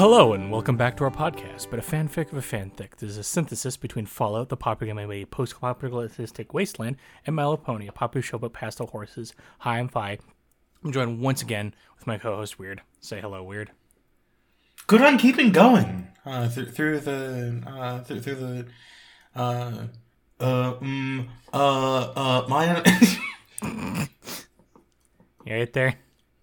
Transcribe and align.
Hello 0.00 0.32
and 0.32 0.50
welcome 0.50 0.78
back 0.78 0.96
to 0.96 1.04
our 1.04 1.10
podcast, 1.10 1.68
but 1.68 1.78
a 1.78 1.82
fanfic 1.82 2.32
of 2.32 2.38
a 2.38 2.40
fanfic. 2.40 2.96
This 2.96 3.10
is 3.10 3.18
a 3.18 3.22
synthesis 3.22 3.76
between 3.76 4.06
Fallout, 4.06 4.48
the 4.48 4.56
popular 4.56 4.94
MMA 4.94 5.30
post-apocalyptic 5.30 6.54
wasteland, 6.54 6.96
and 7.26 7.36
My 7.36 7.44
Little 7.44 7.58
Pony, 7.58 7.86
a 7.86 7.92
popular 7.92 8.22
show 8.22 8.36
about 8.36 8.54
pastel 8.54 8.86
horses. 8.86 9.34
Hi, 9.58 9.78
I'm 9.78 9.88
Fi. 9.88 10.16
I'm 10.82 10.90
joined 10.90 11.20
once 11.20 11.42
again 11.42 11.74
with 11.98 12.06
my 12.06 12.16
co-host 12.16 12.58
Weird. 12.58 12.80
Say 13.00 13.20
hello, 13.20 13.42
Weird. 13.42 13.72
Good 14.86 15.02
on 15.02 15.18
keeping 15.18 15.52
going 15.52 16.08
uh, 16.24 16.48
th- 16.48 16.70
through 16.70 17.00
the 17.00 17.62
uh, 17.66 18.02
th- 18.02 18.22
through 18.22 18.36
the 18.36 18.66
uh 19.36 19.88
uh 20.40 20.72
mm, 20.76 21.28
uh 21.52 22.12
uh 22.16 22.46
my 22.48 22.82
You 25.44 25.54
right 25.56 25.72
there? 25.74 25.96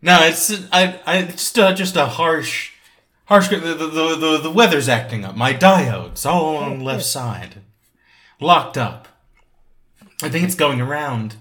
no 0.04 0.20
it's 0.22 0.54
I 0.72 1.02
I 1.08 1.24
just 1.24 1.58
uh, 1.58 1.74
just 1.74 1.96
a 1.96 2.06
harsh 2.06 2.74
harsh 3.28 3.50
the, 3.50 3.58
the 3.58 3.74
the 3.88 4.16
the 4.16 4.38
the 4.44 4.52
weather's 4.52 4.90
acting 4.90 5.24
up. 5.24 5.36
My 5.36 5.54
diodes 5.54 6.26
all 6.26 6.58
on 6.58 6.80
the 6.80 6.84
left 6.92 7.06
side. 7.06 7.62
Locked 8.40 8.78
up. 8.78 9.08
I 10.22 10.30
think 10.30 10.44
it's 10.46 10.56
going 10.56 10.82
around. 10.82 11.36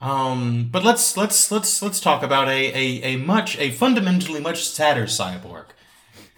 Um 0.00 0.68
but 0.70 0.84
let's 0.84 1.16
let's 1.16 1.50
let's 1.50 1.80
let's 1.82 2.00
talk 2.00 2.22
about 2.22 2.48
a 2.48 2.72
a, 2.74 3.14
a 3.14 3.16
much 3.16 3.58
a 3.58 3.70
fundamentally 3.70 4.40
much 4.40 4.64
sadder 4.66 5.04
cyborg. 5.04 5.66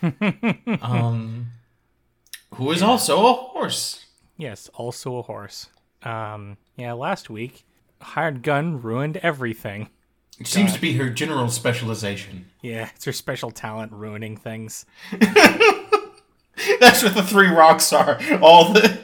Um 0.83 1.53
who 2.55 2.71
is 2.71 2.83
also 2.83 3.27
a 3.27 3.33
horse. 3.33 4.07
Yes, 4.37 4.71
also 4.75 5.17
a 5.17 5.23
horse. 5.23 5.69
Um, 6.03 6.57
yeah, 6.77 6.93
last 6.93 7.29
week, 7.29 7.65
hired 8.01 8.43
gun 8.43 8.81
ruined 8.81 9.17
everything. 9.19 9.91
It 10.39 10.47
seems 10.47 10.73
to 10.75 10.81
be 10.81 10.93
her 10.95 11.09
general 11.09 11.49
specialization. 11.49 12.47
Yeah, 12.63 12.91
it's 12.95 13.05
her 13.07 13.13
special 13.13 13.51
talent 13.51 13.93
ruining 13.93 14.37
things. 14.37 14.85
That's 16.81 17.03
what 17.03 17.15
the 17.15 17.23
three 17.23 17.49
rocks 17.49 17.93
are. 17.93 18.19
All 18.43 18.73
the 18.73 18.99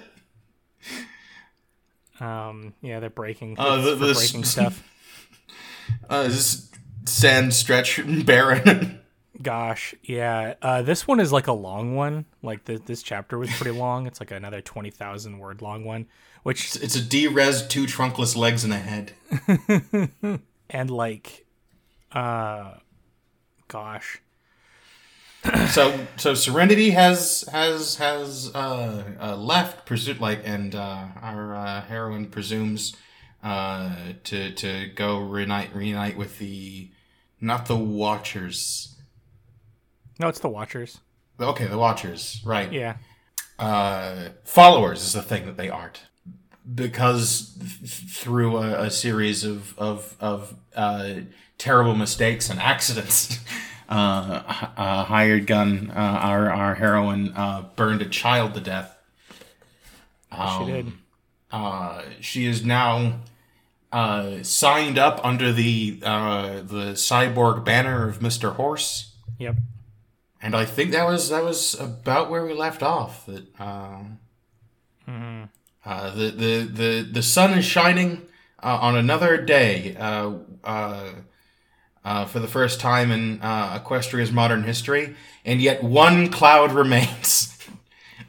Um, 2.20 2.75
yeah, 2.83 3.00
they're 3.00 3.10
breaking, 3.10 3.56
Uh, 3.58 3.77
the- 3.80 3.94
the- 3.94 4.14
breaking 4.14 4.44
stuff. 4.44 4.83
uh, 6.10 6.25
this 6.25 6.70
sand 7.06 7.53
stretch 7.55 8.00
barren. 8.27 9.00
Gosh, 9.41 9.94
yeah. 10.03 10.55
Uh, 10.62 10.83
this 10.83 11.08
one 11.08 11.19
is 11.19 11.33
like 11.33 11.48
a 11.48 11.53
long 11.53 11.97
one. 11.97 12.27
Like 12.42 12.64
the, 12.66 12.77
this 12.78 13.03
chapter 13.03 13.38
was 13.38 13.50
pretty 13.50 13.77
long. 13.77 14.06
It's 14.06 14.20
like 14.20 14.30
another 14.30 14.60
twenty 14.60 14.91
thousand 14.91 15.38
word 15.38 15.62
long 15.62 15.84
one, 15.84 16.06
which 16.44 16.77
it's 16.77 16.94
a 16.94 17.03
D-res, 17.03 17.66
two 17.66 17.86
trunkless 17.86 18.36
legs 18.36 18.62
and 18.62 18.72
a 18.72 18.78
head. 18.78 19.12
And 20.73 20.91
like, 20.91 21.45
uh, 22.12 22.75
gosh, 23.69 24.20
So, 25.69 26.06
so 26.17 26.34
Serenity 26.34 26.91
has 26.91 27.45
has 27.51 27.97
has 27.97 28.51
uh, 28.55 29.05
uh, 29.20 29.37
left, 29.37 29.87
presu- 29.89 30.20
like, 30.20 30.41
and 30.45 30.75
uh, 30.75 31.06
our 31.20 31.55
uh, 31.56 31.81
heroine 31.83 32.27
presumes 32.27 32.95
uh, 33.43 33.95
to 34.25 34.53
to 34.53 34.87
go 34.95 35.19
reunite 35.19 35.75
reunite 35.75 36.17
with 36.17 36.39
the 36.39 36.91
not 37.41 37.67
the 37.67 37.77
Watchers. 37.77 38.97
no, 40.21 40.28
it's 40.28 40.39
the 40.39 40.49
Watchers. 40.49 40.99
Okay, 41.41 41.66
the 41.66 41.78
Watchers, 41.78 42.41
right? 42.44 42.72
Yeah, 42.72 42.97
uh, 43.59 44.28
followers 44.44 45.03
is 45.03 45.12
the 45.12 45.22
thing 45.22 45.47
that 45.47 45.56
they 45.56 45.69
aren't 45.69 46.03
because 46.75 47.56
th- 47.59 47.91
through 47.91 48.56
a, 48.59 48.84
a 48.84 48.91
series 48.91 49.45
of 49.45 49.78
of 49.78 50.17
of 50.21 50.55
uh, 50.75 51.15
terrible 51.59 51.95
mistakes 51.95 52.49
and 52.50 52.61
accidents, 52.61 53.39
uh, 53.89 54.43
uh, 54.77 55.05
hired 55.05 55.47
gun, 55.47 55.91
uh, 55.95 55.99
our 55.99 56.51
our 56.51 56.75
heroine 56.75 57.33
uh, 57.37 57.67
burned 57.77 58.03
a 58.03 58.09
child 58.09 58.55
to 58.55 58.61
death. 58.61 58.97
she 60.33 60.65
did. 60.67 60.93
Uh, 61.51 62.03
she 62.21 62.47
is 62.47 62.65
now 62.65 63.21
uh, 63.93 64.43
signed 64.43 64.99
up 64.99 65.21
under 65.22 65.53
the 65.53 66.01
uh, 66.03 66.62
the 66.62 66.93
cyborg 66.95 67.65
banner 67.65 68.09
of 68.09 68.22
Mister 68.22 68.53
Horse. 68.53 69.15
Yep. 69.39 69.56
And 70.41 70.56
I 70.56 70.65
think 70.65 70.91
that 70.93 71.06
was 71.06 71.28
that 71.28 71.45
was 71.45 71.78
about 71.78 72.31
where 72.31 72.45
we 72.45 72.55
left 72.55 72.83
off. 72.83 73.27
That 73.27 73.45
um, 73.61 74.19
uh, 75.84 76.15
the, 76.15 76.31
the 76.31 76.59
the 76.65 77.09
the 77.10 77.22
sun 77.22 77.56
is 77.59 77.65
shining 77.65 78.22
uh, 78.62 78.78
on 78.81 78.97
another 78.97 79.37
day 79.37 79.97
uh, 79.97 80.32
uh, 80.65 81.10
uh, 82.04 82.25
for 82.26 82.38
the 82.41 82.48
first 82.48 82.81
time 82.81 83.10
in 83.10 83.41
uh, 83.43 83.78
Equestria's 83.81 84.32
modern 84.32 84.62
history, 84.65 85.15
and 85.44 85.60
yet 85.60 85.82
one 85.82 86.28
cloud 86.28 86.72
remains 86.82 87.56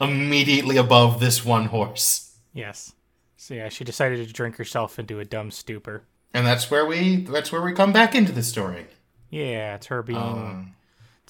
immediately 0.00 0.76
above 0.76 1.20
this 1.20 1.44
one 1.44 1.66
horse, 1.66 2.36
Yes. 2.52 2.92
So 3.36 3.52
yeah, 3.54 3.68
she 3.68 3.84
decided 3.84 4.26
to 4.26 4.32
drink 4.32 4.56
herself 4.56 4.98
into 4.98 5.20
a 5.20 5.24
dumb 5.24 5.50
stupor. 5.50 6.04
and 6.32 6.46
that's 6.46 6.70
where 6.70 6.86
we 6.86 7.16
that's 7.24 7.52
where 7.52 7.60
we 7.62 7.72
come 7.72 7.92
back 7.92 8.14
into 8.14 8.32
the 8.32 8.42
story. 8.42 8.86
Yeah, 9.30 9.74
it's 9.74 9.86
her 9.86 10.02
being 10.02 10.18
Um, 10.18 10.74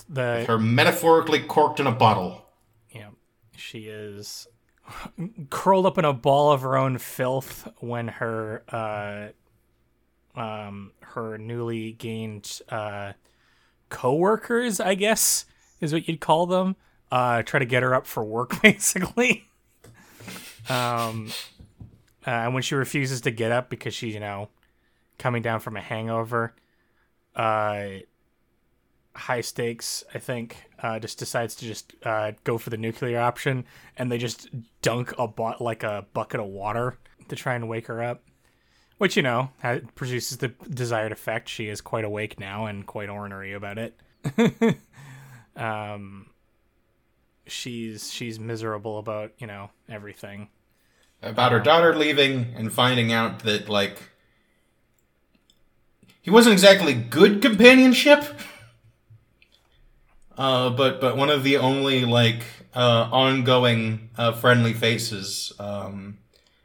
the 0.08 0.44
her 0.46 0.58
metaphorically 0.58 1.40
corked 1.40 1.80
in 1.80 1.86
a 1.86 1.92
bottle. 1.92 2.46
Yeah, 2.94 3.08
she 3.56 3.86
is 3.88 4.46
curled 5.50 5.86
up 5.86 5.98
in 5.98 6.04
a 6.04 6.12
ball 6.12 6.52
of 6.52 6.62
her 6.62 6.76
own 6.76 6.98
filth 6.98 7.68
when 7.78 8.08
her 8.08 8.62
uh, 8.68 9.28
um, 10.38 10.92
her 11.00 11.38
newly 11.38 11.92
gained 11.92 12.60
uh, 12.68 13.12
co-workers, 13.88 14.80
I 14.80 14.94
guess, 14.94 15.46
is 15.80 15.92
what 15.92 16.08
you'd 16.08 16.20
call 16.20 16.46
them, 16.46 16.76
uh, 17.10 17.42
try 17.42 17.60
to 17.60 17.66
get 17.66 17.82
her 17.82 17.94
up 17.94 18.06
for 18.06 18.24
work, 18.24 18.60
basically. 18.62 19.44
um, 20.68 21.30
uh, 22.26 22.30
and 22.30 22.54
when 22.54 22.62
she 22.62 22.74
refuses 22.74 23.20
to 23.22 23.30
get 23.30 23.52
up 23.52 23.70
because 23.70 23.94
she's, 23.94 24.14
you 24.14 24.20
know, 24.20 24.48
coming 25.18 25.42
down 25.42 25.60
from 25.60 25.76
a 25.76 25.80
hangover, 25.80 26.54
uh, 27.36 27.86
high 29.14 29.40
stakes, 29.40 30.04
I 30.14 30.18
think, 30.18 30.56
uh, 30.82 30.98
just 30.98 31.18
decides 31.18 31.54
to 31.56 31.66
just 31.66 31.94
uh, 32.04 32.32
go 32.44 32.58
for 32.58 32.70
the 32.70 32.76
nuclear 32.76 33.20
option, 33.20 33.64
and 33.96 34.10
they 34.10 34.18
just 34.18 34.48
dunk 34.82 35.12
a 35.18 35.28
bu- 35.28 35.54
like 35.60 35.82
a 35.82 36.06
bucket 36.12 36.40
of 36.40 36.46
water 36.46 36.98
to 37.28 37.36
try 37.36 37.54
and 37.54 37.68
wake 37.68 37.86
her 37.86 38.02
up. 38.02 38.22
Which 38.98 39.16
you 39.16 39.22
know 39.22 39.50
produces 39.96 40.38
the 40.38 40.48
desired 40.70 41.12
effect. 41.12 41.48
She 41.48 41.68
is 41.68 41.80
quite 41.80 42.04
awake 42.04 42.38
now 42.38 42.66
and 42.66 42.86
quite 42.86 43.08
ornery 43.08 43.52
about 43.52 43.76
it. 43.78 43.98
um, 45.56 46.26
she's 47.46 48.12
she's 48.12 48.38
miserable 48.38 48.98
about 48.98 49.32
you 49.38 49.46
know 49.46 49.70
everything. 49.88 50.48
about 51.22 51.52
her 51.52 51.60
daughter 51.60 51.94
leaving 51.94 52.54
and 52.56 52.72
finding 52.72 53.12
out 53.12 53.40
that 53.40 53.68
like 53.68 54.10
he 56.22 56.30
wasn't 56.30 56.52
exactly 56.52 56.94
good 56.94 57.42
companionship 57.42 58.24
uh 60.38 60.70
but 60.70 61.00
but 61.00 61.16
one 61.16 61.30
of 61.30 61.44
the 61.44 61.56
only 61.56 62.04
like 62.04 62.42
uh 62.74 63.08
ongoing 63.12 64.10
uh 64.16 64.32
friendly 64.32 64.72
faces 64.72 65.52
um 65.58 66.18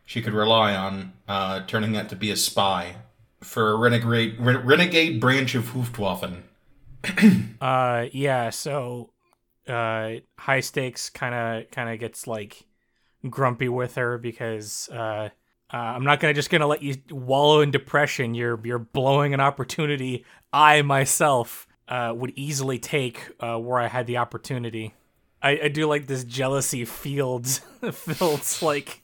she 0.05 0.21
could 0.21 0.33
rely 0.33 0.75
on 0.75 1.13
uh 1.27 1.61
turning 1.67 1.95
out 1.95 2.09
to 2.09 2.15
be 2.15 2.31
a 2.31 2.35
spy 2.35 2.95
for 3.41 3.71
a 3.71 3.75
renegade 3.75 4.37
re- 4.39 4.55
renegade 4.57 5.19
branch 5.19 5.55
of 5.55 5.65
Hoofdwaffen. 5.71 6.43
Uh, 7.61 8.05
yeah. 8.13 8.49
So, 8.51 9.11
uh, 9.67 10.11
high 10.37 10.61
stakes 10.61 11.09
kind 11.09 11.35
of 11.35 11.71
kind 11.71 11.89
of 11.89 11.99
gets 11.99 12.25
like 12.25 12.65
grumpy 13.29 13.67
with 13.67 13.95
her 13.95 14.17
because 14.17 14.87
uh, 14.89 15.29
I'm 15.69 16.05
not 16.05 16.21
gonna 16.21 16.33
just 16.33 16.49
gonna 16.49 16.67
let 16.67 16.81
you 16.81 16.95
wallow 17.09 17.59
in 17.59 17.71
depression. 17.71 18.33
You're 18.33 18.59
you're 18.63 18.79
blowing 18.79 19.33
an 19.33 19.41
opportunity 19.41 20.25
I 20.53 20.81
myself 20.83 21.67
uh, 21.89 22.13
would 22.15 22.31
easily 22.35 22.79
take 22.79 23.31
uh, 23.39 23.57
where 23.57 23.79
I 23.79 23.87
had 23.87 24.07
the 24.07 24.17
opportunity. 24.17 24.93
I, 25.41 25.59
I 25.63 25.67
do 25.69 25.87
like 25.87 26.07
this 26.07 26.23
jealousy 26.23 26.85
fields 26.85 27.59
fields 27.91 28.61
like 28.61 29.01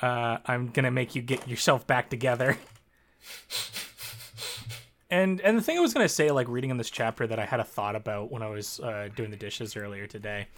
uh, 0.00 0.38
I'm 0.46 0.68
gonna 0.68 0.90
make 0.90 1.14
you 1.14 1.22
get 1.22 1.46
yourself 1.46 1.86
back 1.86 2.10
together. 2.10 2.56
And 5.10 5.40
and 5.40 5.56
the 5.56 5.62
thing 5.62 5.78
I 5.78 5.80
was 5.80 5.94
gonna 5.94 6.08
say, 6.08 6.30
like 6.30 6.48
reading 6.48 6.70
in 6.70 6.76
this 6.76 6.90
chapter 6.90 7.26
that 7.26 7.38
I 7.38 7.46
had 7.46 7.60
a 7.60 7.64
thought 7.64 7.96
about 7.96 8.30
when 8.30 8.42
I 8.42 8.48
was 8.48 8.78
uh, 8.80 9.08
doing 9.16 9.30
the 9.30 9.38
dishes 9.38 9.74
earlier 9.74 10.06
today, 10.06 10.48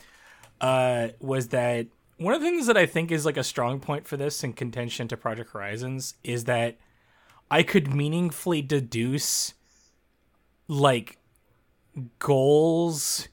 uh, 0.61 1.09
was 1.21 1.49
that 1.49 1.87
one 2.17 2.35
of 2.35 2.41
the 2.41 2.47
things 2.49 2.67
that 2.67 2.77
I 2.77 2.85
think 2.85 3.13
is 3.13 3.25
like 3.25 3.37
a 3.37 3.45
strong 3.45 3.79
point 3.81 4.09
for 4.09 4.17
this 4.17 4.43
in 4.43 4.53
contention 4.53 5.07
to 5.09 5.17
Project 5.17 5.51
Horizons 5.53 6.15
is 6.25 6.45
that 6.45 6.79
I 7.49 7.63
could 7.63 7.95
meaningfully 7.95 8.61
deduce 8.61 9.55
like 10.71 11.19
goals 12.21 13.29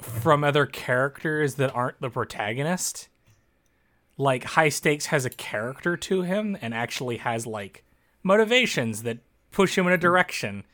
from 0.00 0.42
other 0.42 0.66
characters 0.66 1.54
that 1.54 1.74
aren't 1.74 2.00
the 2.00 2.10
protagonist. 2.10 3.08
Like 4.16 4.42
High 4.42 4.68
Stakes 4.68 5.06
has 5.06 5.24
a 5.24 5.30
character 5.30 5.96
to 5.96 6.22
him 6.22 6.58
and 6.60 6.74
actually 6.74 7.18
has 7.18 7.46
like 7.46 7.84
motivations 8.24 9.04
that 9.04 9.18
push 9.52 9.78
him 9.78 9.86
in 9.86 9.92
a 9.92 9.98
direction. 9.98 10.64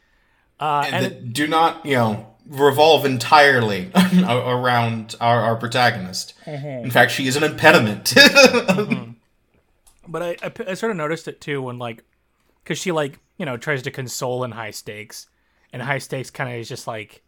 Uh, 0.58 0.84
and, 0.86 0.94
and 0.94 1.04
that 1.04 1.32
do 1.34 1.46
not, 1.46 1.84
you 1.84 1.96
know, 1.96 2.34
revolve 2.46 3.04
entirely 3.04 3.92
around 4.26 5.14
our, 5.20 5.42
our 5.42 5.56
protagonist. 5.56 6.32
In 6.46 6.90
fact, 6.90 7.12
she 7.12 7.26
is 7.26 7.36
an 7.36 7.44
impediment. 7.44 8.14
But 10.06 10.22
I, 10.22 10.36
I, 10.42 10.52
I 10.68 10.74
sort 10.74 10.90
of 10.90 10.96
noticed 10.98 11.28
it 11.28 11.40
too 11.40 11.62
when 11.62 11.78
like, 11.78 12.04
because 12.62 12.78
she 12.78 12.92
like 12.92 13.20
you 13.38 13.46
know 13.46 13.56
tries 13.56 13.82
to 13.82 13.90
console 13.90 14.44
in 14.44 14.50
high 14.50 14.70
stakes, 14.70 15.28
and 15.74 15.82
high 15.82 15.98
stakes 15.98 16.30
kind 16.30 16.54
of 16.54 16.60
is 16.60 16.68
just 16.68 16.86
like, 16.86 17.24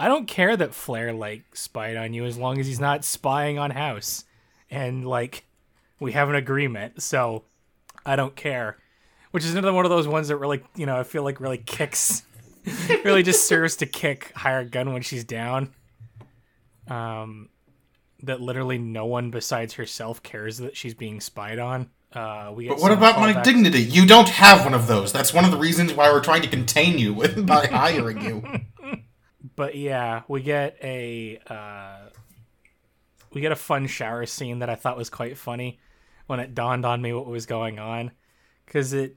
I 0.00 0.08
don't 0.08 0.26
care 0.26 0.56
that 0.56 0.74
Flair 0.74 1.12
like 1.12 1.54
spied 1.54 1.96
on 1.96 2.12
you 2.12 2.24
as 2.24 2.36
long 2.36 2.58
as 2.58 2.66
he's 2.66 2.80
not 2.80 3.04
spying 3.04 3.56
on 3.56 3.70
House, 3.70 4.24
and 4.68 5.06
like, 5.06 5.44
we 6.00 6.10
have 6.10 6.28
an 6.28 6.34
agreement, 6.34 7.00
so 7.00 7.44
I 8.04 8.16
don't 8.16 8.34
care. 8.34 8.78
Which 9.30 9.44
is 9.44 9.52
another 9.52 9.72
one 9.72 9.84
of 9.84 9.90
those 9.90 10.08
ones 10.08 10.26
that 10.26 10.38
really 10.38 10.60
you 10.74 10.86
know 10.86 10.96
I 10.98 11.04
feel 11.04 11.22
like 11.22 11.40
really 11.40 11.58
kicks, 11.58 12.24
really 13.04 13.22
just 13.22 13.46
serves 13.46 13.76
to 13.76 13.86
kick 13.86 14.32
Hired 14.34 14.72
Gun 14.72 14.92
when 14.92 15.02
she's 15.02 15.22
down. 15.22 15.72
Um, 16.88 17.48
that 18.24 18.40
literally 18.40 18.78
no 18.78 19.06
one 19.06 19.30
besides 19.30 19.74
herself 19.74 20.20
cares 20.24 20.58
that 20.58 20.76
she's 20.76 20.94
being 20.94 21.20
spied 21.20 21.60
on. 21.60 21.90
Uh, 22.12 22.52
we 22.54 22.68
but 22.68 22.78
what 22.78 22.90
about 22.90 23.20
my 23.20 23.40
dignity? 23.42 23.80
You 23.82 24.06
don't 24.06 24.28
have 24.28 24.64
one 24.64 24.74
of 24.74 24.86
those. 24.86 25.12
That's 25.12 25.34
one 25.34 25.44
of 25.44 25.50
the 25.50 25.58
reasons 25.58 25.92
why 25.92 26.10
we're 26.10 26.22
trying 26.22 26.42
to 26.42 26.48
contain 26.48 26.98
you 26.98 27.12
with 27.12 27.46
by 27.46 27.66
hiring 27.66 28.22
you. 28.22 28.42
but 29.56 29.74
yeah, 29.74 30.22
we 30.26 30.40
get 30.40 30.78
a 30.82 31.38
uh, 31.46 32.08
we 33.32 33.40
get 33.40 33.52
a 33.52 33.56
fun 33.56 33.86
shower 33.86 34.24
scene 34.24 34.60
that 34.60 34.70
I 34.70 34.74
thought 34.74 34.96
was 34.96 35.10
quite 35.10 35.36
funny 35.36 35.80
when 36.26 36.40
it 36.40 36.54
dawned 36.54 36.86
on 36.86 37.02
me 37.02 37.12
what 37.12 37.26
was 37.26 37.46
going 37.46 37.78
on 37.78 38.12
because 38.64 38.92
it 38.94 39.16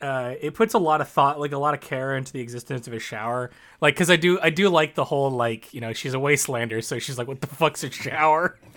uh, 0.00 0.34
it 0.40 0.54
puts 0.54 0.74
a 0.74 0.78
lot 0.78 1.00
of 1.00 1.08
thought, 1.08 1.38
like 1.38 1.52
a 1.52 1.58
lot 1.58 1.74
of 1.74 1.80
care 1.80 2.16
into 2.16 2.32
the 2.32 2.40
existence 2.40 2.86
of 2.86 2.94
a 2.94 2.98
shower. 2.98 3.50
Like, 3.80 3.94
because 3.94 4.10
I 4.10 4.16
do, 4.16 4.40
I 4.40 4.48
do 4.48 4.68
like 4.70 4.94
the 4.94 5.04
whole 5.04 5.30
like, 5.30 5.74
you 5.74 5.80
know, 5.80 5.92
she's 5.92 6.14
a 6.14 6.18
wastelander, 6.18 6.82
so 6.82 6.98
she's 6.98 7.18
like, 7.18 7.28
"What 7.28 7.40
the 7.40 7.46
fuck's 7.46 7.84
a 7.84 7.90
shower?" 7.90 8.58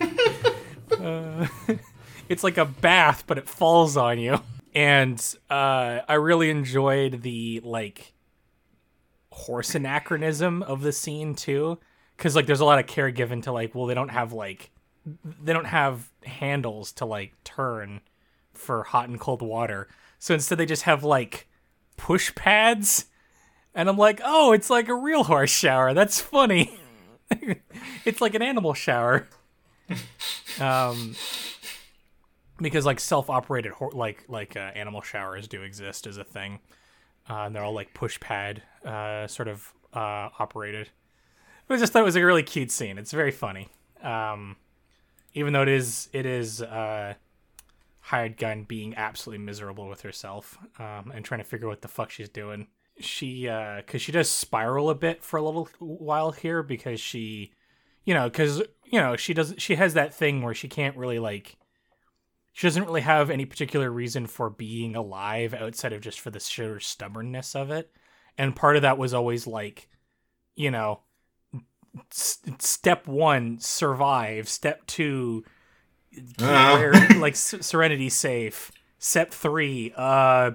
uh, 1.00 1.46
it's 2.28 2.44
like 2.44 2.58
a 2.58 2.64
bath, 2.64 3.24
but 3.26 3.38
it 3.38 3.48
falls 3.48 3.96
on 3.96 4.18
you. 4.18 4.40
And 4.74 5.20
uh, 5.50 6.00
I 6.08 6.14
really 6.14 6.50
enjoyed 6.50 7.22
the 7.22 7.60
like 7.64 8.12
horse 9.30 9.74
anachronism 9.74 10.62
of 10.62 10.80
the 10.82 10.92
scene 10.92 11.34
too, 11.34 11.78
because 12.16 12.34
like 12.34 12.46
there's 12.46 12.60
a 12.60 12.64
lot 12.64 12.78
of 12.78 12.86
care 12.86 13.10
given 13.10 13.42
to 13.42 13.52
like, 13.52 13.74
well, 13.74 13.86
they 13.86 13.94
don't 13.94 14.10
have 14.10 14.32
like, 14.32 14.70
they 15.42 15.52
don't 15.52 15.66
have 15.66 16.10
handles 16.24 16.92
to 16.92 17.04
like 17.04 17.32
turn 17.44 18.00
for 18.52 18.84
hot 18.84 19.08
and 19.08 19.20
cold 19.20 19.42
water, 19.42 19.88
so 20.18 20.34
instead 20.34 20.58
they 20.58 20.66
just 20.66 20.82
have 20.82 21.04
like 21.04 21.48
push 21.96 22.34
pads. 22.34 23.06
And 23.74 23.88
I'm 23.88 23.98
like, 23.98 24.20
oh, 24.24 24.52
it's 24.52 24.70
like 24.70 24.88
a 24.88 24.94
real 24.94 25.24
horse 25.24 25.50
shower. 25.50 25.94
That's 25.94 26.20
funny. 26.20 26.78
it's 28.04 28.20
like 28.20 28.34
an 28.34 28.42
animal 28.42 28.72
shower. 28.72 29.26
um, 30.60 31.16
because 32.58 32.86
like 32.86 33.00
self-operated 33.00 33.72
like 33.92 34.24
like 34.28 34.56
uh, 34.56 34.70
animal 34.74 35.02
showers 35.02 35.48
do 35.48 35.62
exist 35.62 36.06
as 36.06 36.16
a 36.16 36.24
thing. 36.24 36.60
Uh, 37.28 37.44
and 37.44 37.56
they're 37.56 37.64
all 37.64 37.72
like 37.72 37.94
push 37.94 38.20
pad 38.20 38.62
uh, 38.84 39.26
sort 39.26 39.48
of 39.48 39.72
uh, 39.94 40.28
operated. 40.38 40.90
I 41.70 41.76
just 41.78 41.92
thought 41.92 42.02
it 42.02 42.04
was 42.04 42.16
a 42.16 42.24
really 42.24 42.42
cute 42.42 42.70
scene. 42.70 42.98
It's 42.98 43.12
very 43.12 43.30
funny. 43.30 43.68
Um, 44.02 44.56
even 45.32 45.52
though 45.52 45.62
it 45.62 45.68
is 45.68 46.08
it 46.12 46.26
is 46.26 46.60
uh, 46.62 47.14
hired 48.00 48.36
gun 48.36 48.64
being 48.64 48.94
absolutely 48.96 49.44
miserable 49.44 49.88
with 49.88 50.02
herself 50.02 50.58
um, 50.78 51.10
and 51.14 51.24
trying 51.24 51.40
to 51.40 51.44
figure 51.44 51.66
out 51.66 51.70
what 51.70 51.82
the 51.82 51.88
fuck 51.88 52.10
she's 52.10 52.28
doing. 52.28 52.66
She 53.00 53.44
because 53.44 53.94
uh, 53.94 53.98
she 53.98 54.12
does 54.12 54.28
spiral 54.30 54.90
a 54.90 54.94
bit 54.94 55.24
for 55.24 55.38
a 55.38 55.42
little 55.42 55.68
while 55.78 56.30
here 56.30 56.62
because 56.62 57.00
she 57.00 57.52
you 58.04 58.14
know 58.14 58.28
because 58.28 58.62
you 58.84 59.00
know 59.00 59.16
she 59.16 59.34
does 59.34 59.54
she 59.58 59.74
has 59.76 59.94
that 59.94 60.14
thing 60.14 60.42
where 60.42 60.54
she 60.54 60.68
can't 60.68 60.96
really 60.96 61.18
like 61.18 61.56
she 62.54 62.68
doesn't 62.68 62.84
really 62.84 63.00
have 63.00 63.30
any 63.30 63.44
particular 63.44 63.90
reason 63.90 64.28
for 64.28 64.48
being 64.48 64.94
alive 64.94 65.52
outside 65.54 65.92
of 65.92 66.00
just 66.00 66.20
for 66.20 66.30
the 66.30 66.38
sheer 66.38 66.78
stubbornness 66.78 67.56
of 67.56 67.70
it. 67.72 67.90
And 68.38 68.54
part 68.54 68.76
of 68.76 68.82
that 68.82 68.96
was 68.96 69.12
always 69.12 69.44
like, 69.44 69.88
you 70.54 70.70
know, 70.70 71.00
s- 72.12 72.38
step 72.60 73.08
one, 73.08 73.58
survive. 73.58 74.48
Step 74.48 74.86
two, 74.86 75.44
uh. 76.40 76.92
like 77.18 77.32
s- 77.32 77.56
serenity 77.60 78.08
safe. 78.08 78.70
Step 79.00 79.32
three, 79.32 79.92
uh, 79.96 80.52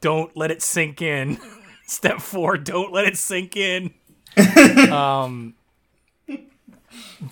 don't 0.00 0.36
let 0.36 0.50
it 0.50 0.60
sink 0.60 1.00
in. 1.00 1.38
step 1.86 2.20
four, 2.20 2.56
don't 2.58 2.92
let 2.92 3.06
it 3.06 3.16
sink 3.16 3.56
in. 3.56 3.94
um, 4.90 5.54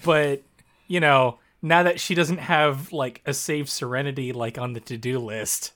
but 0.05 0.43
you 0.87 1.00
know, 1.00 1.41
now 1.64 1.82
that 1.82 1.99
she 1.99 2.14
doesn't 2.14 2.38
have 2.38 2.93
like 2.93 3.22
a 3.25 3.32
save 3.32 3.69
serenity 3.70 4.32
like 4.32 4.58
on 4.58 4.75
the 4.75 4.81
to-do 4.81 5.19
list 5.19 5.72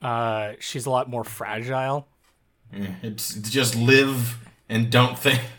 uh 0.00 0.52
she's 0.60 0.86
a 0.86 0.90
lot 0.90 1.10
more 1.10 1.24
fragile. 1.24 2.06
Yeah, 2.72 2.94
just 3.10 3.76
live 3.76 4.38
and 4.68 4.90
don't 4.90 5.18
think. 5.18 5.40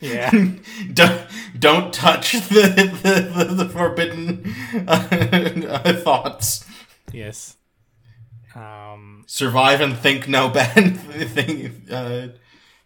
Yeah. 0.00 0.30
Don't 0.92 1.22
don't 1.58 1.94
touch 1.94 2.32
the 2.32 2.90
the, 3.02 3.44
the, 3.46 3.54
the 3.54 3.68
forbidden 3.68 4.52
uh, 4.88 5.92
thoughts. 6.04 6.64
Yes. 7.12 7.56
Um 8.54 9.24
survive 9.26 9.80
and 9.80 9.96
think 9.96 10.28
no 10.28 10.48
bad 10.48 10.98
think 10.98 11.72
uh, 11.90 12.28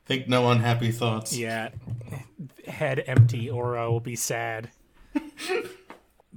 think 0.05 0.29
no 0.29 0.51
unhappy 0.51 0.93
thoughts. 0.93 1.37
Yeah. 1.37 1.71
Head 2.69 3.03
empty 3.07 3.49
or 3.49 3.79
uh, 3.79 3.89
will 3.89 4.01
be 4.01 4.17
sad 4.17 4.71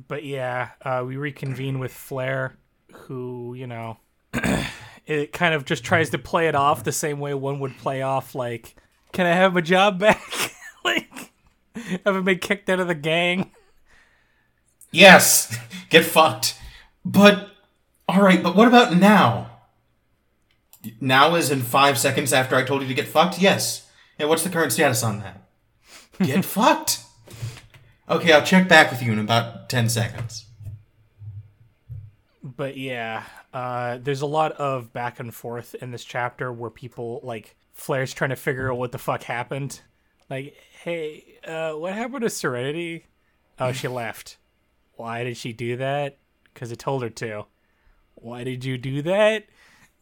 but 0.08 0.24
yeah, 0.24 0.70
uh, 0.82 1.04
we 1.06 1.18
reconvene 1.18 1.80
with 1.80 1.94
Flair, 1.94 2.58
who 2.92 3.54
you 3.56 3.68
know, 3.68 3.98
it 5.06 5.34
kind 5.34 5.54
of 5.54 5.66
just 5.66 5.84
tries 5.84 6.10
to 6.12 6.18
play 6.18 6.48
it 6.48 6.56
off 6.56 6.84
the 6.84 6.92
same 6.92 7.20
way 7.20 7.34
one 7.34 7.60
would 7.60 7.78
play 7.78 8.02
off 8.02 8.36
like, 8.36 8.76
"Can 9.12 9.26
I 9.26 9.34
have 9.34 9.54
my 9.54 9.62
job 9.62 10.00
back?" 10.00 10.54
like, 10.84 11.32
haven't 12.06 12.24
been 12.24 12.40
kicked 12.40 12.70
out 12.70 12.80
of 12.80 12.88
the 12.88 12.96
gang. 12.96 13.52
Yes, 14.92 15.58
get 15.90 16.06
fucked. 16.06 16.58
But 17.06 17.50
all 18.08 18.22
right, 18.22 18.42
but 18.42 18.56
what 18.56 18.68
about 18.68 18.96
now? 18.96 19.52
Now 21.00 21.36
is 21.36 21.52
in 21.52 21.62
five 21.62 21.98
seconds 21.98 22.34
after 22.34 22.56
I 22.56 22.64
told 22.64 22.82
you 22.82 22.88
to 22.88 22.94
get 22.94 23.08
fucked. 23.08 23.40
Yes. 23.40 23.88
And 24.18 24.30
what's 24.30 24.44
the 24.44 24.50
current 24.50 24.72
status 24.72 25.04
on 25.04 25.20
that? 25.20 25.44
Get 26.22 26.44
fucked. 26.46 27.00
Okay, 28.10 28.34
I'll 28.34 28.44
check 28.44 28.68
back 28.68 28.90
with 28.90 29.04
you 29.04 29.14
in 29.14 29.20
about 29.20 29.70
10 29.70 29.88
seconds. 29.88 30.46
But 32.42 32.76
yeah, 32.76 33.24
uh, 33.54 34.00
there's 34.02 34.22
a 34.22 34.26
lot 34.26 34.54
of 34.54 34.92
back 34.92 35.20
and 35.20 35.34
forth 35.34 35.76
in 35.76 35.92
this 35.92 36.04
chapter 36.04 36.52
where 36.52 36.72
people, 36.72 37.20
like, 37.24 37.56
Flair's 37.74 38.14
trying 38.14 38.32
to 38.32 38.36
figure 38.36 38.72
out 38.72 38.80
what 38.80 38.92
the 38.92 38.98
fuck 38.98 39.24
happened. 39.24 39.82
Like, 40.28 40.56
hey, 40.84 41.40
uh, 41.46 41.74
what 41.74 41.94
happened 41.94 42.22
to 42.22 42.32
Serenity? 42.32 43.06
Oh, 43.60 43.72
she 43.74 43.88
left. 43.90 44.38
Why 44.96 45.24
did 45.24 45.38
she 45.38 45.54
do 45.54 45.78
that? 45.78 46.18
Because 46.52 46.72
I 46.72 46.76
told 46.76 47.04
her 47.04 47.10
to. 47.12 47.46
Why 48.16 48.44
did 48.44 48.66
you 48.66 48.80
do 48.80 49.04
that? 49.04 49.46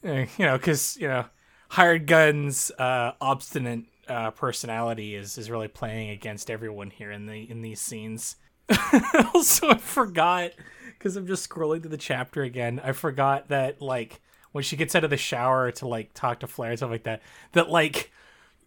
Uh, 0.02 0.12
you 0.38 0.46
know, 0.46 0.58
because, 0.58 0.96
you 0.96 1.10
know, 1.10 1.26
hired 1.70 2.08
guns, 2.08 2.72
uh, 2.80 3.12
obstinate 3.20 3.84
uh, 4.10 4.32
personality 4.32 5.16
is 5.16 5.38
is 5.38 5.50
really 5.50 5.68
playing 5.68 6.10
against 6.10 6.50
everyone 6.50 6.90
here 6.90 7.12
in 7.12 7.26
the 7.26 7.50
in 7.50 7.62
these 7.62 7.82
scenes. 7.82 8.36
also, 9.34 9.70
I 9.70 9.78
forgot 9.78 10.52
because 10.98 11.16
I'm 11.16 11.28
just 11.28 11.48
scrolling 11.48 11.82
through 11.82 11.92
the 11.92 11.98
chapter 11.98 12.44
again. 12.44 12.82
I 12.84 12.92
forgot 12.92 13.50
that 13.50 13.82
like 13.82 14.22
when 14.52 14.64
she 14.64 14.76
gets 14.76 14.96
out 14.96 15.04
of 15.04 15.10
the 15.10 15.18
shower 15.18 15.72
to 15.72 15.88
like 15.88 16.14
talk 16.14 16.40
to 16.40 16.48
Flair 16.48 16.72
and 16.72 16.80
stuff 16.80 16.92
like 16.92 17.04
that, 17.04 17.22
that 17.54 17.70
like 17.70 18.12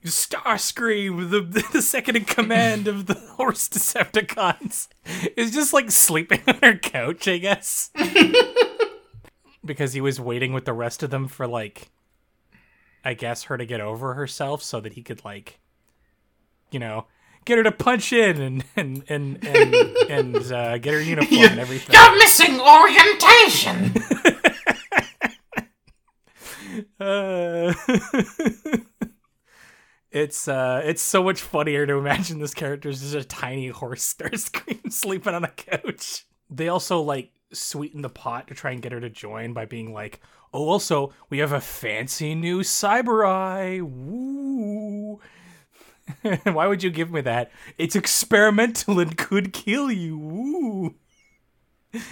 Starscream, 0.04 1.30
the 1.30 1.40
the 1.72 1.82
second 1.82 2.16
in 2.16 2.24
command 2.24 2.88
of 2.88 3.06
the 3.06 3.14
horse 3.36 3.68
Decepticons, 3.68 4.88
is 5.36 5.50
just 5.50 5.72
like 5.72 5.90
sleeping 5.90 6.40
on 6.46 6.58
her 6.62 6.76
couch, 6.76 7.28
I 7.28 7.38
guess. 7.38 7.90
because 9.64 9.92
he 9.92 10.00
was 10.00 10.20
waiting 10.20 10.52
with 10.52 10.64
the 10.64 10.72
rest 10.72 11.02
of 11.02 11.10
them 11.10 11.28
for 11.28 11.46
like 11.46 11.90
I 13.04 13.14
guess 13.14 13.44
her 13.44 13.56
to 13.56 13.66
get 13.66 13.80
over 13.80 14.14
herself 14.14 14.62
so 14.62 14.80
that 14.80 14.94
he 14.94 15.02
could 15.02 15.24
like 15.24 15.60
you 16.70 16.78
know 16.78 17.06
get 17.44 17.58
her 17.58 17.64
to 17.64 17.72
punch 17.72 18.12
in 18.12 18.40
and 18.40 18.64
and 18.76 19.04
and 19.08 19.44
and, 19.44 19.74
and 20.10 20.52
uh, 20.52 20.78
get 20.78 20.94
her 20.94 21.00
uniform 21.00 21.42
and 21.42 21.60
everything. 21.60 21.94
You're 21.94 22.16
missing 22.16 22.60
orientation. 22.60 23.92
uh, 27.00 27.74
it's 30.10 30.48
uh 30.48 30.82
it's 30.84 31.02
so 31.02 31.22
much 31.22 31.40
funnier 31.40 31.86
to 31.86 31.94
imagine 31.94 32.40
this 32.40 32.54
character 32.54 32.88
is 32.88 33.00
just 33.00 33.14
a 33.14 33.24
tiny 33.24 33.68
horse 33.68 34.14
Starscream 34.14 34.92
sleeping 34.92 35.34
on 35.34 35.44
a 35.44 35.50
couch. 35.50 36.26
They 36.50 36.68
also 36.68 37.00
like 37.00 37.30
sweeten 37.52 38.02
the 38.02 38.08
pot 38.08 38.48
to 38.48 38.54
try 38.54 38.70
and 38.70 38.82
get 38.82 38.92
her 38.92 39.00
to 39.00 39.10
join 39.10 39.52
by 39.52 39.64
being 39.64 39.92
like, 39.92 40.20
Oh, 40.52 40.68
also, 40.68 41.12
we 41.28 41.38
have 41.38 41.52
a 41.52 41.60
fancy 41.60 42.34
new 42.34 42.60
cyber 42.60 43.26
eye. 43.26 43.80
Woo. 43.80 45.20
Why 46.44 46.66
would 46.66 46.82
you 46.82 46.90
give 46.90 47.12
me 47.12 47.20
that? 47.20 47.52
It's 47.78 47.94
experimental 47.94 48.98
and 48.98 49.16
could 49.16 49.52
kill 49.52 49.92
you. 49.92 50.18
Woo! 50.18 50.94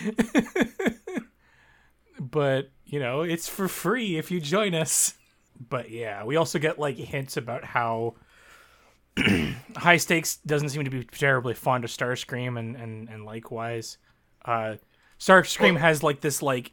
but, 2.21 2.71
you 2.87 3.01
know, 3.01 3.23
it's 3.23 3.49
for 3.49 3.67
free 3.67 4.19
if 4.19 4.31
you 4.31 4.41
join 4.41 4.75
us. 4.75 5.15
But 5.69 5.91
yeah, 5.91 6.25
we 6.25 6.37
also 6.37 6.59
get 6.59 6.79
like 6.79 6.97
hints 6.97 7.37
about 7.37 7.65
how 7.65 8.15
high 9.77 9.97
stakes 9.97 10.37
doesn't 10.37 10.69
seem 10.69 10.85
to 10.85 10.91
be 10.91 11.05
terribly 11.05 11.55
fond 11.55 11.85
of 11.85 11.91
Starscream 11.91 12.59
and 12.59 12.77
and 12.77 13.09
and 13.09 13.25
likewise. 13.25 13.99
Uh 14.45 14.77
Starscream 15.19 15.75
well, 15.75 15.83
has 15.83 16.03
like 16.03 16.21
this 16.21 16.43
like 16.43 16.73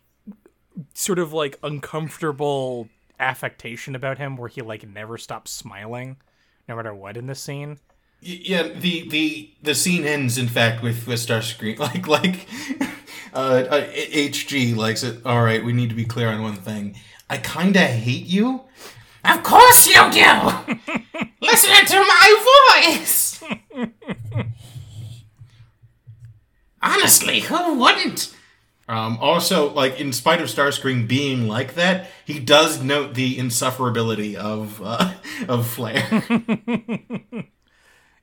sort 0.93 1.19
of 1.19 1.33
like 1.33 1.57
uncomfortable 1.63 2.89
affectation 3.19 3.95
about 3.95 4.17
him 4.17 4.37
where 4.37 4.49
he 4.49 4.61
like 4.61 4.87
never 4.87 5.17
stops 5.17 5.51
smiling 5.51 6.17
no 6.67 6.75
matter 6.75 6.93
what 6.93 7.17
in 7.17 7.27
the 7.27 7.35
scene. 7.35 7.79
Yeah, 8.21 8.63
the 8.63 9.07
the 9.09 9.51
the 9.61 9.75
scene 9.75 10.05
ends 10.05 10.37
in 10.37 10.47
fact 10.47 10.81
with 10.81 11.07
with 11.07 11.19
Starscream 11.19 11.79
like 11.79 12.07
like 12.07 12.47
uh, 13.33 13.65
uh 13.69 13.87
HG 13.91 14.75
likes 14.75 15.03
it. 15.03 15.25
All 15.25 15.43
right, 15.43 15.63
we 15.63 15.73
need 15.73 15.89
to 15.89 15.95
be 15.95 16.05
clear 16.05 16.29
on 16.29 16.41
one 16.41 16.55
thing. 16.55 16.95
I 17.29 17.37
kind 17.37 17.75
of 17.75 17.83
hate 17.83 18.25
you. 18.25 18.61
Of 19.23 19.41
course 19.41 19.87
you 19.87 20.11
do. 20.11 20.21
Listen 21.41 21.85
to 21.85 21.99
my 21.99 22.83
voice. 22.85 23.43
Honestly, 26.81 27.39
who 27.41 27.79
wouldn't? 27.79 28.34
Um, 28.87 29.17
also, 29.19 29.73
like 29.73 29.99
in 29.99 30.13
spite 30.13 30.41
of 30.41 30.47
Starscream 30.47 31.07
being 31.07 31.47
like 31.47 31.73
that, 31.73 32.07
he 32.23 32.39
does 32.39 32.83
note 32.83 33.15
the 33.15 33.37
insufferability 33.37 34.35
of 34.35 34.79
uh, 34.83 35.13
of 35.47 35.67
Flair. 35.67 36.05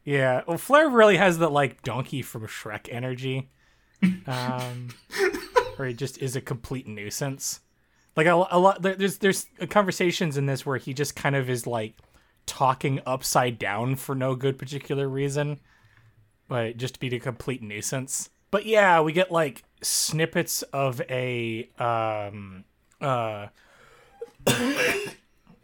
yeah, 0.04 0.42
well, 0.46 0.58
Flair 0.58 0.88
really 0.88 1.16
has 1.16 1.38
the 1.38 1.48
like 1.48 1.82
donkey 1.82 2.22
from 2.22 2.46
Shrek 2.46 2.88
energy, 2.92 3.50
um, 4.26 4.90
where 5.76 5.88
he 5.88 5.94
just 5.94 6.18
is 6.18 6.36
a 6.36 6.40
complete 6.40 6.86
nuisance. 6.86 7.60
Like 8.14 8.26
a, 8.26 8.46
a 8.50 8.58
lot, 8.58 8.82
there's 8.82 9.18
there's 9.18 9.46
conversations 9.68 10.36
in 10.36 10.46
this 10.46 10.64
where 10.64 10.78
he 10.78 10.94
just 10.94 11.16
kind 11.16 11.34
of 11.34 11.50
is 11.50 11.66
like 11.66 11.94
talking 12.46 13.00
upside 13.04 13.58
down 13.58 13.96
for 13.96 14.14
no 14.14 14.36
good 14.36 14.58
particular 14.58 15.08
reason, 15.08 15.58
but 16.46 16.76
just 16.76 16.94
to 16.94 17.00
be 17.00 17.12
a 17.16 17.18
complete 17.18 17.62
nuisance. 17.62 18.30
But 18.52 18.64
yeah, 18.64 19.00
we 19.00 19.12
get 19.12 19.32
like 19.32 19.64
snippets 19.82 20.62
of 20.72 21.00
a 21.10 21.68
um 21.78 22.64
uh 23.00 23.46
oh 24.46 25.08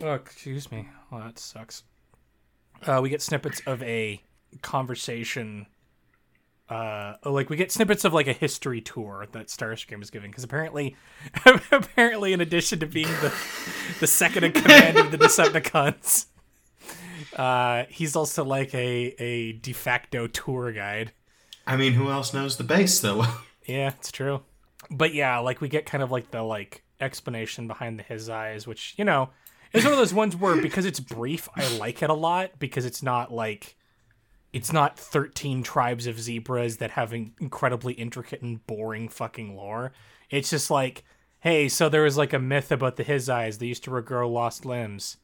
excuse 0.00 0.70
me. 0.70 0.88
Well 1.10 1.20
that 1.22 1.38
sucks. 1.38 1.82
Uh 2.86 3.00
we 3.02 3.08
get 3.08 3.22
snippets 3.22 3.60
of 3.66 3.82
a 3.82 4.22
conversation 4.62 5.66
uh 6.68 7.14
like 7.24 7.48
we 7.48 7.56
get 7.56 7.72
snippets 7.72 8.04
of 8.04 8.12
like 8.12 8.26
a 8.26 8.32
history 8.32 8.80
tour 8.80 9.26
that 9.32 9.46
starscream 9.46 10.02
is 10.02 10.10
giving 10.10 10.30
because 10.30 10.44
apparently 10.44 10.96
apparently 11.72 12.32
in 12.32 12.40
addition 12.40 12.78
to 12.78 12.86
being 12.86 13.08
the 13.22 13.32
the 14.00 14.06
second 14.06 14.44
in 14.44 14.52
command 14.52 14.98
of 14.98 15.10
the 15.10 15.16
decepticons 15.18 16.26
uh 17.36 17.84
he's 17.88 18.14
also 18.14 18.44
like 18.44 18.74
a 18.74 19.14
a 19.18 19.52
de 19.52 19.72
facto 19.72 20.26
tour 20.26 20.72
guide. 20.72 21.12
I 21.66 21.76
mean 21.76 21.94
who 21.94 22.10
else 22.10 22.34
knows 22.34 22.56
the 22.56 22.64
base 22.64 23.00
though 23.00 23.24
Yeah, 23.68 23.90
it's 23.98 24.10
true. 24.10 24.42
But 24.90 25.14
yeah, 25.14 25.38
like 25.38 25.60
we 25.60 25.68
get 25.68 25.86
kind 25.86 26.02
of 26.02 26.10
like 26.10 26.30
the 26.30 26.42
like 26.42 26.82
explanation 27.00 27.68
behind 27.68 27.98
the 27.98 28.02
his 28.02 28.28
eyes, 28.28 28.66
which 28.66 28.94
you 28.96 29.04
know 29.04 29.30
is 29.72 29.84
one 29.84 29.92
of 29.92 29.98
those 29.98 30.14
ones 30.14 30.34
where 30.34 30.60
because 30.60 30.86
it's 30.86 31.00
brief, 31.00 31.48
I 31.54 31.76
like 31.76 32.02
it 32.02 32.10
a 32.10 32.14
lot 32.14 32.58
because 32.58 32.86
it's 32.86 33.02
not 33.02 33.32
like 33.32 33.76
it's 34.52 34.72
not 34.72 34.98
13 34.98 35.62
tribes 35.62 36.06
of 36.06 36.18
zebras 36.18 36.78
that 36.78 36.92
have 36.92 37.12
incredibly 37.12 37.92
intricate 37.92 38.40
and 38.40 38.66
boring 38.66 39.08
fucking 39.08 39.54
lore. 39.54 39.92
It's 40.30 40.48
just 40.48 40.70
like, 40.70 41.04
hey, 41.40 41.68
so 41.68 41.90
there 41.90 42.04
was 42.04 42.16
like 42.16 42.32
a 42.32 42.38
myth 42.38 42.72
about 42.72 42.96
the 42.96 43.02
his 43.02 43.28
eyes. 43.28 43.58
They 43.58 43.66
used 43.66 43.84
to 43.84 43.90
regrow 43.90 44.30
lost 44.30 44.64
limbs. 44.64 45.18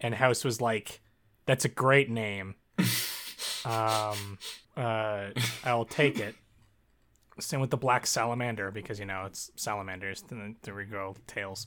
And 0.00 0.14
House 0.14 0.44
was 0.44 0.60
like, 0.60 1.00
that's 1.44 1.64
a 1.64 1.68
great 1.68 2.08
name. 2.08 2.54
um, 3.64 4.38
uh, 4.76 5.30
I'll 5.64 5.84
take 5.84 6.20
it. 6.20 6.36
Same 7.40 7.60
with 7.60 7.70
the 7.70 7.76
black 7.76 8.06
salamander 8.06 8.70
because 8.70 8.98
you 8.98 9.06
know 9.06 9.24
it's 9.24 9.50
salamanders. 9.56 10.22
Then 10.22 10.56
there 10.62 10.74
we 10.74 10.84
go, 10.84 11.16
tails. 11.26 11.66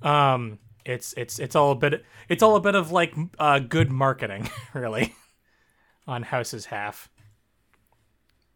Um, 0.00 0.58
it's 0.84 1.14
it's 1.16 1.38
it's 1.38 1.54
all 1.54 1.72
a 1.72 1.74
bit 1.74 2.04
it's 2.28 2.42
all 2.42 2.56
a 2.56 2.60
bit 2.60 2.74
of 2.74 2.90
like 2.90 3.14
uh, 3.38 3.58
good 3.58 3.90
marketing, 3.90 4.48
really, 4.74 5.14
on 6.06 6.22
House's 6.22 6.66
half. 6.66 7.10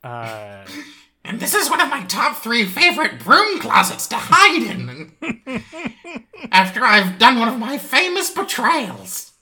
Uh, 0.03 0.65
and 1.25 1.41
this 1.41 1.55
is 1.55 1.69
one 1.69 1.81
of 1.81 1.91
my 1.91 2.05
top 2.05 2.37
three 2.39 2.65
favorite 2.65 3.19
broom 3.21 3.61
closets 3.61 4.07
to 4.09 4.17
hide 4.17 4.63
in. 4.63 5.13
after 6.51 6.85
I've 6.85 7.19
done 7.19 7.39
one 7.39 7.49
of 7.49 7.59
my 7.59 7.77
famous 7.79 8.31
betrayals. 8.31 9.33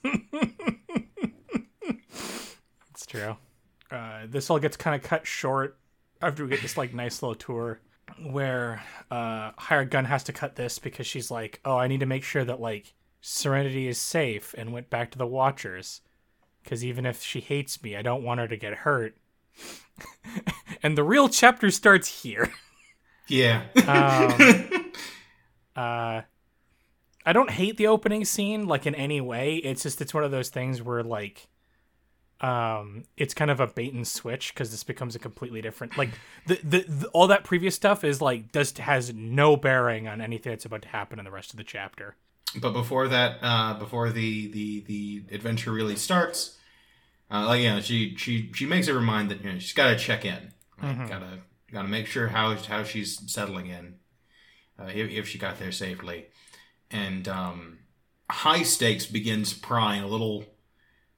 It's 2.91 3.05
true. 3.07 3.37
Uh, 3.91 4.21
this 4.27 4.49
all 4.49 4.59
gets 4.59 4.75
kind 4.75 4.95
of 4.95 5.03
cut 5.07 5.25
short 5.27 5.77
after 6.25 6.43
we 6.43 6.49
get 6.49 6.61
this 6.61 6.77
like 6.77 6.93
nice 6.93 7.21
little 7.21 7.35
tour 7.35 7.79
where 8.23 8.83
uh 9.11 9.51
hired 9.57 9.89
gun 9.89 10.05
has 10.05 10.23
to 10.23 10.33
cut 10.33 10.55
this 10.55 10.79
because 10.79 11.07
she's 11.07 11.31
like 11.31 11.59
oh 11.65 11.77
i 11.77 11.87
need 11.87 11.99
to 11.99 12.05
make 12.05 12.23
sure 12.23 12.43
that 12.45 12.59
like 12.59 12.93
serenity 13.21 13.87
is 13.87 13.97
safe 13.99 14.53
and 14.55 14.71
went 14.71 14.89
back 14.91 15.09
to 15.09 15.17
the 15.17 15.25
watchers. 15.25 16.01
Because 16.63 16.85
even 16.85 17.05
if 17.05 17.23
she 17.23 17.39
hates 17.39 17.81
me 17.81 17.95
i 17.95 18.01
don't 18.01 18.23
want 18.23 18.39
her 18.39 18.47
to 18.47 18.57
get 18.57 18.73
hurt. 18.73 19.17
And 20.83 20.95
the 20.95 21.03
real 21.03 21.29
chapter 21.29 21.71
starts 21.71 22.21
here. 22.21 22.53
Yeah. 23.27 23.63
Um, 23.87 24.91
uh 25.75 26.21
i 27.25 27.33
don't 27.33 27.49
hate 27.49 27.77
the 27.77 27.87
opening 27.87 28.23
scene 28.23 28.67
like 28.67 28.85
in 28.85 28.93
any 28.93 29.19
way. 29.19 29.55
It's 29.55 29.81
just 29.81 29.99
it's 30.01 30.13
one 30.13 30.23
of 30.23 30.29
those 30.29 30.49
things 30.49 30.83
where 30.83 31.01
like 31.01 31.47
um 32.41 33.03
it's 33.15 33.33
kind 33.33 33.49
of 33.49 33.61
a 33.61 33.67
bait 33.67 33.93
and 33.93 34.05
switch 34.05 34.53
because 34.53 34.69
this 34.71 34.83
becomes 34.83 35.15
a 35.15 35.19
completely 35.19 35.61
different 35.61 35.97
like 35.97 36.09
the, 36.47 36.59
the, 36.63 36.81
the 36.81 37.07
all 37.07 37.27
that 37.27 37.45
previous 37.45 37.75
stuff 37.75 38.03
is 38.03 38.21
like 38.21 38.51
does 38.51 38.77
has 38.77 39.13
no 39.13 39.55
bearing 39.55 40.07
on 40.07 40.19
anything 40.19 40.51
that's 40.51 40.65
about 40.65 40.81
to 40.81 40.87
happen 40.89 41.17
in 41.17 41.23
the 41.23 41.31
rest 41.31 41.51
of 41.51 41.57
the 41.57 41.63
chapter. 41.63 42.15
But 42.59 42.71
before 42.71 43.07
that 43.07 43.37
uh 43.41 43.75
before 43.75 44.11
the 44.11 44.51
the 44.51 44.81
the 44.81 45.23
adventure 45.33 45.71
really 45.71 45.95
starts 45.95 46.57
uh 47.31 47.45
like 47.45 47.63
yeah 47.63 47.79
she 47.79 48.15
she 48.17 48.51
she 48.53 48.65
makes 48.65 48.87
her 48.87 48.99
mind 48.99 49.31
that 49.31 49.41
you 49.41 49.53
know 49.53 49.59
she's 49.59 49.73
got 49.73 49.91
to 49.91 49.97
check 49.97 50.25
in. 50.25 50.51
Like, 50.81 50.91
mm-hmm. 50.91 51.07
gotta 51.07 51.39
gotta 51.71 51.87
make 51.87 52.05
sure 52.05 52.27
how 52.27 52.53
how 52.55 52.83
she's 52.83 53.31
settling 53.31 53.67
in 53.67 53.95
uh, 54.77 54.89
if, 54.93 55.09
if 55.09 55.27
she 55.29 55.37
got 55.37 55.57
there 55.57 55.71
safely. 55.71 56.25
And 56.91 57.29
um 57.29 57.79
high 58.29 58.63
stakes 58.63 59.05
begins 59.05 59.53
prying 59.53 60.03
a 60.03 60.07
little 60.07 60.43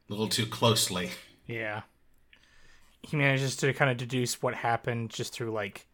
a 0.09 0.13
little 0.13 0.27
too 0.29 0.45
closely. 0.45 1.11
Yeah. 1.45 1.81
He 3.01 3.15
manages 3.17 3.55
to 3.57 3.73
kind 3.73 3.91
of 3.91 3.97
deduce 3.97 4.41
what 4.41 4.53
happened 4.55 5.09
just 5.09 5.33
through 5.33 5.51
like 5.51 5.85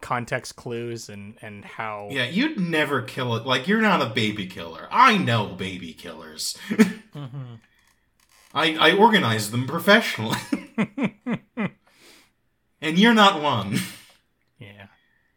context 0.00 0.56
clues 0.56 1.08
and 1.08 1.36
and 1.42 1.64
how 1.64 2.08
Yeah, 2.10 2.24
you'd 2.24 2.58
never 2.58 3.02
kill 3.02 3.36
it. 3.36 3.46
Like 3.46 3.68
you're 3.68 3.80
not 3.82 4.02
a 4.02 4.06
baby 4.06 4.46
killer. 4.46 4.88
I 4.90 5.16
know 5.18 5.48
baby 5.48 5.92
killers. 5.92 6.56
mm-hmm. 6.68 7.54
I 8.54 8.74
I 8.74 8.96
organize 8.96 9.50
them 9.50 9.66
professionally. 9.66 10.38
and 12.80 12.98
you're 12.98 13.14
not 13.14 13.42
one. 13.42 13.78
Yeah. 14.58 14.86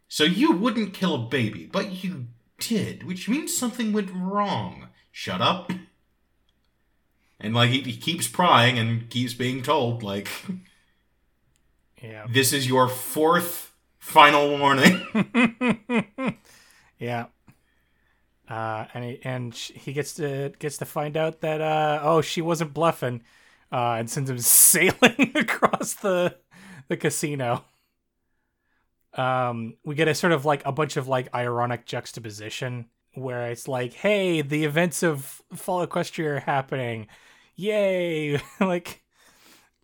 So 0.08 0.24
you 0.24 0.52
wouldn't 0.52 0.94
kill 0.94 1.14
a 1.14 1.28
baby, 1.28 1.66
but 1.66 2.04
you 2.04 2.26
did, 2.58 3.04
which 3.04 3.28
means 3.28 3.56
something 3.56 3.92
went 3.92 4.10
wrong. 4.14 4.88
Shut 5.12 5.40
up 5.40 5.70
and 7.40 7.54
like 7.54 7.70
he, 7.70 7.80
he 7.80 7.96
keeps 7.96 8.28
prying 8.28 8.78
and 8.78 9.08
keeps 9.10 9.34
being 9.34 9.62
told 9.62 10.02
like 10.02 10.28
yeah. 12.02 12.26
this 12.30 12.52
is 12.52 12.66
your 12.66 12.88
fourth 12.88 13.72
final 13.98 14.58
warning. 14.58 16.36
Yeah. 16.98 17.26
Uh, 18.48 18.86
and 18.92 19.04
he, 19.04 19.20
and 19.24 19.54
he 19.54 19.92
gets 19.92 20.14
to 20.14 20.52
gets 20.58 20.78
to 20.78 20.84
find 20.84 21.16
out 21.16 21.40
that 21.40 21.60
uh, 21.60 22.00
oh 22.02 22.20
she 22.20 22.42
wasn't 22.42 22.74
bluffing 22.74 23.22
uh, 23.72 23.96
and 23.98 24.08
sends 24.08 24.28
him 24.28 24.38
sailing 24.40 25.32
across 25.34 25.94
the 25.94 26.36
the 26.88 26.96
casino. 26.96 27.64
Um 29.14 29.76
we 29.84 29.94
get 29.94 30.08
a 30.08 30.14
sort 30.14 30.32
of 30.32 30.44
like 30.44 30.62
a 30.66 30.72
bunch 30.72 30.96
of 30.96 31.08
like 31.08 31.34
ironic 31.34 31.86
juxtaposition 31.86 32.86
where 33.14 33.50
it's 33.50 33.68
like 33.68 33.92
hey 33.92 34.42
the 34.42 34.64
events 34.64 35.02
of 35.02 35.42
fall 35.54 35.86
equestria 35.86 36.36
are 36.36 36.40
happening. 36.40 37.06
Yay. 37.56 38.40
Like 38.60 39.02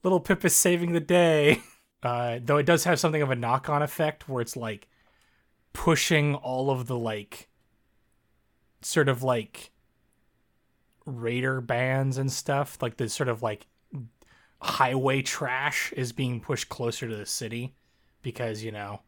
little 0.02 0.20
pip 0.20 0.44
is 0.44 0.54
saving 0.54 0.92
the 0.92 1.00
day. 1.00 1.62
Uh 2.02 2.40
though 2.42 2.56
it 2.56 2.64
does 2.64 2.84
have 2.84 2.99
something 2.99 3.20
of 3.20 3.30
a 3.30 3.37
knock-on 3.37 3.82
effect 3.82 4.26
where 4.26 4.40
it's 4.40 4.56
like 4.56 4.88
pushing 5.75 6.34
all 6.34 6.70
of 6.70 6.87
the 6.87 6.96
like 6.96 7.50
sort 8.80 9.10
of 9.10 9.22
like 9.22 9.70
raider 11.06 11.60
bands 11.60 12.18
and 12.18 12.30
stuff. 12.32 12.78
Like 12.80 12.96
the 12.96 13.08
sort 13.08 13.28
of 13.28 13.42
like 13.42 13.66
highway 14.62 15.22
trash 15.22 15.92
is 15.92 16.12
being 16.12 16.40
pushed 16.40 16.68
closer 16.68 17.08
to 17.08 17.16
the 17.16 17.26
city 17.26 17.75
because 18.22 18.62
you 18.62 18.72
know 18.72 19.00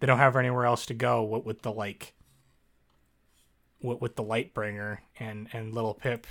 they 0.00 0.06
don't 0.06 0.18
have 0.18 0.36
anywhere 0.36 0.64
else 0.64 0.86
to 0.86 0.94
go. 0.94 1.22
What 1.22 1.44
with 1.44 1.62
the 1.62 1.72
like, 1.72 2.14
what 3.80 4.00
with 4.00 4.16
the 4.16 4.24
Lightbringer 4.24 4.98
and 5.18 5.48
and 5.52 5.74
Little 5.74 5.94
Pip, 5.94 6.26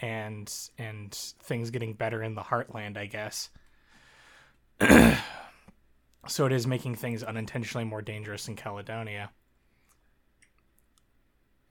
and 0.00 0.52
and 0.78 1.12
things 1.12 1.70
getting 1.70 1.94
better 1.94 2.22
in 2.22 2.34
the 2.34 2.42
Heartland, 2.42 2.96
I 2.96 3.06
guess. 3.06 3.50
so 6.26 6.46
it 6.46 6.52
is 6.52 6.66
making 6.66 6.96
things 6.96 7.22
unintentionally 7.22 7.84
more 7.84 8.02
dangerous 8.02 8.48
in 8.48 8.56
Caledonia. 8.56 9.30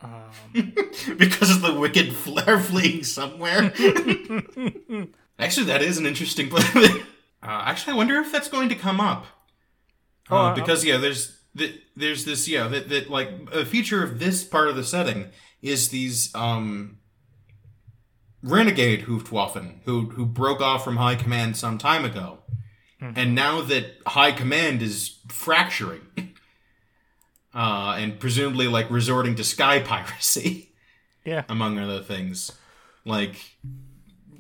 Um, 0.02 0.32
because 1.18 1.52
of 1.52 1.62
the 1.62 1.74
wicked 1.80 2.14
flare 2.14 2.60
fleeing 2.62 3.04
somewhere. 3.04 3.74
actually, 5.40 5.66
that 5.68 5.82
is 5.82 5.98
an 5.98 6.06
interesting 6.06 6.52
uh, 6.54 7.62
actually, 7.66 7.94
I 7.94 7.96
wonder 7.96 8.16
if 8.20 8.32
that's 8.32 8.50
going 8.50 8.70
to 8.70 8.76
come 8.76 9.00
up. 9.00 9.26
Uh, 10.30 10.52
oh, 10.52 10.56
because 10.56 10.84
yeah, 10.84 10.98
there's 10.98 11.35
the, 11.56 11.82
there's 11.96 12.26
this 12.26 12.48
yeah 12.48 12.68
that, 12.68 12.90
that 12.90 13.10
like 13.10 13.30
a 13.52 13.66
feature 13.66 14.04
of 14.04 14.20
this 14.20 14.44
part 14.44 14.68
of 14.68 14.76
the 14.76 14.84
setting 14.84 15.30
is 15.62 15.90
these 15.90 16.34
um 16.36 16.98
renegade 18.44 19.06
Hoofdwaffen 19.06 19.80
who 19.86 20.10
who 20.10 20.26
broke 20.26 20.62
off 20.62 20.84
from 20.84 20.98
high 20.98 21.16
command 21.16 21.58
some 21.58 21.78
time 21.78 22.06
ago, 22.06 22.40
mm-hmm. 23.02 23.18
and 23.18 23.34
now 23.34 23.62
that 23.62 23.86
high 24.06 24.34
command 24.34 24.82
is 24.82 25.20
fracturing 25.30 26.02
uh, 27.56 27.96
and 27.98 28.20
presumably 28.20 28.68
like 28.68 28.92
resorting 28.92 29.36
to 29.36 29.44
sky 29.44 29.80
piracy. 29.80 30.72
Yeah. 31.28 31.44
Among 31.50 31.80
other 31.80 32.04
things, 32.04 32.52
like 33.04 33.58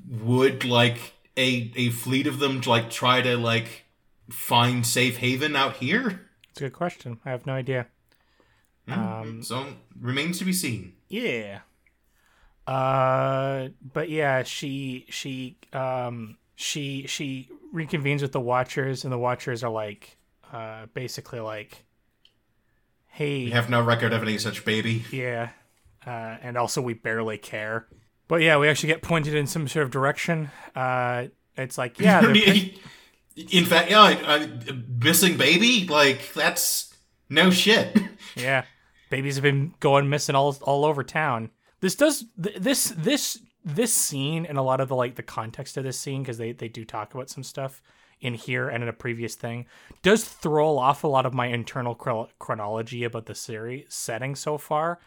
would 0.07 0.65
like 0.65 1.15
a 1.35 1.71
a 1.75 1.89
fleet 1.89 2.27
of 2.27 2.37
them 2.37 2.61
like 2.61 2.91
try 2.91 3.23
to 3.23 3.37
like 3.37 3.85
find 4.29 4.85
safe 4.85 5.17
haven 5.17 5.55
out 5.55 5.77
here? 5.77 6.24
It's 6.55 6.61
a 6.61 6.65
good 6.67 6.73
question. 6.73 7.19
I 7.25 7.31
have 7.31 7.45
no 7.45 7.51
idea. 7.51 7.87
Mm, 8.87 8.97
um, 8.97 9.43
so 9.43 9.65
remains 9.99 10.39
to 10.39 10.45
be 10.45 10.53
seen. 10.53 10.93
Yeah. 11.09 11.59
Uh, 12.65 13.67
but 13.93 14.09
yeah, 14.09 14.41
she 14.43 15.05
she 15.09 15.57
um 15.73 16.37
she 16.55 17.07
she 17.07 17.49
reconvenes 17.73 18.21
with 18.21 18.31
the 18.31 18.39
Watchers, 18.39 19.03
and 19.03 19.11
the 19.11 19.17
Watchers 19.17 19.65
are 19.65 19.69
like, 19.69 20.15
uh, 20.53 20.85
basically 20.93 21.41
like, 21.41 21.83
hey, 23.07 23.43
we 23.43 23.51
have 23.51 23.69
no 23.69 23.81
record 23.81 24.13
of 24.13 24.23
any 24.23 24.37
such 24.37 24.63
baby. 24.63 25.03
Yeah, 25.11 25.49
uh, 26.07 26.37
and 26.41 26.57
also 26.57 26.81
we 26.81 26.93
barely 26.93 27.37
care. 27.37 27.85
But 28.29 28.41
yeah, 28.43 28.57
we 28.59 28.69
actually 28.69 28.87
get 28.87 29.01
pointed 29.01 29.35
in 29.35 29.45
some 29.45 29.67
sort 29.67 29.83
of 29.83 29.91
direction. 29.91 30.51
Uh, 30.73 31.25
it's 31.57 31.77
like, 31.77 31.99
yeah, 31.99 32.21
in 33.35 33.65
fact, 33.65 33.91
yeah, 33.91 34.01
I, 34.01 34.49
missing 34.99 35.37
baby, 35.37 35.87
like 35.87 36.33
that's 36.33 36.93
no 37.29 37.51
shit. 37.51 37.97
yeah, 38.35 38.65
babies 39.09 39.35
have 39.35 39.43
been 39.43 39.73
going 39.79 40.09
missing 40.09 40.35
all 40.35 40.55
all 40.61 40.85
over 40.85 41.03
town. 41.03 41.51
This 41.81 41.95
does 41.95 42.25
this 42.37 42.93
this 42.97 43.39
this 43.63 43.93
scene 43.93 44.45
and 44.45 44.57
a 44.57 44.61
lot 44.61 44.79
of 44.79 44.89
the 44.89 44.95
like 44.95 45.15
the 45.15 45.23
context 45.23 45.75
of 45.75 45.83
this 45.83 45.99
scene 45.99 46.21
because 46.21 46.37
they 46.37 46.51
they 46.51 46.67
do 46.67 46.85
talk 46.85 47.13
about 47.13 47.29
some 47.29 47.43
stuff 47.43 47.81
in 48.21 48.33
here 48.33 48.69
and 48.69 48.81
in 48.81 48.87
a 48.87 48.93
previous 48.93 49.35
thing 49.35 49.65
does 50.01 50.23
throw 50.23 50.77
off 50.77 51.03
a 51.03 51.07
lot 51.07 51.25
of 51.25 51.33
my 51.33 51.47
internal 51.47 51.95
chronology 52.39 53.03
about 53.03 53.25
the 53.25 53.35
series 53.35 53.83
setting 53.89 54.35
so 54.35 54.57
far 54.57 54.99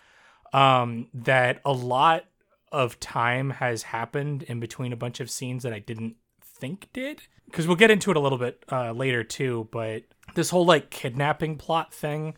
um, 0.52 1.09
that 1.14 1.61
a 1.64 1.72
lot 1.72 2.24
of 2.70 3.00
time 3.00 3.50
has 3.50 3.83
happened 3.85 4.42
in 4.42 4.61
between 4.61 4.92
a 4.92 4.96
bunch 4.96 5.20
of 5.20 5.31
scenes 5.31 5.62
that 5.62 5.72
I 5.72 5.79
didn't 5.79 6.16
think 6.59 6.88
did 6.92 7.23
because 7.47 7.66
we'll 7.66 7.77
get 7.77 7.90
into 7.90 8.11
it 8.11 8.16
a 8.16 8.21
little 8.21 8.38
bit 8.38 8.64
uh, 8.71 8.92
later 8.92 9.25
too 9.25 9.68
but 9.71 10.03
this 10.35 10.51
whole 10.51 10.66
like 10.66 10.90
kidnapping 10.90 11.57
plot 11.57 11.92
thing 11.92 12.35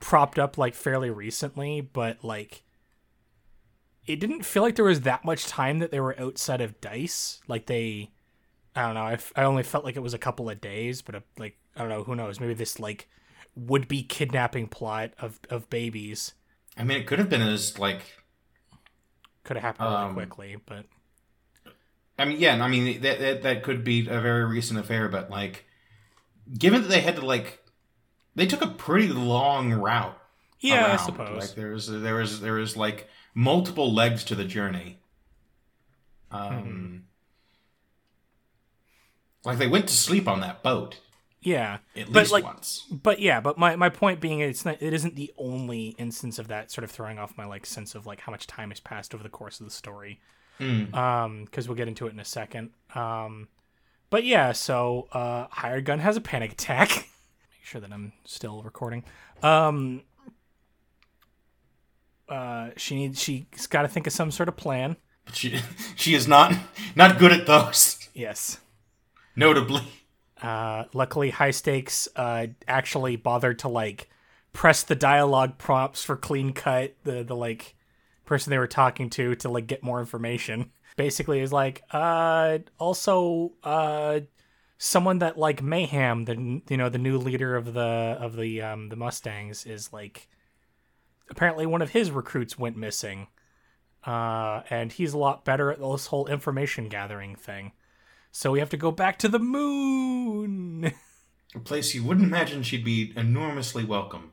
propped 0.00 0.38
up 0.38 0.58
like 0.58 0.74
fairly 0.74 1.10
recently 1.10 1.80
but 1.80 2.22
like 2.24 2.62
it 4.06 4.18
didn't 4.18 4.44
feel 4.44 4.62
like 4.62 4.74
there 4.74 4.84
was 4.84 5.02
that 5.02 5.24
much 5.24 5.46
time 5.46 5.78
that 5.78 5.90
they 5.90 6.00
were 6.00 6.18
outside 6.20 6.60
of 6.60 6.80
dice 6.80 7.40
like 7.46 7.66
they 7.66 8.10
I 8.74 8.82
don't 8.82 8.94
know. 8.94 9.02
I, 9.02 9.12
f- 9.14 9.32
I 9.36 9.42
only 9.44 9.62
felt 9.62 9.84
like 9.84 9.96
it 9.96 10.02
was 10.02 10.14
a 10.14 10.18
couple 10.18 10.48
of 10.48 10.60
days, 10.60 11.02
but 11.02 11.14
a, 11.14 11.18
uh, 11.18 11.22
like 11.38 11.58
I 11.76 11.80
don't 11.80 11.88
know. 11.88 12.04
Who 12.04 12.16
knows? 12.16 12.40
Maybe 12.40 12.54
this 12.54 12.80
like 12.80 13.08
would 13.54 13.86
be 13.86 14.02
kidnapping 14.02 14.68
plot 14.68 15.12
of 15.18 15.38
of 15.50 15.68
babies. 15.68 16.32
I 16.76 16.84
mean, 16.84 16.98
it 16.98 17.06
could 17.06 17.18
have 17.18 17.28
been 17.28 17.42
as 17.42 17.78
like 17.78 18.00
could 19.44 19.56
have 19.56 19.64
happened 19.64 19.88
um, 19.88 20.02
really 20.02 20.14
quickly, 20.14 20.56
but 20.64 20.86
I 22.22 22.24
mean, 22.24 22.40
yeah. 22.40 22.54
And 22.54 22.62
I 22.62 22.68
mean, 22.68 23.00
that, 23.02 23.18
that 23.20 23.42
that 23.42 23.62
could 23.62 23.84
be 23.84 24.08
a 24.08 24.20
very 24.20 24.44
recent 24.44 24.78
affair, 24.78 25.08
but 25.08 25.30
like, 25.30 25.64
given 26.56 26.82
that 26.82 26.88
they 26.88 27.00
had 27.00 27.16
to 27.16 27.26
like, 27.26 27.64
they 28.34 28.46
took 28.46 28.62
a 28.62 28.68
pretty 28.68 29.08
long 29.08 29.72
route. 29.72 30.18
Yeah, 30.60 30.84
around. 30.84 30.90
I 30.90 30.96
suppose. 30.96 31.40
Like 31.40 31.54
there 31.54 31.70
was 31.70 31.88
there 31.88 32.14
was 32.14 32.40
there 32.40 32.54
was 32.54 32.76
like 32.76 33.08
multiple 33.34 33.92
legs 33.92 34.24
to 34.24 34.34
the 34.34 34.44
journey. 34.44 34.98
Um. 36.30 36.52
Mm-hmm 36.52 36.96
like 39.44 39.58
they 39.58 39.66
went 39.66 39.88
to 39.88 39.94
sleep 39.94 40.28
on 40.28 40.40
that 40.40 40.62
boat. 40.62 40.98
Yeah, 41.40 41.78
at 41.96 42.08
least 42.08 42.30
like, 42.30 42.44
once. 42.44 42.86
But 42.90 43.18
yeah, 43.18 43.40
but 43.40 43.58
my, 43.58 43.74
my 43.74 43.88
point 43.88 44.20
being, 44.20 44.38
it's 44.38 44.64
not 44.64 44.80
it 44.80 44.92
isn't 44.92 45.16
the 45.16 45.32
only 45.36 45.88
instance 45.98 46.38
of 46.38 46.46
that 46.48 46.70
sort 46.70 46.84
of 46.84 46.90
throwing 46.90 47.18
off 47.18 47.36
my 47.36 47.44
like 47.44 47.66
sense 47.66 47.96
of 47.96 48.06
like 48.06 48.20
how 48.20 48.30
much 48.30 48.46
time 48.46 48.70
has 48.70 48.78
passed 48.78 49.12
over 49.12 49.24
the 49.24 49.28
course 49.28 49.58
of 49.58 49.66
the 49.66 49.72
story. 49.72 50.20
Mm. 50.60 50.94
Um, 50.94 51.44
because 51.44 51.68
we'll 51.68 51.76
get 51.76 51.88
into 51.88 52.06
it 52.06 52.12
in 52.12 52.20
a 52.20 52.24
second. 52.24 52.70
Um, 52.94 53.48
but 54.10 54.24
yeah, 54.24 54.52
so 54.52 55.08
uh, 55.12 55.46
hired 55.50 55.84
gun 55.84 55.98
has 56.00 56.16
a 56.16 56.20
panic 56.20 56.52
attack. 56.52 56.90
Make 56.96 57.64
sure 57.64 57.80
that 57.80 57.92
I'm 57.92 58.12
still 58.24 58.62
recording. 58.62 59.04
Um, 59.42 60.02
uh, 62.28 62.70
she 62.76 62.94
needs 62.96 63.20
she's 63.20 63.66
got 63.68 63.82
to 63.82 63.88
think 63.88 64.06
of 64.06 64.12
some 64.12 64.30
sort 64.30 64.48
of 64.48 64.56
plan. 64.56 64.96
But 65.24 65.36
she 65.36 65.60
she 65.96 66.14
is 66.14 66.28
not 66.28 66.54
not 66.94 67.18
good 67.18 67.32
at 67.32 67.46
those. 67.46 68.08
Yes. 68.14 68.58
Notably. 69.34 69.82
Uh, 70.40 70.84
luckily, 70.92 71.30
high 71.30 71.52
stakes 71.52 72.08
uh, 72.16 72.48
actually 72.66 73.16
bothered 73.16 73.58
to 73.60 73.68
like 73.68 74.10
press 74.52 74.82
the 74.82 74.94
dialogue 74.94 75.56
prompts 75.56 76.04
for 76.04 76.16
clean 76.16 76.52
cut 76.52 76.94
the 77.04 77.22
the 77.22 77.36
like 77.36 77.74
person 78.32 78.50
they 78.50 78.58
were 78.58 78.66
talking 78.66 79.10
to 79.10 79.34
to 79.34 79.50
like 79.50 79.66
get 79.66 79.82
more 79.82 80.00
information. 80.00 80.70
Basically, 80.96 81.40
is 81.40 81.52
like 81.52 81.82
uh 81.90 82.58
also 82.78 83.52
uh 83.62 84.20
someone 84.78 85.18
that 85.18 85.36
like 85.36 85.62
Mayhem, 85.62 86.24
the 86.24 86.62
you 86.70 86.78
know 86.78 86.88
the 86.88 86.96
new 86.96 87.18
leader 87.18 87.56
of 87.56 87.74
the 87.74 88.16
of 88.18 88.36
the 88.36 88.62
um 88.62 88.88
the 88.88 88.96
Mustangs 88.96 89.66
is 89.66 89.92
like 89.92 90.28
apparently 91.28 91.66
one 91.66 91.82
of 91.82 91.90
his 91.90 92.10
recruits 92.10 92.58
went 92.58 92.76
missing. 92.76 93.28
Uh, 94.04 94.62
and 94.68 94.90
he's 94.92 95.12
a 95.12 95.18
lot 95.18 95.44
better 95.44 95.70
at 95.70 95.78
this 95.78 96.06
whole 96.06 96.26
information 96.26 96.88
gathering 96.88 97.36
thing. 97.36 97.70
So 98.32 98.50
we 98.50 98.58
have 98.58 98.70
to 98.70 98.76
go 98.76 98.90
back 98.90 99.18
to 99.20 99.28
the 99.28 99.38
moon. 99.38 100.92
A 101.54 101.60
place 101.60 101.94
you 101.94 102.02
wouldn't 102.02 102.26
imagine 102.26 102.62
she'd 102.62 102.84
be 102.84 103.12
enormously 103.14 103.84
welcome. 103.84 104.32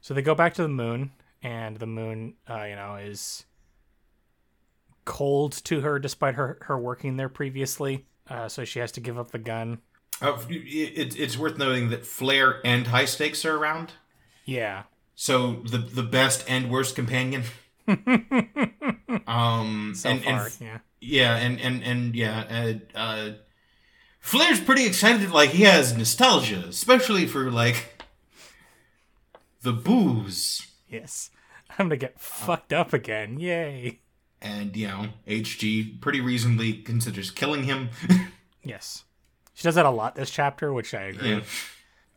So 0.00 0.14
they 0.14 0.22
go 0.22 0.34
back 0.34 0.54
to 0.54 0.62
the 0.62 0.68
moon, 0.68 1.10
and 1.42 1.76
the 1.76 1.86
moon, 1.86 2.34
uh, 2.48 2.64
you 2.64 2.76
know, 2.76 2.96
is 2.96 3.44
cold 5.04 5.52
to 5.64 5.80
her 5.80 5.98
despite 5.98 6.34
her, 6.34 6.58
her 6.62 6.78
working 6.78 7.16
there 7.16 7.28
previously. 7.28 8.06
Uh, 8.28 8.48
so 8.48 8.64
she 8.64 8.78
has 8.78 8.92
to 8.92 9.00
give 9.00 9.18
up 9.18 9.30
the 9.30 9.38
gun. 9.38 9.78
Uh, 10.22 10.38
it, 10.48 11.18
it's 11.18 11.38
worth 11.38 11.58
noting 11.58 11.90
that 11.90 12.06
Flare 12.06 12.60
and 12.64 12.86
High 12.86 13.06
Stakes 13.06 13.44
are 13.44 13.56
around. 13.56 13.92
Yeah. 14.44 14.84
So 15.14 15.62
the 15.64 15.78
the 15.78 16.02
best 16.02 16.44
and 16.48 16.70
worst 16.70 16.94
companion. 16.94 17.42
um, 19.26 19.92
so 19.94 20.10
and, 20.10 20.24
far, 20.24 20.46
and, 20.46 20.60
yeah. 20.60 20.78
Yeah, 21.00 21.36
and 21.36 21.60
and 21.60 21.82
and 21.82 22.14
yeah, 22.14 22.78
uh, 22.94 22.98
uh, 22.98 23.30
Flare's 24.20 24.60
pretty 24.60 24.86
excited. 24.86 25.30
Like 25.30 25.50
he 25.50 25.64
has 25.64 25.96
nostalgia, 25.96 26.64
especially 26.68 27.26
for 27.26 27.50
like 27.50 28.04
the 29.62 29.72
booze. 29.72 30.66
Yes, 30.90 31.30
I'm 31.70 31.86
gonna 31.86 31.96
get 31.96 32.20
fucked 32.20 32.72
up 32.72 32.92
again. 32.92 33.38
Yay! 33.38 34.00
And 34.42 34.76
you 34.76 34.88
know, 34.88 35.06
HG 35.26 36.00
pretty 36.00 36.20
reasonably 36.20 36.74
considers 36.74 37.30
killing 37.30 37.64
him. 37.64 37.90
yes, 38.62 39.04
she 39.54 39.64
does 39.64 39.74
that 39.74 39.86
a 39.86 39.90
lot 39.90 40.14
this 40.14 40.30
chapter, 40.30 40.72
which 40.72 40.94
I 40.94 41.02
agree. 41.02 41.30
Yeah. 41.30 41.40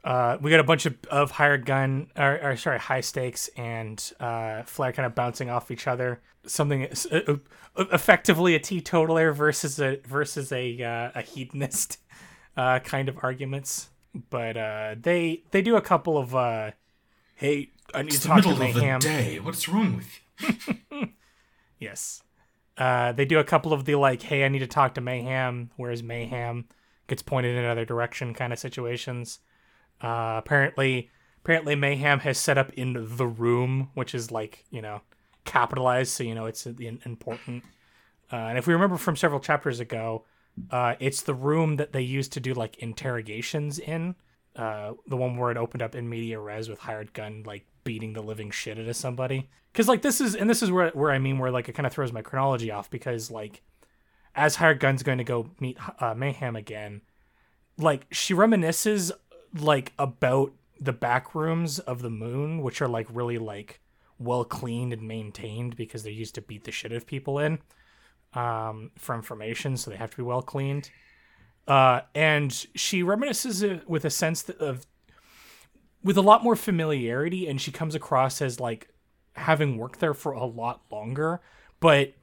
Uh, 0.03 0.37
we 0.41 0.51
got 0.51 0.59
a 0.59 0.65
bunch 0.65 0.85
of, 0.85 0.97
of 1.09 1.31
hired 1.31 1.65
gun, 1.65 2.11
or, 2.17 2.39
or 2.41 2.57
sorry, 2.57 2.77
high 2.79 3.01
stakes, 3.01 3.49
and 3.55 4.11
uh, 4.19 4.63
Flare 4.63 4.91
kind 4.91 5.05
of 5.05 5.15
bouncing 5.15 5.49
off 5.49 5.71
each 5.71 5.87
other. 5.87 6.21
Something 6.45 6.87
uh, 7.11 7.19
uh, 7.27 7.35
effectively 7.77 8.55
a 8.55 8.59
teetotaler 8.59 9.31
versus 9.31 9.79
a 9.79 10.01
versus 10.05 10.51
a 10.51 10.81
uh, 10.81 11.11
a 11.15 11.21
hedonist 11.21 11.99
uh, 12.57 12.79
kind 12.79 13.07
of 13.07 13.17
arguments. 13.23 13.89
But 14.29 14.57
uh, 14.57 14.95
they 14.99 15.43
they 15.51 15.61
do 15.61 15.77
a 15.77 15.81
couple 15.81 16.17
of 16.17 16.35
uh, 16.35 16.71
hey, 17.35 17.71
I 17.93 18.01
need 18.03 18.13
it's 18.13 18.21
to 18.23 18.27
talk 18.27 18.43
to 18.43 18.55
Mayhem. 18.55 18.99
day. 18.99 19.39
What's 19.39 19.67
wrong 19.67 19.97
with 19.97 20.19
you? 20.91 21.09
yes. 21.79 22.21
Uh, 22.77 23.11
they 23.11 23.25
do 23.25 23.39
a 23.39 23.43
couple 23.43 23.73
of 23.73 23.85
the 23.85 23.95
like, 23.95 24.21
hey, 24.23 24.45
I 24.45 24.47
need 24.47 24.59
to 24.59 24.67
talk 24.67 24.95
to 24.95 25.01
Mayhem. 25.01 25.71
Where's 25.75 26.01
Mayhem? 26.01 26.65
Gets 27.07 27.21
pointed 27.21 27.55
in 27.55 27.63
another 27.63 27.85
direction 27.85 28.33
kind 28.33 28.51
of 28.51 28.59
situations. 28.59 29.39
Uh, 30.01 30.35
apparently, 30.37 31.09
apparently 31.43 31.75
Mayhem 31.75 32.19
has 32.21 32.37
set 32.37 32.57
up 32.57 32.71
in 32.73 33.15
the 33.17 33.27
room, 33.27 33.89
which 33.93 34.15
is 34.15 34.31
like 34.31 34.65
you 34.71 34.81
know 34.81 35.01
capitalized, 35.45 36.11
so 36.11 36.23
you 36.23 36.33
know 36.33 36.45
it's 36.45 36.65
important. 36.65 37.63
Uh, 38.31 38.35
and 38.37 38.57
if 38.57 38.65
we 38.65 38.73
remember 38.73 38.97
from 38.97 39.15
several 39.15 39.39
chapters 39.39 39.79
ago, 39.79 40.25
uh, 40.71 40.95
it's 40.99 41.21
the 41.21 41.33
room 41.33 41.75
that 41.75 41.93
they 41.93 42.01
used 42.01 42.33
to 42.33 42.39
do 42.39 42.53
like 42.53 42.77
interrogations 42.77 43.77
in. 43.79 44.15
Uh, 44.55 44.93
the 45.07 45.17
one 45.17 45.35
where 45.35 45.51
it 45.51 45.57
opened 45.57 45.81
up 45.81 45.95
in 45.95 46.07
media 46.07 46.39
res 46.39 46.69
with 46.69 46.79
hired 46.79 47.11
gun 47.13 47.43
like 47.45 47.65
beating 47.83 48.13
the 48.13 48.21
living 48.21 48.51
shit 48.51 48.77
out 48.77 48.87
of 48.87 48.95
somebody. 48.95 49.49
Because 49.71 49.87
like 49.87 50.03
this 50.03 50.21
is, 50.21 50.35
and 50.35 50.49
this 50.49 50.61
is 50.61 50.71
where 50.71 50.89
where 50.91 51.11
I 51.11 51.19
mean 51.19 51.39
where 51.39 51.51
like 51.51 51.69
it 51.69 51.73
kind 51.73 51.87
of 51.87 51.93
throws 51.93 52.13
my 52.13 52.21
chronology 52.21 52.69
off 52.69 52.89
because 52.89 53.31
like 53.31 53.63
as 54.35 54.55
hired 54.55 54.79
gun's 54.79 55.03
going 55.03 55.17
to 55.17 55.23
go 55.23 55.49
meet 55.59 55.77
uh, 55.99 56.13
mayhem 56.13 56.55
again, 56.55 57.01
like 57.77 58.05
she 58.11 58.33
reminisces 58.33 59.11
like 59.59 59.93
about 59.97 60.53
the 60.79 60.93
back 60.93 61.33
rooms 61.33 61.79
of 61.79 62.01
the 62.01 62.09
moon, 62.09 62.61
which 62.61 62.81
are 62.81 62.87
like 62.87 63.07
really 63.11 63.37
like 63.37 63.79
well 64.19 64.43
cleaned 64.43 64.93
and 64.93 65.07
maintained 65.07 65.75
because 65.75 66.03
they're 66.03 66.11
used 66.11 66.35
to 66.35 66.41
beat 66.41 66.63
the 66.63 66.71
shit 66.71 66.91
out 66.91 66.97
of 66.97 67.07
people 67.07 67.39
in 67.39 67.59
um, 68.33 68.91
for 68.97 69.15
information, 69.15 69.77
so 69.77 69.89
they 69.89 69.97
have 69.97 70.11
to 70.11 70.17
be 70.17 70.23
well 70.23 70.41
cleaned. 70.41 70.89
Uh, 71.67 72.01
and 72.13 72.51
she 72.75 73.03
reminisces 73.03 73.85
with 73.87 74.05
a 74.05 74.09
sense 74.09 74.49
of, 74.49 74.85
with 76.03 76.17
a 76.17 76.21
lot 76.21 76.43
more 76.43 76.55
familiarity, 76.55 77.47
and 77.47 77.61
she 77.61 77.71
comes 77.71 77.95
across 77.95 78.41
as 78.41 78.59
like 78.59 78.89
having 79.35 79.77
worked 79.77 79.99
there 79.99 80.13
for 80.13 80.33
a 80.33 80.45
lot 80.45 80.81
longer. 80.91 81.41
But 81.79 82.13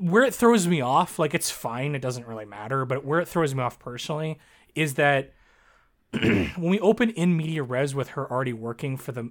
where 0.00 0.22
it 0.22 0.34
throws 0.34 0.66
me 0.66 0.80
off, 0.80 1.18
like 1.18 1.34
it's 1.34 1.50
fine, 1.50 1.94
it 1.94 2.02
doesn't 2.02 2.26
really 2.26 2.44
matter. 2.44 2.84
But 2.84 3.04
where 3.04 3.20
it 3.20 3.28
throws 3.28 3.54
me 3.54 3.62
off 3.62 3.78
personally 3.78 4.38
is 4.74 4.94
that 4.94 5.32
when 6.12 6.52
we 6.56 6.80
open 6.80 7.10
in 7.10 7.36
media 7.36 7.62
res 7.62 7.94
with 7.94 8.10
her 8.10 8.30
already 8.30 8.52
working 8.52 8.96
for 8.96 9.12
the 9.12 9.30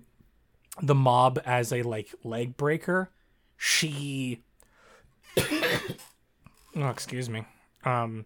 the 0.81 0.95
mob 0.95 1.41
as 1.45 1.73
a 1.73 1.81
like 1.83 2.13
leg 2.23 2.55
breaker, 2.55 3.11
she 3.57 4.43
oh, 5.37 6.89
excuse 6.89 7.29
me. 7.29 7.45
Um, 7.83 8.25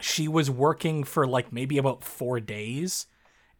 she 0.00 0.28
was 0.28 0.50
working 0.50 1.04
for 1.04 1.26
like 1.26 1.52
maybe 1.52 1.78
about 1.78 2.04
four 2.04 2.40
days, 2.40 3.06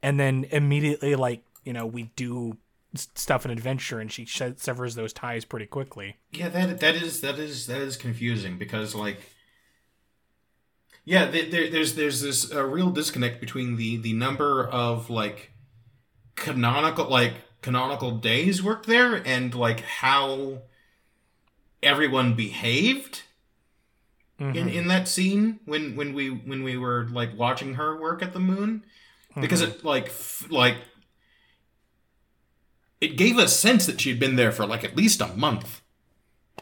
and 0.03 0.19
then 0.19 0.47
immediately, 0.51 1.15
like 1.15 1.43
you 1.65 1.73
know, 1.73 1.87
we 1.87 2.05
do 2.17 2.57
stuff 2.95 3.45
and 3.45 3.53
adventure, 3.53 4.01
and 4.01 4.11
she 4.11 4.27
severs 4.27 4.95
those 4.95 5.13
ties 5.13 5.45
pretty 5.45 5.67
quickly. 5.67 6.17
Yeah, 6.33 6.49
that 6.49 6.81
that 6.81 6.95
is 6.95 7.21
that 7.21 7.39
is 7.39 7.67
that 7.67 7.81
is 7.81 7.97
confusing 7.97 8.59
because 8.59 8.95
like. 8.95 9.21
Yeah, 11.03 11.25
there, 11.27 11.71
there's 11.71 11.95
there's 11.95 12.21
this 12.21 12.55
uh, 12.55 12.63
real 12.63 12.91
disconnect 12.91 13.41
between 13.41 13.77
the 13.77 13.97
the 13.97 14.13
number 14.13 14.69
of 14.69 15.09
like 15.09 15.51
canonical 16.37 17.09
like 17.09 17.35
canonical 17.63 18.13
days 18.13 18.63
worked 18.63 18.87
there 18.87 19.15
and 19.15 19.55
like 19.55 19.81
how 19.81 20.63
everyone 21.83 22.35
behaved 22.35 23.23
mm-hmm. 24.41 24.57
in 24.57 24.69
in 24.69 24.89
that 24.89 25.07
scene 25.07 25.61
when 25.67 25.95
when 25.97 26.15
we 26.15 26.31
when 26.31 26.63
we 26.63 26.77
were 26.77 27.07
like 27.11 27.37
watching 27.37 27.75
her 27.75 28.01
work 28.01 28.23
at 28.23 28.33
the 28.33 28.41
moon 28.41 28.85
mm-hmm. 29.31 29.41
because 29.41 29.61
it 29.61 29.85
like 29.85 30.07
f- 30.07 30.47
like 30.51 30.77
it 33.01 33.17
gave 33.17 33.39
a 33.39 33.49
sense 33.49 33.87
that 33.87 34.01
she'd 34.01 34.19
been 34.19 34.37
there 34.37 34.53
for 34.53 34.67
like 34.67 34.85
at 34.85 34.97
least 34.97 35.21
a 35.21 35.29
month 35.29 35.83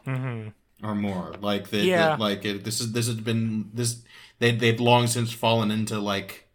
mm-hmm. 0.06 0.48
or 0.86 0.94
more 0.94 1.34
like 1.40 1.70
that, 1.70 1.84
yeah. 1.84 2.08
That, 2.08 2.20
like 2.20 2.44
it, 2.44 2.64
this 2.64 2.80
is 2.80 2.92
this 2.92 3.06
has 3.06 3.16
been 3.16 3.70
this 3.72 4.02
they 4.38 4.50
they'd 4.50 4.80
long 4.80 5.06
since 5.06 5.32
fallen 5.32 5.70
into 5.70 5.98
like 5.98 6.48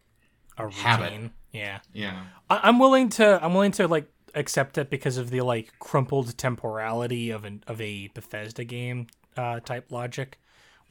a 0.58 0.66
routine. 0.66 0.82
habit 0.82 1.32
yeah 1.52 1.80
yeah 1.94 2.26
I, 2.50 2.60
i'm 2.64 2.78
willing 2.78 3.10
to 3.10 3.44
i'm 3.44 3.54
willing 3.54 3.72
to 3.74 3.88
like 3.88 4.08
accept 4.36 4.78
it 4.78 4.90
because 4.90 5.18
of 5.18 5.30
the 5.30 5.42
like 5.42 5.74
crumpled 5.80 6.38
temporality 6.38 7.30
of 7.30 7.46
an 7.46 7.64
of 7.68 7.80
a 7.82 8.10
Bethesda 8.14 8.64
game 8.64 9.08
uh, 9.38 9.60
type 9.60 9.92
logic, 9.92 10.40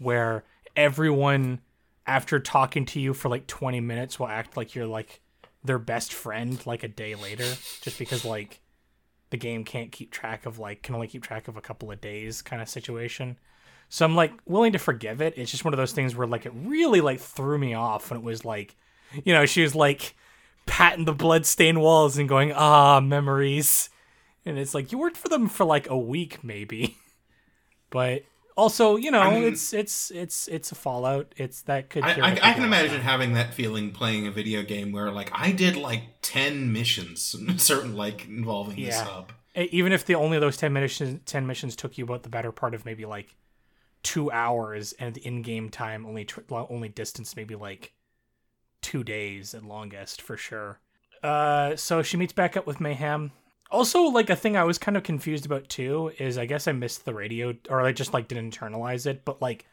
where 0.02 0.44
everyone 0.76 1.60
after 2.06 2.40
talking 2.40 2.84
to 2.86 3.00
you 3.00 3.14
for 3.14 3.28
like 3.28 3.46
20 3.46 3.80
minutes 3.80 4.18
will 4.18 4.28
act 4.28 4.56
like 4.56 4.74
you're 4.74 4.86
like 4.86 5.20
their 5.64 5.78
best 5.78 6.12
friend 6.12 6.64
like 6.66 6.82
a 6.82 6.88
day 6.88 7.14
later 7.14 7.44
just 7.80 7.98
because 7.98 8.24
like 8.24 8.60
the 9.30 9.36
game 9.36 9.64
can't 9.64 9.92
keep 9.92 10.10
track 10.10 10.44
of 10.44 10.58
like 10.58 10.82
can 10.82 10.94
only 10.94 11.06
keep 11.06 11.22
track 11.22 11.46
of 11.46 11.56
a 11.56 11.60
couple 11.60 11.90
of 11.90 12.00
days 12.00 12.42
kind 12.42 12.60
of 12.60 12.68
situation 12.68 13.38
so 13.88 14.04
i'm 14.04 14.16
like 14.16 14.32
willing 14.46 14.72
to 14.72 14.78
forgive 14.78 15.22
it 15.22 15.34
it's 15.36 15.50
just 15.50 15.64
one 15.64 15.72
of 15.72 15.78
those 15.78 15.92
things 15.92 16.16
where 16.16 16.26
like 16.26 16.44
it 16.44 16.52
really 16.54 17.00
like 17.00 17.20
threw 17.20 17.56
me 17.56 17.74
off 17.74 18.10
when 18.10 18.18
it 18.18 18.24
was 18.24 18.44
like 18.44 18.74
you 19.24 19.32
know 19.32 19.46
she 19.46 19.62
was 19.62 19.74
like 19.74 20.14
patting 20.66 21.04
the 21.04 21.12
bloodstained 21.12 21.80
walls 21.80 22.18
and 22.18 22.28
going, 22.28 22.52
ah, 22.52 23.00
memories. 23.00 23.90
And 24.44 24.58
it's 24.58 24.74
like 24.74 24.92
you 24.92 24.98
worked 24.98 25.16
for 25.16 25.28
them 25.28 25.48
for 25.48 25.64
like 25.64 25.88
a 25.88 25.98
week, 25.98 26.42
maybe. 26.42 26.96
But 27.90 28.22
also, 28.56 28.96
you 28.96 29.10
know, 29.10 29.20
I 29.20 29.34
mean, 29.34 29.44
it's 29.44 29.72
it's 29.72 30.10
it's 30.10 30.48
it's 30.48 30.72
a 30.72 30.74
Fallout. 30.74 31.32
It's 31.36 31.62
that 31.62 31.90
could. 31.90 32.04
I, 32.04 32.12
I, 32.12 32.50
I 32.50 32.52
can 32.52 32.64
imagine 32.64 33.00
having 33.00 33.34
that 33.34 33.54
feeling 33.54 33.90
playing 33.90 34.26
a 34.26 34.30
video 34.30 34.62
game 34.62 34.92
where 34.92 35.10
like 35.10 35.30
I 35.32 35.52
did 35.52 35.76
like 35.76 36.02
ten 36.20 36.72
missions, 36.72 37.36
certain 37.56 37.96
like 37.96 38.26
involving 38.26 38.78
yeah. 38.78 38.86
this 38.86 39.00
hub. 39.00 39.32
Even 39.54 39.92
if 39.92 40.04
the 40.04 40.14
only 40.14 40.38
those 40.38 40.56
ten 40.56 40.72
missions 40.72 41.20
ten 41.24 41.46
missions 41.46 41.76
took 41.76 41.96
you 41.96 42.04
about 42.04 42.22
the 42.22 42.28
better 42.28 42.52
part 42.52 42.74
of 42.74 42.84
maybe 42.84 43.06
like 43.06 43.34
two 44.02 44.30
hours, 44.30 44.92
and 44.94 45.14
the 45.14 45.26
in-game 45.26 45.70
time 45.70 46.04
only 46.04 46.24
tr- 46.24 46.40
only 46.50 46.88
distance 46.88 47.36
maybe 47.36 47.54
like 47.54 47.92
two 48.82 49.02
days 49.02 49.54
at 49.54 49.64
longest 49.64 50.20
for 50.20 50.36
sure. 50.36 50.80
Uh, 51.22 51.76
so 51.76 52.02
she 52.02 52.16
meets 52.16 52.32
back 52.32 52.56
up 52.56 52.66
with 52.66 52.80
Mayhem. 52.80 53.30
Also, 53.72 54.02
like 54.02 54.28
a 54.28 54.36
thing 54.36 54.56
I 54.56 54.64
was 54.64 54.76
kind 54.76 54.98
of 54.98 55.02
confused 55.02 55.46
about 55.46 55.68
too 55.70 56.12
is 56.18 56.36
I 56.36 56.44
guess 56.44 56.68
I 56.68 56.72
missed 56.72 57.06
the 57.06 57.14
radio 57.14 57.54
or 57.70 57.80
I 57.80 57.92
just 57.92 58.12
like 58.12 58.28
didn't 58.28 58.54
internalize 58.54 59.06
it, 59.06 59.24
but 59.24 59.40
like 59.40 59.66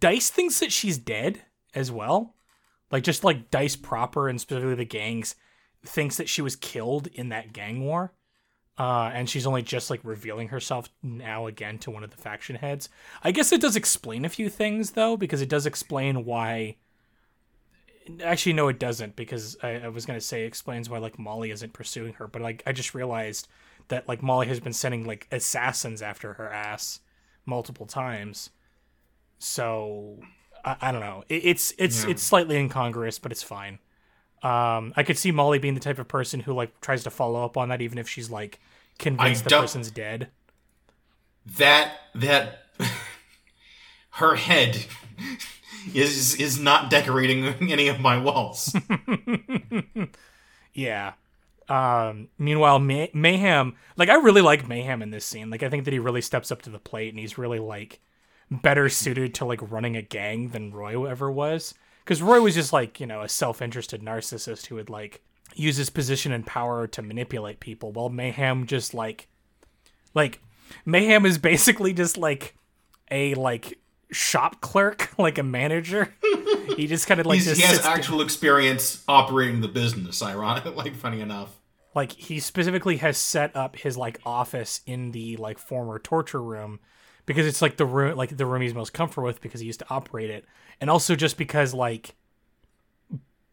Dice 0.00 0.30
thinks 0.30 0.60
that 0.60 0.70
she's 0.70 0.96
dead 0.96 1.42
as 1.74 1.90
well. 1.90 2.36
Like 2.92 3.02
just 3.02 3.24
like 3.24 3.50
Dice 3.50 3.74
proper 3.74 4.28
and 4.28 4.40
specifically 4.40 4.76
the 4.76 4.84
gangs 4.84 5.34
thinks 5.84 6.16
that 6.18 6.28
she 6.28 6.40
was 6.40 6.54
killed 6.54 7.08
in 7.08 7.30
that 7.30 7.52
gang 7.52 7.84
war. 7.84 8.12
Uh, 8.78 9.10
and 9.12 9.28
she's 9.28 9.46
only 9.46 9.62
just 9.62 9.90
like 9.90 10.00
revealing 10.04 10.48
herself 10.48 10.88
now 11.02 11.46
again 11.46 11.78
to 11.78 11.90
one 11.90 12.04
of 12.04 12.10
the 12.10 12.16
faction 12.16 12.56
heads. 12.56 12.88
I 13.24 13.32
guess 13.32 13.50
it 13.50 13.60
does 13.60 13.76
explain 13.76 14.24
a 14.24 14.30
few 14.30 14.48
things 14.48 14.92
though, 14.92 15.16
because 15.16 15.42
it 15.42 15.48
does 15.48 15.66
explain 15.66 16.24
why 16.24 16.76
actually 18.22 18.52
no 18.52 18.68
it 18.68 18.78
doesn't 18.78 19.16
because 19.16 19.56
I, 19.62 19.80
I 19.80 19.88
was 19.88 20.06
gonna 20.06 20.20
say 20.20 20.44
explains 20.44 20.88
why 20.88 20.98
like 20.98 21.18
Molly 21.18 21.50
isn't 21.50 21.72
pursuing 21.72 22.14
her, 22.14 22.26
but 22.26 22.42
like 22.42 22.62
I 22.66 22.72
just 22.72 22.94
realized 22.94 23.48
that 23.88 24.08
like 24.08 24.22
Molly 24.22 24.46
has 24.48 24.60
been 24.60 24.72
sending 24.72 25.04
like 25.04 25.26
assassins 25.30 26.02
after 26.02 26.34
her 26.34 26.50
ass 26.50 27.00
multiple 27.46 27.86
times. 27.86 28.50
So 29.38 30.20
I, 30.64 30.76
I 30.80 30.92
don't 30.92 31.00
know. 31.00 31.24
It, 31.28 31.44
it's 31.44 31.74
it's 31.78 32.04
yeah. 32.04 32.10
it's 32.10 32.22
slightly 32.22 32.56
incongruous, 32.56 33.18
but 33.18 33.32
it's 33.32 33.42
fine. 33.42 33.78
Um, 34.42 34.92
I 34.96 35.04
could 35.04 35.18
see 35.18 35.30
Molly 35.30 35.58
being 35.58 35.74
the 35.74 35.80
type 35.80 35.98
of 35.98 36.08
person 36.08 36.40
who 36.40 36.52
like 36.52 36.80
tries 36.80 37.04
to 37.04 37.10
follow 37.10 37.44
up 37.44 37.56
on 37.56 37.68
that, 37.68 37.80
even 37.80 37.98
if 37.98 38.08
she's 38.08 38.30
like 38.30 38.60
convinced 38.98 39.44
the 39.44 39.50
person's 39.50 39.90
dead. 39.90 40.30
That 41.58 41.92
that 42.14 42.66
her 44.10 44.34
head 44.36 44.86
is 45.94 46.34
is 46.36 46.58
not 46.58 46.90
decorating 46.90 47.44
any 47.70 47.88
of 47.88 48.00
my 48.00 48.18
walls. 48.18 48.74
yeah. 50.74 51.12
Um, 51.68 52.28
meanwhile, 52.38 52.78
May- 52.78 53.10
Mayhem, 53.14 53.76
like 53.96 54.08
I 54.08 54.16
really 54.16 54.42
like 54.42 54.68
Mayhem 54.68 55.02
in 55.02 55.10
this 55.10 55.24
scene. 55.24 55.50
Like 55.50 55.62
I 55.62 55.70
think 55.70 55.84
that 55.84 55.92
he 55.92 55.98
really 55.98 56.20
steps 56.20 56.50
up 56.50 56.62
to 56.62 56.70
the 56.70 56.78
plate, 56.78 57.10
and 57.10 57.18
he's 57.18 57.38
really 57.38 57.58
like 57.58 58.00
better 58.50 58.88
suited 58.88 59.34
to 59.34 59.44
like 59.44 59.70
running 59.70 59.96
a 59.96 60.02
gang 60.02 60.48
than 60.48 60.72
Roy 60.72 61.04
ever 61.04 61.30
was. 61.30 61.74
Because 62.04 62.20
Roy 62.20 62.40
was 62.40 62.54
just 62.54 62.72
like 62.72 63.00
you 63.00 63.06
know 63.06 63.22
a 63.22 63.28
self-interested 63.28 64.02
narcissist 64.02 64.66
who 64.66 64.74
would 64.74 64.90
like 64.90 65.22
use 65.54 65.76
his 65.76 65.90
position 65.90 66.32
and 66.32 66.46
power 66.46 66.86
to 66.88 67.02
manipulate 67.02 67.60
people, 67.60 67.92
while 67.92 68.08
Mayhem 68.08 68.66
just 68.66 68.92
like 68.92 69.28
like 70.14 70.40
Mayhem 70.84 71.24
is 71.26 71.38
basically 71.38 71.92
just 71.92 72.16
like 72.16 72.56
a 73.10 73.34
like 73.34 73.78
shop 74.12 74.60
clerk, 74.60 75.10
like 75.18 75.38
a 75.38 75.42
manager. 75.42 76.14
he 76.76 76.86
just 76.86 77.06
kind 77.06 77.20
of 77.20 77.26
like 77.26 77.40
he 77.40 77.62
has 77.62 77.84
actual 77.84 78.20
experience 78.20 79.02
operating 79.08 79.60
the 79.60 79.68
business. 79.68 80.22
Ironic, 80.22 80.64
like 80.76 80.94
funny 80.94 81.20
enough. 81.20 81.58
Like 81.94 82.12
he 82.12 82.40
specifically 82.40 82.98
has 82.98 83.18
set 83.18 83.54
up 83.56 83.76
his 83.76 83.96
like 83.96 84.20
office 84.24 84.80
in 84.86 85.10
the 85.10 85.36
like 85.36 85.58
former 85.58 85.98
torture 85.98 86.42
room 86.42 86.80
because 87.26 87.46
it's 87.46 87.60
like 87.60 87.76
the 87.76 87.84
room 87.84 88.16
like 88.16 88.36
the 88.36 88.46
room 88.46 88.62
he's 88.62 88.74
most 88.74 88.92
comfortable 88.92 89.26
with 89.26 89.40
because 89.40 89.60
he 89.60 89.66
used 89.66 89.80
to 89.80 89.86
operate 89.90 90.30
it, 90.30 90.46
and 90.80 90.88
also 90.88 91.14
just 91.14 91.36
because 91.36 91.74
like 91.74 92.14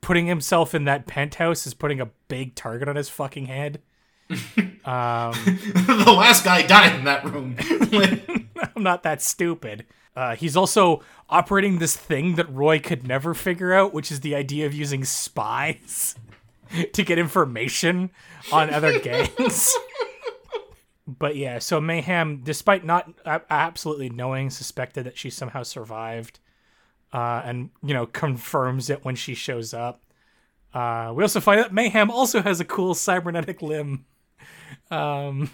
putting 0.01 0.27
himself 0.27 0.73
in 0.73 0.85
that 0.85 1.05
penthouse 1.05 1.67
is 1.67 1.73
putting 1.73 1.99
a 1.99 2.09
big 2.27 2.55
target 2.55 2.87
on 2.87 2.95
his 2.95 3.09
fucking 3.09 3.47
head. 3.47 3.81
um, 4.29 5.33
the 5.33 6.13
last 6.15 6.45
guy 6.45 6.61
died 6.61 6.95
in 6.95 7.03
that 7.05 7.25
room. 7.25 7.55
I'm 8.75 8.83
not 8.83 9.03
that 9.03 9.21
stupid. 9.21 9.85
Uh, 10.19 10.35
he's 10.35 10.57
also 10.57 11.01
operating 11.29 11.79
this 11.79 11.95
thing 11.95 12.35
that 12.35 12.53
Roy 12.53 12.77
could 12.77 13.07
never 13.07 13.33
figure 13.33 13.71
out, 13.73 13.93
which 13.93 14.11
is 14.11 14.19
the 14.19 14.35
idea 14.35 14.65
of 14.65 14.73
using 14.73 15.05
spies 15.05 16.13
to 16.91 17.03
get 17.05 17.17
information 17.17 18.09
on 18.51 18.69
other 18.69 18.99
gangs. 18.99 19.73
but 21.07 21.37
yeah, 21.37 21.57
so 21.57 21.79
Mayhem, 21.79 22.41
despite 22.43 22.83
not 22.83 23.09
absolutely 23.49 24.09
knowing, 24.09 24.49
suspected 24.49 25.05
that 25.05 25.17
she 25.17 25.29
somehow 25.29 25.63
survived, 25.63 26.41
uh, 27.13 27.41
and 27.45 27.69
you 27.81 27.93
know 27.93 28.05
confirms 28.05 28.89
it 28.89 29.05
when 29.05 29.15
she 29.15 29.33
shows 29.33 29.73
up. 29.73 30.01
Uh, 30.73 31.13
we 31.15 31.23
also 31.23 31.39
find 31.39 31.61
that 31.61 31.73
Mayhem 31.73 32.11
also 32.11 32.41
has 32.41 32.59
a 32.59 32.65
cool 32.65 32.93
cybernetic 32.93 33.61
limb. 33.61 34.03
Um, 34.91 35.49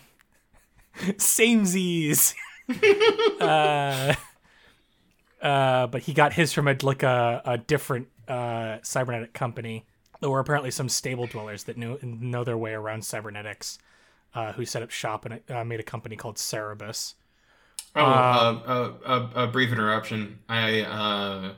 samesies. 0.98 2.34
uh, 3.40 4.16
uh, 5.42 5.88
but 5.88 6.04
he 6.04 6.14
got 6.14 6.34
his 6.34 6.54
from 6.54 6.68
a 6.68 6.76
like 6.82 7.04
a, 7.04 7.42
a 7.46 7.58
different 7.58 8.08
uh, 8.28 8.78
cybernetic 8.84 9.34
company. 9.34 9.86
There 10.22 10.30
were 10.30 10.40
apparently 10.40 10.72
some 10.72 10.90
stable 10.90 11.28
dwellers 11.28 11.66
that 11.66 11.78
knew 11.78 12.00
know 12.02 12.44
their 12.44 12.58
way 12.58 12.74
around 12.74 13.06
cybernetics, 13.06 13.80
uh, 14.34 14.54
who 14.54 14.66
set 14.66 14.82
up 14.82 14.92
shop 14.92 15.26
and 15.26 15.42
uh, 15.50 15.64
made 15.64 15.80
a 15.80 15.84
company 15.84 16.16
called 16.16 16.38
Cerebus. 16.38 17.16
Oh, 17.96 18.02
uh, 18.02 18.60
uh, 18.66 18.94
uh, 19.06 19.30
a 19.36 19.48
brief 19.48 19.72
interruption. 19.72 20.40
I 20.50 20.82
uh, 20.82 21.54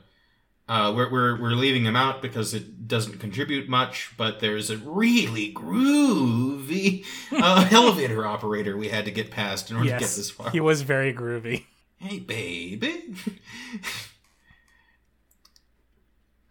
uh, 0.68 0.92
we're, 0.94 1.10
we're 1.10 1.40
we're 1.40 1.50
leaving 1.50 1.84
him 1.84 1.96
out 1.96 2.20
because 2.20 2.52
it 2.54 2.86
doesn't 2.86 3.18
contribute 3.18 3.68
much, 3.68 4.12
but 4.16 4.40
there's 4.40 4.70
a 4.70 4.76
really 4.76 5.52
groovy 5.52 7.04
uh, 7.32 7.68
elevator 7.72 8.26
operator 8.26 8.76
we 8.76 8.88
had 8.88 9.04
to 9.06 9.10
get 9.10 9.30
past 9.30 9.70
in 9.70 9.76
order 9.76 9.88
yes, 9.88 9.98
to 9.98 10.06
get 10.06 10.16
this 10.16 10.30
far. 10.30 10.50
He 10.50 10.60
was 10.60 10.82
very 10.82 11.12
groovy. 11.12 11.64
Hey, 11.98 12.20
baby. 12.20 13.14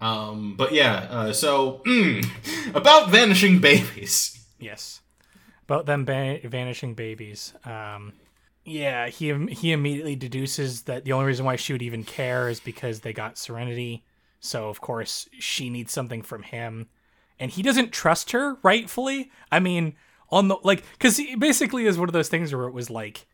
um, 0.02 0.56
but 0.58 0.74
yeah. 0.74 1.08
Uh, 1.10 1.34
so 1.34 1.82
mm, 1.86 2.76
about 2.76 3.10
vanishing 3.10 3.60
babies. 3.60 4.34
Yes, 4.60 5.02
about 5.64 5.86
them 5.86 6.04
ba- 6.04 6.40
vanishing 6.44 6.94
babies. 6.96 7.54
Um, 7.64 8.14
yeah, 8.66 9.08
he 9.08 9.34
he 9.48 9.72
immediately 9.72 10.16
deduces 10.16 10.84
that 10.84 11.06
the 11.06 11.14
only 11.14 11.28
reason 11.28 11.46
why 11.46 11.56
she 11.56 11.74
would 11.74 11.82
even 11.82 12.04
care 12.04 12.50
is 12.50 12.60
because 12.60 13.00
they 13.00 13.14
got 13.14 13.38
Serenity. 13.38 14.04
So 14.42 14.68
of 14.68 14.82
course 14.82 15.30
she 15.40 15.70
needs 15.70 15.94
something 15.94 16.22
from 16.22 16.44
him, 16.44 16.88
and 17.40 17.52
he 17.52 17.62
doesn't 17.62 17.94
trust 17.94 18.32
her. 18.32 18.58
Rightfully, 18.64 19.32
I 19.52 19.60
mean, 19.60 19.96
on 20.30 20.50
the 20.50 20.58
like, 20.64 20.84
because 20.94 21.16
he 21.16 21.36
basically 21.36 21.86
is 21.86 21.98
one 21.98 22.10
of 22.10 22.14
those 22.14 22.30
things 22.30 22.54
where 22.54 22.68
it 22.68 22.74
was 22.74 22.90
like, 22.90 23.26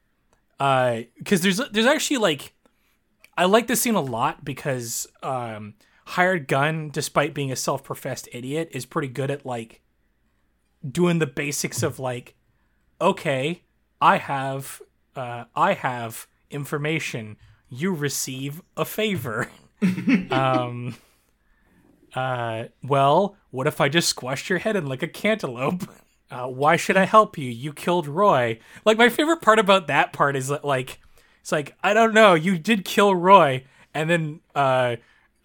uh, 0.64 1.02
because 1.18 1.42
there's 1.42 1.60
there's 1.72 1.86
actually 1.86 2.20
like, 2.20 2.54
I 3.38 3.44
like 3.44 3.68
this 3.68 3.82
scene 3.82 3.96
a 3.96 4.02
lot 4.02 4.46
because 4.46 5.06
um, 5.22 5.74
hired 6.06 6.48
gun, 6.48 6.90
despite 6.90 7.34
being 7.34 7.52
a 7.52 7.58
self-professed 7.58 8.30
idiot, 8.32 8.70
is 8.72 8.86
pretty 8.86 9.10
good 9.10 9.30
at 9.30 9.46
like 9.46 9.82
doing 10.90 11.20
the 11.20 11.28
basics 11.28 11.84
of 11.84 12.00
like, 12.00 12.36
okay, 13.02 13.64
I 14.00 14.16
have 14.20 14.82
uh, 15.18 15.44
I 15.54 15.74
have 15.74 16.28
information. 16.50 17.36
You 17.68 17.94
receive 17.94 18.62
a 18.78 18.86
favor. 18.86 19.50
um, 20.32 20.96
uh, 22.16 22.66
well, 22.82 23.36
what 23.52 23.68
if 23.68 23.82
I 23.82 23.90
just 23.90 24.08
squashed 24.08 24.50
your 24.50 24.60
head 24.60 24.78
in 24.78 24.86
like 24.86 25.04
a 25.04 25.10
cantaloupe? 25.10 25.84
Uh, 26.32 26.48
why 26.48 26.76
should 26.76 26.98
I 26.98 27.06
help 27.06 27.38
you? 27.38 27.50
You 27.50 27.74
killed 27.74 28.08
Roy. 28.08 28.60
Like 28.86 28.98
my 28.98 29.10
favorite 29.10 29.42
part 29.42 29.60
about 29.60 29.88
that 29.88 30.14
part 30.14 30.36
is 30.36 30.48
that 30.48 30.66
like 30.66 31.00
it's 31.42 31.52
like 31.52 31.76
I 31.84 31.94
don't 31.94 32.14
know, 32.14 32.34
you 32.34 32.58
did 32.58 32.86
kill 32.86 33.14
Roy, 33.16 33.66
and 33.94 34.10
then 34.10 34.40
uh, 34.56 34.96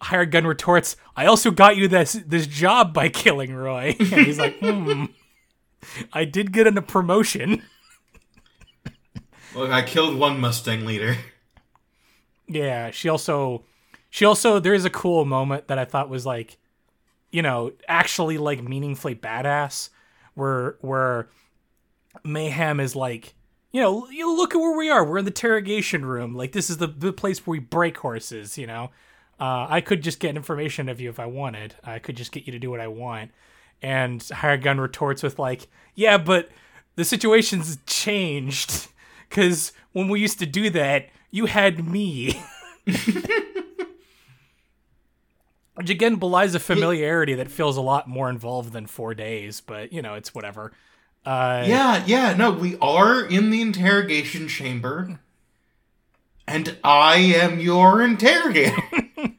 hired 0.01 0.31
gun 0.31 0.47
retorts, 0.47 0.95
I 1.15 1.25
also 1.25 1.51
got 1.51 1.77
you 1.77 1.87
this 1.87 2.13
this 2.25 2.47
job 2.47 2.93
by 2.93 3.09
killing 3.09 3.53
Roy. 3.53 3.95
And 3.99 4.25
he's 4.25 4.39
like, 4.39 4.57
hmm, 4.59 5.05
I 6.13 6.25
did 6.25 6.51
get 6.51 6.67
a 6.67 6.81
promotion. 6.81 7.63
Look, 9.55 9.71
I 9.71 9.81
killed 9.81 10.17
one 10.17 10.39
Mustang 10.39 10.85
leader. 10.85 11.17
Yeah, 12.47 12.91
she 12.91 13.09
also 13.09 13.63
she 14.09 14.25
also 14.25 14.59
there 14.59 14.73
is 14.73 14.85
a 14.85 14.89
cool 14.89 15.25
moment 15.25 15.67
that 15.67 15.77
I 15.77 15.85
thought 15.85 16.09
was 16.09 16.25
like, 16.25 16.57
you 17.31 17.41
know, 17.41 17.73
actually 17.87 18.37
like 18.37 18.63
meaningfully 18.63 19.15
badass, 19.15 19.89
where 20.39 20.77
where 20.81 21.29
Mayhem 22.23 22.79
is 22.79 22.95
like, 22.95 23.35
you 23.71 23.81
know, 23.81 24.09
you 24.09 24.35
look 24.35 24.55
at 24.55 24.57
where 24.57 24.75
we 24.75 24.89
are. 24.89 25.03
We're 25.03 25.19
in 25.19 25.25
the 25.25 25.31
interrogation 25.31 26.05
room. 26.05 26.33
Like 26.33 26.53
this 26.53 26.69
is 26.69 26.77
the 26.77 26.87
the 26.87 27.13
place 27.13 27.45
where 27.45 27.51
we 27.51 27.59
break 27.59 27.97
horses. 27.97 28.57
You 28.57 28.67
know, 28.67 28.91
uh, 29.39 29.67
I 29.69 29.81
could 29.81 30.01
just 30.01 30.19
get 30.19 30.35
information 30.35 30.89
of 30.89 30.99
you 30.99 31.09
if 31.09 31.19
I 31.19 31.27
wanted. 31.27 31.75
I 31.83 31.99
could 31.99 32.17
just 32.17 32.31
get 32.31 32.45
you 32.45 32.51
to 32.53 32.59
do 32.59 32.71
what 32.71 32.79
I 32.79 32.87
want. 32.87 33.31
And 33.81 34.21
Hired 34.23 34.63
Gun 34.63 34.79
retorts 34.79 35.23
with 35.23 35.39
like, 35.39 35.67
yeah, 35.95 36.17
but 36.17 36.49
the 36.95 37.05
situation's 37.05 37.77
changed 37.85 38.87
because 39.29 39.71
when 39.91 40.09
we 40.09 40.19
used 40.19 40.39
to 40.39 40.45
do 40.45 40.69
that, 40.71 41.09
you 41.31 41.45
had 41.45 41.87
me. 41.87 42.41
Which 45.79 45.89
again 45.89 46.17
belies 46.17 46.55
a 46.55 46.59
familiarity 46.59 47.35
that 47.35 47.49
feels 47.49 47.77
a 47.77 47.81
lot 47.81 48.05
more 48.05 48.29
involved 48.29 48.73
than 48.73 48.85
four 48.85 49.13
days, 49.13 49.61
but 49.61 49.93
you 49.93 50.01
know, 50.01 50.15
it's 50.15 50.35
whatever. 50.35 50.73
Uh, 51.25 51.63
yeah, 51.65 52.03
yeah, 52.05 52.33
no, 52.33 52.51
we 52.51 52.77
are 52.79 53.23
in 53.23 53.49
the 53.49 53.61
interrogation 53.61 54.49
chamber, 54.49 55.21
and 56.45 56.77
I 56.83 57.19
am 57.19 57.61
your 57.61 58.01
interrogator. 58.01 58.75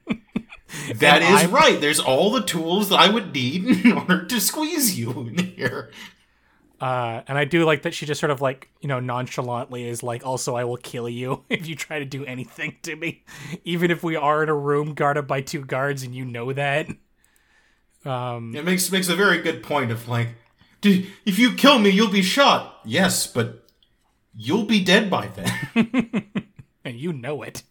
That 0.95 1.23
is 1.23 1.45
I'm... 1.45 1.51
right. 1.51 1.81
There's 1.81 2.01
all 2.01 2.31
the 2.31 2.43
tools 2.43 2.89
that 2.89 2.99
I 2.99 3.09
would 3.09 3.35
need 3.35 3.65
in 3.85 3.93
order 3.93 4.25
to 4.25 4.41
squeeze 4.41 4.99
you 4.99 5.11
in 5.29 5.39
here. 5.39 5.91
Uh, 6.81 7.23
and 7.29 7.37
I 7.37 7.45
do 7.45 7.65
like 7.65 7.83
that 7.83 7.93
she 7.93 8.07
just 8.07 8.21
sort 8.21 8.31
of 8.31 8.41
like, 8.41 8.71
you 8.81 8.89
know, 8.89 9.01
nonchalantly 9.01 9.87
is 9.87 10.03
like, 10.03 10.25
also, 10.25 10.57
I 10.57 10.65
will 10.65 10.79
kill 10.79 11.09
you 11.09 11.45
if 11.51 11.67
you 11.67 11.77
try 11.77 11.99
to 11.99 12.05
do 12.05 12.25
anything 12.25 12.77
to 12.83 12.97
me. 12.97 13.25
Even 13.65 13.91
if 13.91 14.03
we 14.03 14.17
are 14.17 14.43
in 14.43 14.49
a 14.49 14.55
room 14.55 14.95
guarded 14.95 15.27
by 15.27 15.43
two 15.43 15.65
guards 15.65 16.03
and 16.03 16.15
you 16.15 16.25
know 16.25 16.53
that. 16.53 16.89
Um, 18.05 18.55
it 18.57 18.65
makes 18.65 18.91
makes 18.91 19.11
a 19.11 19.17
very 19.17 19.43
good 19.43 19.63
point 19.63 19.91
of 19.91 20.09
like, 20.09 20.29
if 20.83 21.39
you 21.39 21.55
kill 21.55 21.79
me, 21.79 21.91
you'll 21.91 22.09
be 22.09 22.23
shot. 22.23 22.81
Yes, 22.87 23.27
but 23.27 23.67
you'll 24.35 24.65
be 24.65 24.83
dead 24.83 25.11
by 25.11 25.29
then. 25.29 26.31
and 26.85 26.97
you 26.97 27.13
know 27.13 27.43
it. 27.43 27.63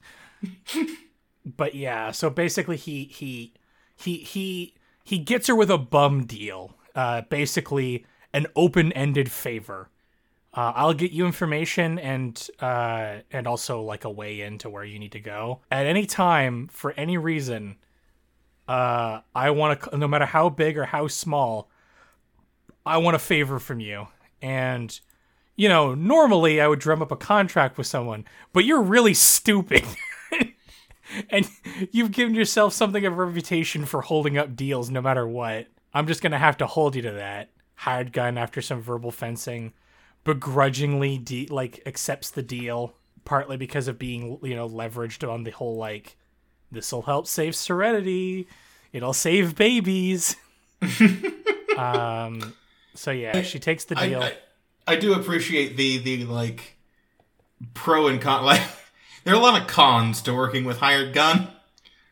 but 1.58 1.74
yeah, 1.74 2.12
so 2.12 2.30
basically 2.30 2.78
he 2.78 3.06
he 3.06 3.54
he 3.96 4.18
he 4.18 4.76
he 5.04 5.18
gets 5.18 5.48
her 5.48 5.56
with 5.56 5.72
a 5.72 5.80
bum 5.80 6.26
deal. 6.26 6.76
Uh, 6.94 7.22
basically 7.22 8.06
an 8.34 8.48
open-ended 8.56 9.32
favor. 9.32 9.90
Uh, 10.54 10.74
I'll 10.76 10.94
get 10.94 11.12
you 11.12 11.26
information 11.26 12.00
and 12.00 12.50
uh, 12.60 13.18
and 13.32 13.46
also 13.46 13.82
like 13.82 14.04
a 14.04 14.10
way 14.10 14.42
into 14.42 14.70
where 14.70 14.84
you 14.84 14.98
need 14.98 15.12
to 15.12 15.20
go 15.20 15.62
at 15.70 15.86
any 15.86 16.06
time 16.06 16.68
for 16.72 16.92
any 16.94 17.18
reason. 17.18 17.78
Uh, 18.68 19.22
I 19.36 19.52
want 19.52 19.82
to, 19.82 19.98
no 19.98 20.08
matter 20.08 20.26
how 20.26 20.50
big 20.50 20.78
or 20.78 20.86
how 20.86 21.08
small, 21.08 21.70
I 22.86 22.98
want 22.98 23.16
a 23.16 23.20
favor 23.20 23.60
from 23.60 23.80
you. 23.80 24.08
And 24.42 25.00
you 25.56 25.70
know, 25.70 25.94
normally 25.94 26.62
I 26.62 26.68
would 26.68 26.80
drum 26.80 27.02
up 27.02 27.12
a 27.12 27.18
contract 27.18 27.78
with 27.78 27.86
someone, 27.86 28.26
but 28.54 28.66
you're 28.66 28.82
really 28.82 29.14
stupid. 29.14 29.84
and 31.30 31.48
you've 31.92 32.12
given 32.12 32.34
yourself 32.34 32.74
something 32.74 33.06
of 33.06 33.14
a 33.14 33.24
reputation 33.24 33.86
for 33.86 34.02
holding 34.02 34.38
up 34.38 34.56
deals 34.56 34.90
no 34.90 35.02
matter 35.02 35.28
what. 35.28 35.68
I'm 35.94 36.08
just 36.08 36.24
gonna 36.24 36.40
have 36.40 36.58
to 36.58 36.66
hold 36.66 36.96
you 36.96 37.04
to 37.04 37.12
that 37.12 37.50
hired 37.80 38.12
gun 38.12 38.38
after 38.38 38.62
some 38.62 38.82
verbal 38.82 39.10
fencing, 39.10 39.72
begrudgingly 40.26 41.18
de- 41.18 41.48
like 41.48 41.82
accepts 41.86 42.30
the 42.30 42.42
deal, 42.42 42.94
partly 43.24 43.56
because 43.56 43.88
of 43.88 43.98
being 43.98 44.38
you 44.44 44.54
know 44.54 44.68
leveraged 44.68 45.28
on 45.28 45.44
the 45.44 45.52
whole 45.52 45.78
like 45.78 46.18
this 46.72 46.92
will 46.92 47.04
help 47.04 47.26
save 47.26 47.56
Serenity, 47.56 48.48
it'll 48.92 49.14
save 49.14 49.56
babies. 49.56 50.36
um, 51.78 52.54
so 52.96 53.12
yeah, 53.12 53.42
she 53.44 53.60
takes 53.60 53.86
the 53.86 53.96
deal. 53.96 54.24
I, 54.24 54.34
I, 54.86 54.94
I 54.94 54.96
do 54.98 55.14
appreciate 55.14 55.78
the 55.78 56.00
the 56.00 56.26
like 56.26 56.76
pro 57.74 58.08
and 58.08 58.22
con 58.22 58.44
like 58.46 58.62
there 59.24 59.34
are 59.34 59.38
a 59.38 59.42
lot 59.42 59.60
of 59.60 59.68
cons 59.70 60.22
to 60.24 60.34
working 60.34 60.66
with 60.66 60.80
hired 60.80 61.14
gun. 61.14 61.48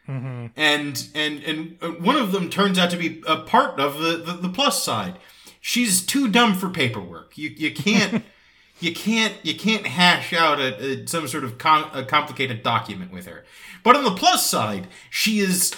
Mm-hmm. 0.08 0.46
And 0.56 1.08
and 1.14 1.44
and 1.44 2.02
one 2.02 2.16
of 2.16 2.32
them 2.32 2.50
turns 2.50 2.80
out 2.80 2.90
to 2.92 2.98
be 2.98 3.22
a 3.28 3.42
part 3.42 3.82
of 3.82 4.00
the, 4.00 4.16
the, 4.16 4.34
the 4.34 4.50
plus 4.50 4.82
side 4.82 5.18
she's 5.60 6.06
too 6.06 6.28
dumb 6.28 6.56
for 6.56 6.70
paperwork. 6.70 7.38
You 7.38 7.50
you 7.50 7.74
can't 7.74 8.24
you 8.80 8.94
can't 8.94 9.34
you 9.44 9.56
can't 9.56 9.88
hash 9.88 10.34
out 10.34 10.60
a, 10.60 11.02
a 11.04 11.08
some 11.08 11.28
sort 11.28 11.44
of 11.44 11.58
com- 11.58 11.90
a 11.94 12.04
complicated 12.04 12.64
document 12.64 13.12
with 13.12 13.26
her. 13.26 13.46
But 13.84 13.96
on 13.96 14.04
the 14.04 14.12
plus 14.12 14.50
side, 14.50 14.88
she 15.10 15.40
is 15.40 15.74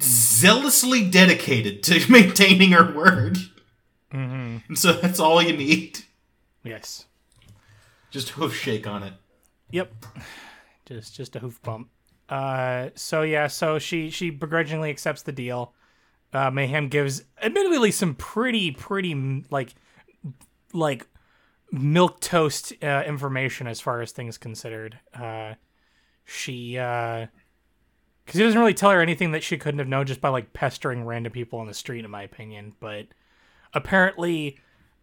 zealously 0.00 1.08
dedicated 1.08 1.82
to 1.84 2.04
maintaining 2.10 2.72
her 2.72 2.92
word. 2.92 3.38
Mm-hmm. 4.12 4.58
And 4.68 4.78
so 4.78 4.92
that's 4.92 5.20
all 5.20 5.42
you 5.42 5.56
need. 5.56 6.00
Yes. 6.64 7.06
Just 8.10 8.30
a 8.30 8.32
hoof 8.34 8.54
shake 8.54 8.86
on 8.86 9.02
it. 9.02 9.14
Yep. 9.70 9.92
Just 10.86 11.14
just 11.16 11.36
a 11.36 11.38
hoof 11.38 11.60
bump. 11.62 11.88
Uh, 12.28 12.90
so 12.94 13.22
yeah, 13.22 13.46
so 13.46 13.78
she 13.78 14.10
she 14.10 14.30
begrudgingly 14.30 14.90
accepts 14.90 15.22
the 15.22 15.32
deal. 15.32 15.74
Uh, 16.32 16.50
Mayhem 16.50 16.88
gives 16.88 17.24
admittedly 17.42 17.90
some 17.90 18.14
pretty 18.14 18.70
pretty 18.70 19.44
like 19.50 19.74
like 20.72 21.06
milk 21.70 22.20
toast 22.20 22.72
uh, 22.82 23.02
information 23.06 23.66
as 23.66 23.80
far 23.80 24.00
as 24.00 24.12
things 24.12 24.38
considered. 24.38 24.98
Uh, 25.14 25.54
she 26.24 26.78
uh, 26.78 27.26
because 28.24 28.38
he 28.38 28.44
doesn't 28.44 28.58
really 28.58 28.74
tell 28.74 28.90
her 28.90 29.00
anything 29.00 29.32
that 29.32 29.42
she 29.42 29.58
couldn't 29.58 29.78
have 29.78 29.88
known 29.88 30.06
just 30.06 30.20
by 30.20 30.28
like 30.28 30.52
pestering 30.52 31.04
random 31.04 31.32
people 31.32 31.58
on 31.58 31.66
the 31.66 31.74
street, 31.74 32.04
in 32.04 32.10
my 32.10 32.22
opinion. 32.22 32.74
But 32.78 33.08
apparently, 33.74 34.58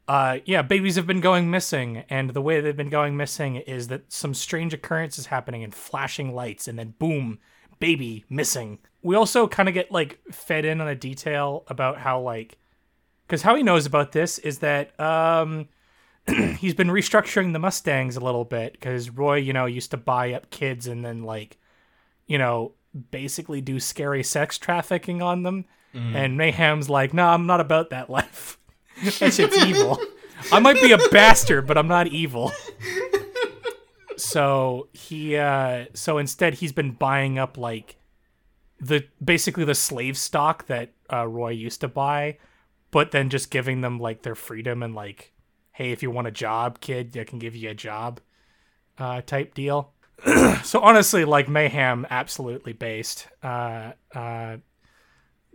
uh, 0.07 0.39
yeah, 0.45 0.61
babies 0.61 0.95
have 0.95 1.07
been 1.07 1.21
going 1.21 1.51
missing, 1.51 2.05
and 2.09 2.31
the 2.31 2.41
way 2.41 2.61
they've 2.61 2.75
been 2.75 2.89
going 2.89 3.17
missing 3.17 3.57
is 3.57 3.89
that 3.89 4.11
some 4.11 4.33
strange 4.33 4.73
occurrence 4.73 5.19
is 5.19 5.27
happening 5.27 5.63
and 5.63 5.73
flashing 5.73 6.33
lights, 6.33 6.67
and 6.67 6.79
then 6.79 6.95
boom, 6.97 7.39
baby 7.79 8.25
missing. 8.29 8.79
We 9.01 9.15
also 9.15 9.47
kind 9.47 9.69
of 9.69 9.73
get 9.73 9.91
like 9.91 10.19
fed 10.31 10.65
in 10.65 10.81
on 10.81 10.87
a 10.87 10.95
detail 10.95 11.63
about 11.67 11.97
how 11.99 12.19
like, 12.21 12.57
because 13.27 13.41
how 13.43 13.55
he 13.55 13.63
knows 13.63 13.85
about 13.85 14.11
this 14.11 14.37
is 14.39 14.59
that 14.59 14.99
um, 14.99 15.67
he's 16.57 16.73
been 16.73 16.89
restructuring 16.89 17.53
the 17.53 17.59
Mustangs 17.59 18.15
a 18.17 18.19
little 18.19 18.45
bit 18.45 18.73
because 18.73 19.09
Roy, 19.09 19.35
you 19.35 19.53
know, 19.53 19.65
used 19.65 19.91
to 19.91 19.97
buy 19.97 20.33
up 20.33 20.49
kids 20.49 20.87
and 20.87 21.03
then 21.05 21.23
like, 21.23 21.57
you 22.27 22.37
know, 22.37 22.73
basically 23.11 23.61
do 23.61 23.79
scary 23.79 24.23
sex 24.23 24.57
trafficking 24.57 25.21
on 25.21 25.43
them. 25.43 25.65
And 26.15 26.37
Mayhem's 26.37 26.89
like, 26.89 27.13
no, 27.15 27.27
I'm 27.27 27.47
not 27.47 27.61
about 27.61 27.89
that 27.89 28.09
life. 28.11 28.57
that 29.03 29.33
shit's 29.33 29.57
evil. 29.65 29.99
I 30.51 30.59
might 30.59 30.81
be 30.81 30.91
a 30.91 30.97
bastard, 31.09 31.65
but 31.67 31.77
I'm 31.77 31.87
not 31.87 32.07
evil. 32.07 32.51
so 34.19 34.89
he, 34.93 35.37
uh, 35.37 35.85
so 35.93 36.17
instead 36.17 36.55
he's 36.55 36.71
been 36.71 36.91
buying 36.91 37.39
up 37.39 37.57
like 37.57 37.97
the 38.79 39.05
basically 39.23 39.65
the 39.65 39.75
slave 39.75 40.17
stock 40.17 40.67
that 40.67 40.93
uh, 41.11 41.27
Roy 41.27 41.49
used 41.49 41.81
to 41.81 41.87
buy, 41.87 42.37
but 42.91 43.11
then 43.11 43.29
just 43.29 43.51
giving 43.51 43.81
them 43.81 43.99
like 43.99 44.21
their 44.21 44.35
freedom 44.35 44.83
and 44.83 44.95
like, 44.95 45.33
hey, 45.71 45.91
if 45.91 46.03
you 46.03 46.11
want 46.11 46.27
a 46.27 46.31
job, 46.31 46.79
kid, 46.79 47.17
I 47.17 47.23
can 47.23 47.39
give 47.39 47.55
you 47.55 47.69
a 47.69 47.75
job, 47.75 48.19
uh, 48.97 49.21
type 49.21 49.53
deal. 49.53 49.93
so 50.63 50.81
honestly, 50.81 51.25
like 51.25 51.47
Mayhem, 51.47 52.05
absolutely 52.09 52.73
based. 52.73 53.27
Uh, 53.41 53.93
uh, 54.13 54.57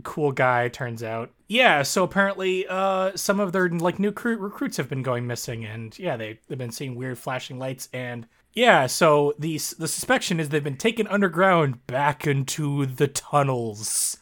cool 0.02 0.32
guy 0.32 0.68
turns 0.68 1.02
out. 1.02 1.30
Yeah, 1.48 1.82
so 1.82 2.04
apparently, 2.04 2.66
uh, 2.68 3.12
some 3.16 3.40
of 3.40 3.52
their 3.52 3.68
like 3.68 3.98
new 3.98 4.12
cru- 4.12 4.38
recruits 4.38 4.76
have 4.78 4.88
been 4.88 5.02
going 5.02 5.26
missing, 5.26 5.64
and 5.64 5.96
yeah, 5.98 6.16
they 6.16 6.38
they've 6.48 6.58
been 6.58 6.72
seeing 6.72 6.94
weird 6.94 7.18
flashing 7.18 7.58
lights, 7.58 7.88
and 7.92 8.26
yeah, 8.54 8.86
so 8.86 9.34
the 9.38 9.56
the 9.78 9.88
suspicion 9.88 10.38
is 10.40 10.48
they've 10.48 10.62
been 10.62 10.76
taken 10.76 11.06
underground 11.08 11.86
back 11.86 12.26
into 12.26 12.86
the 12.86 13.08
tunnels, 13.08 14.16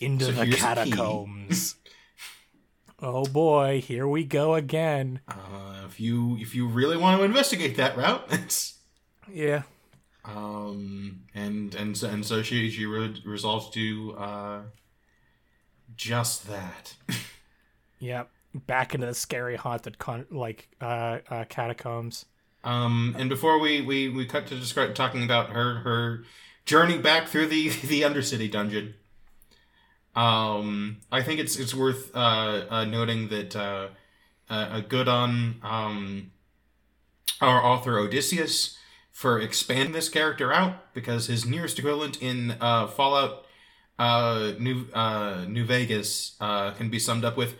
into 0.00 0.24
So 0.24 0.32
the 0.32 0.46
catacombs. 0.46 1.76
oh 3.00 3.26
boy, 3.26 3.80
here 3.80 4.06
we 4.08 4.24
go 4.24 4.54
again. 4.54 5.20
Uh, 5.28 5.82
if 5.86 6.00
you 6.00 6.36
if 6.38 6.54
you 6.54 6.66
really 6.66 6.96
want 6.96 7.18
to 7.18 7.24
investigate 7.24 7.76
that 7.76 7.96
route, 7.96 8.24
it's 8.30 8.78
Yeah, 9.26 9.62
um 10.24 11.24
and 11.34 11.74
and 11.74 11.96
so, 11.96 12.08
and 12.08 12.24
so 12.24 12.42
she 12.42 12.70
she 12.70 12.86
re- 12.86 13.20
resolves 13.24 13.70
to 13.70 14.14
uh 14.18 14.62
just 15.96 16.46
that. 16.48 16.94
yeah, 17.98 18.24
back 18.54 18.94
into 18.94 19.06
the 19.06 19.14
scary 19.14 19.56
haunted 19.56 19.98
con- 19.98 20.26
like 20.30 20.68
uh, 20.80 21.18
uh 21.28 21.44
catacombs. 21.48 22.26
Um, 22.64 23.14
and 23.18 23.28
before 23.28 23.58
we, 23.58 23.82
we, 23.82 24.08
we 24.08 24.24
cut 24.24 24.46
to 24.48 24.56
describe 24.56 24.94
talking 24.94 25.22
about 25.22 25.50
her 25.50 25.76
her 25.80 26.24
journey 26.64 26.98
back 26.98 27.28
through 27.28 27.48
the 27.48 27.68
the 27.84 28.02
Undercity 28.02 28.50
dungeon, 28.50 28.94
um, 30.16 30.98
I 31.10 31.22
think 31.22 31.40
it's 31.40 31.56
it's 31.56 31.74
worth 31.74 32.14
uh, 32.14 32.64
uh, 32.70 32.84
noting 32.84 33.28
that 33.28 33.54
uh, 33.54 33.88
uh, 34.48 34.68
a 34.72 34.82
good 34.82 35.08
on 35.08 35.56
um, 35.62 36.30
our 37.40 37.62
author 37.62 37.98
Odysseus 37.98 38.78
for 39.10 39.40
expanding 39.40 39.92
this 39.92 40.08
character 40.08 40.52
out 40.52 40.92
because 40.94 41.26
his 41.26 41.44
nearest 41.44 41.78
equivalent 41.78 42.20
in 42.22 42.56
uh, 42.60 42.86
Fallout 42.86 43.44
uh, 43.98 44.52
New 44.58 44.86
New 45.48 45.64
Vegas 45.64 46.36
can 46.38 46.90
be 46.90 46.98
summed 46.98 47.24
up 47.24 47.36
with, 47.36 47.56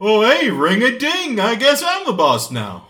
"Oh 0.00 0.28
hey, 0.28 0.50
ring 0.50 0.82
a 0.82 0.98
ding! 0.98 1.38
I 1.40 1.54
guess 1.54 1.82
I'm 1.84 2.04
the 2.04 2.12
boss 2.12 2.50
now." 2.50 2.88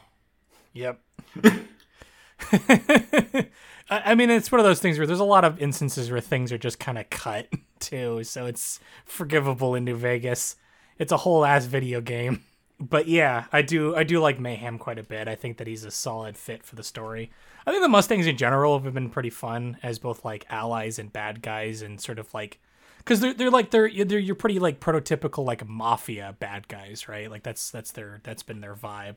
Yep. 0.73 1.01
I 3.89 4.15
mean, 4.15 4.31
it's 4.31 4.51
one 4.51 4.59
of 4.59 4.65
those 4.65 4.81
things 4.81 4.99
where 4.99 5.07
there's 5.07 5.21
a 5.21 5.25
lot 5.25 5.45
of 5.45 5.61
instances 5.61 6.11
where 6.11 6.21
things 6.21 6.53
are 6.53 6.59
just 6.59 6.81
kind 6.81 6.99
of 6.99 7.09
cut 7.11 7.49
too, 7.79 8.25
so 8.25 8.47
it's 8.47 8.81
forgivable 9.05 9.75
in 9.75 9.85
New 9.85 9.97
Vegas. 9.97 10.57
It's 10.99 11.13
a 11.13 11.19
whole 11.19 11.45
ass 11.45 11.67
video 11.67 12.01
game, 12.01 12.43
but 12.81 13.07
yeah, 13.07 13.45
I 13.53 13.63
do 13.63 13.95
I 13.95 14.03
do 14.03 14.21
like 14.21 14.41
Mayhem 14.41 14.79
quite 14.79 14.99
a 14.99 15.03
bit. 15.03 15.29
I 15.29 15.35
think 15.35 15.59
that 15.59 15.67
he's 15.67 15.85
a 15.85 15.91
solid 15.91 16.37
fit 16.37 16.65
for 16.65 16.75
the 16.75 16.83
story. 16.83 17.31
I 17.67 17.71
think 17.71 17.83
the 17.83 17.89
Mustangs 17.89 18.27
in 18.27 18.37
general 18.37 18.79
have 18.79 18.95
been 18.95 19.11
pretty 19.11 19.31
fun 19.31 19.77
as 19.83 19.99
both 19.99 20.25
like 20.25 20.47
allies 20.51 20.99
and 20.99 21.13
bad 21.13 21.43
guys, 21.43 21.83
and 21.83 22.01
sort 22.01 22.19
of 22.19 22.33
like 22.35 22.59
because 22.99 23.21
they're 23.21 23.35
they're 23.35 23.51
like 23.51 23.71
they're 23.71 23.91
they're 24.05 24.19
you're 24.19 24.35
pretty 24.35 24.59
like 24.59 24.81
prototypical 24.81 25.45
like 25.45 25.67
mafia 25.67 26.35
bad 26.39 26.67
guys, 26.67 27.09
right? 27.09 27.31
Like 27.31 27.43
that's 27.43 27.71
that's 27.71 27.93
their 27.93 28.21
that's 28.25 28.43
been 28.43 28.61
their 28.61 28.75
vibe 28.75 29.17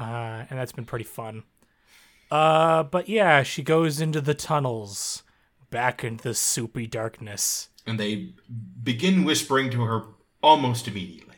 uh, 0.00 0.44
and 0.50 0.58
that's 0.58 0.72
been 0.72 0.86
pretty 0.86 1.04
fun. 1.04 1.44
Uh, 2.30 2.82
but 2.84 3.08
yeah, 3.08 3.42
she 3.42 3.62
goes 3.62 4.00
into 4.00 4.20
the 4.20 4.34
tunnels, 4.34 5.22
back 5.70 6.02
into 6.02 6.24
the 6.24 6.34
soupy 6.34 6.86
darkness. 6.86 7.68
and 7.86 7.98
they 8.00 8.32
begin 8.82 9.24
whispering 9.24 9.70
to 9.70 9.82
her 9.82 10.02
almost 10.42 10.86
immediately, 10.88 11.36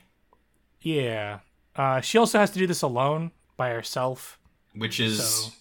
Yeah. 0.80 1.40
Uh, 1.74 2.00
she 2.02 2.18
also 2.18 2.38
has 2.38 2.50
to 2.50 2.58
do 2.58 2.66
this 2.66 2.82
alone 2.82 3.30
by 3.56 3.70
herself. 3.70 4.38
which 4.74 5.00
is 5.00 5.22
So- 5.24 5.52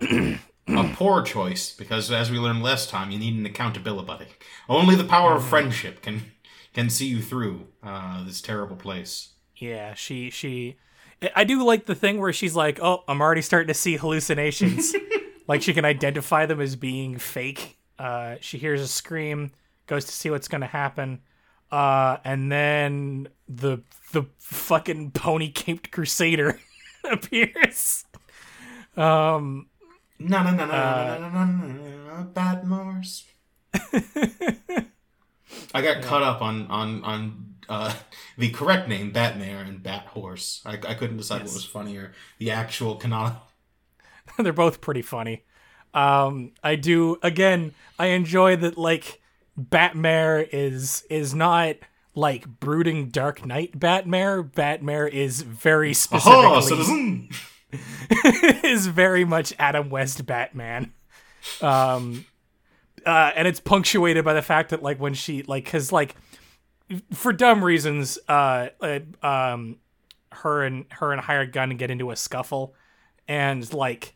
a 0.68 0.84
poor 0.94 1.22
choice 1.22 1.74
because, 1.74 2.10
as 2.12 2.30
we 2.30 2.38
learned 2.38 2.62
last 2.62 2.88
time, 2.90 3.10
you 3.10 3.18
need 3.18 3.34
an 3.38 3.46
accountability 3.46 4.06
buddy. 4.06 4.26
Only 4.68 4.94
the 4.94 5.04
power 5.04 5.34
of 5.34 5.44
friendship 5.44 6.02
can 6.02 6.32
can 6.74 6.88
see 6.90 7.06
you 7.06 7.20
through 7.22 7.66
uh, 7.82 8.24
this 8.24 8.40
terrible 8.40 8.76
place. 8.76 9.30
Yeah, 9.56 9.94
she 9.94 10.30
she. 10.30 10.76
I 11.34 11.44
do 11.44 11.64
like 11.64 11.86
the 11.86 11.94
thing 11.94 12.20
where 12.20 12.32
she's 12.32 12.54
like, 12.54 12.78
"Oh, 12.80 13.02
I'm 13.08 13.20
already 13.20 13.42
starting 13.42 13.68
to 13.68 13.74
see 13.74 13.96
hallucinations." 13.96 14.94
like 15.48 15.62
she 15.62 15.74
can 15.74 15.84
identify 15.84 16.46
them 16.46 16.60
as 16.60 16.76
being 16.76 17.18
fake. 17.18 17.78
Uh, 17.98 18.36
she 18.40 18.58
hears 18.58 18.80
a 18.80 18.86
scream, 18.86 19.50
goes 19.86 20.04
to 20.04 20.12
see 20.12 20.30
what's 20.30 20.46
going 20.46 20.60
to 20.60 20.68
happen, 20.68 21.20
uh, 21.72 22.18
and 22.24 22.52
then 22.52 23.28
the 23.48 23.82
the 24.12 24.24
fucking 24.38 25.10
pony 25.10 25.50
caped 25.50 25.90
crusader 25.90 26.60
appears. 27.04 28.04
Um, 28.96 29.66
no, 30.18 30.42
no, 30.42 30.50
no, 30.50 30.66
no, 30.66 31.28
no, 31.28 31.44
no, 31.44 32.24
bad 32.32 32.64
Mars. 32.64 33.24
I 33.74 34.00
got 35.82 35.96
yeah. 35.96 36.02
caught 36.02 36.22
up 36.22 36.42
on 36.42 36.66
on 36.68 37.02
on 37.04 37.54
uh, 37.68 37.94
the 38.36 38.50
correct 38.50 38.88
name, 38.88 39.12
Batmare 39.12 39.66
and 39.66 39.82
Bat 39.82 40.06
Horse. 40.08 40.62
I, 40.64 40.72
I 40.74 40.94
couldn't 40.94 41.16
decide 41.18 41.40
Yes. 41.40 41.48
what 41.48 41.54
was 41.54 41.64
funnier, 41.64 42.12
the 42.38 42.50
actual 42.50 42.96
canonical. 42.96 43.42
they're 44.38 44.52
both 44.52 44.80
pretty 44.80 45.02
funny. 45.02 45.44
Um, 45.94 46.52
I 46.62 46.76
do 46.76 47.18
again. 47.22 47.74
I 47.98 48.06
enjoy 48.08 48.56
that 48.56 48.76
like 48.76 49.20
Batmare 49.58 50.48
is 50.52 51.04
is 51.08 51.34
not 51.34 51.76
like 52.14 52.46
brooding 52.60 53.08
Dark 53.08 53.44
Knight 53.46 53.78
Batmare. 53.78 54.48
Batmare 54.50 55.08
is 55.10 55.40
very 55.42 55.94
specifically 55.94 56.44
Oh, 56.44 56.60
citizen! 56.60 57.30
is 58.64 58.86
very 58.86 59.24
much 59.24 59.54
Adam 59.58 59.88
West 59.90 60.24
Batman. 60.26 60.92
Um, 61.62 62.26
uh, 63.06 63.30
and 63.34 63.48
it's 63.48 63.60
punctuated 63.60 64.24
by 64.24 64.34
the 64.34 64.42
fact 64.42 64.70
that 64.70 64.82
like 64.82 64.98
when 65.00 65.14
she 65.14 65.42
like 65.44 65.64
because 65.64 65.90
like 65.92 66.14
for 67.12 67.32
dumb 67.32 67.64
reasons, 67.64 68.18
uh, 68.28 68.68
um, 69.22 69.76
her 70.32 70.62
and 70.62 70.86
her 70.90 71.12
and 71.12 71.20
hired 71.20 71.52
gun 71.52 71.76
get 71.76 71.90
into 71.90 72.10
a 72.10 72.16
scuffle, 72.16 72.74
and 73.26 73.72
like 73.72 74.14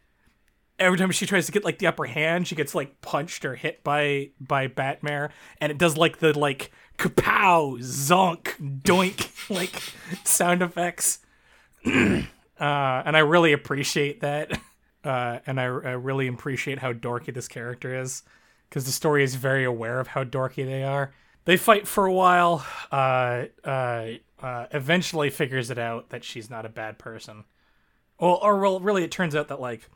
every 0.78 0.98
time 0.98 1.10
she 1.10 1.26
tries 1.26 1.46
to 1.46 1.52
get 1.52 1.64
like 1.64 1.78
the 1.78 1.86
upper 1.86 2.04
hand, 2.04 2.48
she 2.48 2.54
gets 2.54 2.74
like 2.74 3.00
punched 3.00 3.44
or 3.44 3.54
hit 3.54 3.82
by 3.84 4.30
by 4.40 4.68
Batmare, 4.68 5.30
and 5.60 5.70
it 5.70 5.78
does 5.78 5.96
like 5.96 6.18
the 6.18 6.38
like 6.38 6.70
kapow, 6.98 7.78
zonk, 7.78 8.54
doink 8.82 9.50
like 9.50 9.80
sound 10.24 10.62
effects. 10.62 11.20
uh, 11.86 12.22
and 12.58 13.16
I 13.16 13.20
really 13.20 13.52
appreciate 13.52 14.20
that. 14.20 14.58
Uh, 15.04 15.40
and 15.46 15.60
I, 15.60 15.64
I 15.64 15.66
really 15.94 16.28
appreciate 16.28 16.78
how 16.78 16.92
dorky 16.92 17.34
this 17.34 17.48
character 17.48 18.00
is 18.02 18.22
because 18.68 18.84
the 18.84 18.92
story 18.92 19.24
is 19.24 19.34
very 19.34 19.64
aware 19.64 19.98
of 19.98 20.06
how 20.06 20.22
dorky 20.22 20.64
they 20.64 20.84
are. 20.84 21.12
They 21.44 21.56
fight 21.56 21.88
for 21.88 22.06
a 22.06 22.12
while. 22.12 22.64
Uh, 22.90 23.44
uh, 23.64 24.06
uh, 24.40 24.66
eventually 24.72 25.30
figures 25.30 25.70
it 25.70 25.78
out 25.78 26.10
that 26.10 26.24
she's 26.24 26.50
not 26.50 26.66
a 26.66 26.68
bad 26.68 26.98
person. 26.98 27.44
Well, 28.20 28.38
or 28.42 28.58
well, 28.60 28.80
really, 28.80 29.04
it 29.04 29.10
turns 29.10 29.34
out 29.34 29.48
that 29.48 29.60
like 29.60 29.88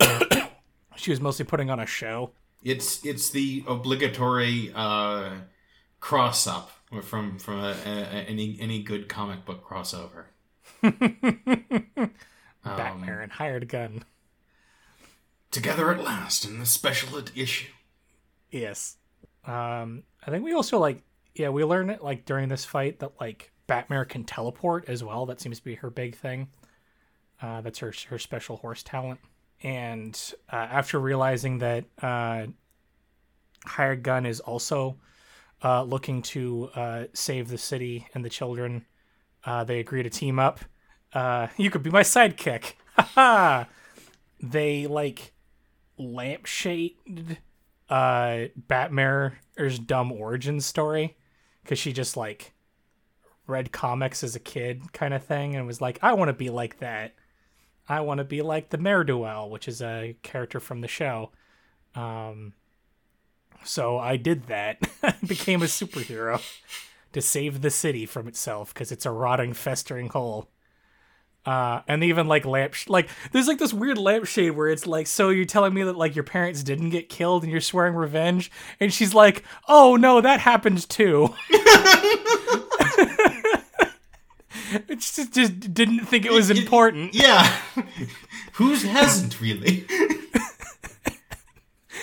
she 0.96 1.10
was 1.10 1.20
mostly 1.20 1.44
putting 1.44 1.70
on 1.70 1.80
a 1.80 1.86
show. 1.86 2.30
It's 2.62 3.04
it's 3.04 3.30
the 3.30 3.64
obligatory 3.66 4.72
uh, 4.74 5.30
cross 6.00 6.46
up 6.46 6.70
from 7.02 7.38
from 7.38 7.60
a, 7.60 7.76
a, 7.84 7.88
any 8.28 8.56
any 8.60 8.82
good 8.82 9.08
comic 9.08 9.44
book 9.44 9.64
crossover. 9.66 10.24
Batman 12.64 13.20
and 13.22 13.32
hired 13.32 13.68
gun. 13.68 14.04
Together 15.50 15.92
at 15.92 16.02
last 16.02 16.44
in 16.44 16.58
the 16.58 16.66
special 16.66 17.22
issue. 17.34 17.68
Yes. 18.50 18.96
Um, 19.46 20.02
I 20.26 20.30
think 20.30 20.44
we 20.44 20.52
also 20.52 20.78
like 20.78 21.02
yeah 21.34 21.48
we 21.50 21.64
learn 21.64 21.90
it 21.90 22.02
like 22.02 22.24
during 22.24 22.48
this 22.48 22.64
fight 22.64 22.98
that 23.00 23.12
like 23.20 23.52
Batmare 23.68 24.08
can 24.08 24.24
teleport 24.24 24.88
as 24.88 25.02
well. 25.02 25.26
That 25.26 25.40
seems 25.40 25.58
to 25.58 25.64
be 25.64 25.74
her 25.76 25.90
big 25.90 26.16
thing. 26.16 26.48
Uh, 27.40 27.60
that's 27.60 27.78
her 27.78 27.92
her 28.08 28.18
special 28.18 28.56
horse 28.56 28.82
talent. 28.82 29.20
And 29.62 30.18
uh, 30.52 30.56
after 30.56 30.98
realizing 30.98 31.58
that 31.58 31.84
uh, 32.02 32.46
hired 33.64 34.02
gun 34.02 34.26
is 34.26 34.40
also 34.40 34.96
uh, 35.64 35.82
looking 35.82 36.22
to 36.22 36.70
uh, 36.74 37.04
save 37.14 37.48
the 37.48 37.58
city 37.58 38.06
and 38.14 38.24
the 38.24 38.28
children, 38.28 38.84
uh, 39.44 39.64
they 39.64 39.80
agree 39.80 40.02
to 40.02 40.10
team 40.10 40.38
up. 40.38 40.60
Uh, 41.12 41.48
you 41.56 41.70
could 41.70 41.82
be 41.82 41.90
my 41.90 42.02
sidekick. 42.02 42.74
They 44.40 44.86
like 44.86 45.32
lampshade 45.98 47.38
uh 47.88 48.46
Batmare's 48.68 49.78
dumb 49.78 50.12
origin 50.12 50.60
story 50.60 51.16
because 51.62 51.78
she 51.78 51.92
just 51.92 52.16
like 52.16 52.52
read 53.46 53.72
comics 53.72 54.24
as 54.24 54.34
a 54.34 54.40
kid 54.40 54.92
kind 54.92 55.14
of 55.14 55.24
thing 55.24 55.54
and 55.54 55.66
was 55.66 55.80
like, 55.80 55.98
I 56.02 56.14
want 56.14 56.28
to 56.28 56.32
be 56.32 56.50
like 56.50 56.80
that. 56.80 57.14
I 57.88 58.00
want 58.00 58.18
to 58.18 58.24
be 58.24 58.42
like 58.42 58.70
the 58.70 58.78
Mare 58.78 59.04
Do 59.04 59.18
Well, 59.18 59.48
which 59.48 59.68
is 59.68 59.80
a 59.80 60.16
character 60.22 60.58
from 60.58 60.80
the 60.80 60.88
show. 60.88 61.30
Um, 61.94 62.54
so 63.64 63.98
I 63.98 64.16
did 64.16 64.46
that. 64.48 64.80
became 65.26 65.62
a 65.62 65.66
superhero 65.66 66.42
to 67.12 67.22
save 67.22 67.62
the 67.62 67.70
city 67.70 68.04
from 68.04 68.26
itself 68.26 68.74
because 68.74 68.90
it's 68.90 69.06
a 69.06 69.10
rotting, 69.10 69.52
festering 69.52 70.08
hole. 70.08 70.50
Uh, 71.46 71.80
and 71.86 72.02
even 72.02 72.26
like 72.26 72.44
lamp, 72.44 72.74
like 72.88 73.08
there's 73.30 73.46
like 73.46 73.58
this 73.58 73.72
weird 73.72 73.98
lampshade 73.98 74.50
where 74.50 74.68
it's 74.68 74.86
like, 74.86 75.06
so 75.06 75.28
you're 75.28 75.44
telling 75.44 75.72
me 75.72 75.84
that 75.84 75.96
like 75.96 76.16
your 76.16 76.24
parents 76.24 76.64
didn't 76.64 76.90
get 76.90 77.08
killed 77.08 77.44
and 77.44 77.52
you're 77.52 77.60
swearing 77.60 77.94
revenge, 77.94 78.50
and 78.80 78.92
she's 78.92 79.14
like, 79.14 79.44
oh 79.68 79.94
no, 79.94 80.20
that 80.20 80.40
happened 80.40 80.88
too. 80.88 81.32
it 84.88 84.98
just, 84.98 85.32
just 85.32 85.72
didn't 85.72 86.06
think 86.06 86.26
it 86.26 86.32
was 86.32 86.50
important. 86.50 87.14
Yeah, 87.14 87.56
whose 88.54 88.82
hasn't 88.82 89.40
really? 89.40 89.86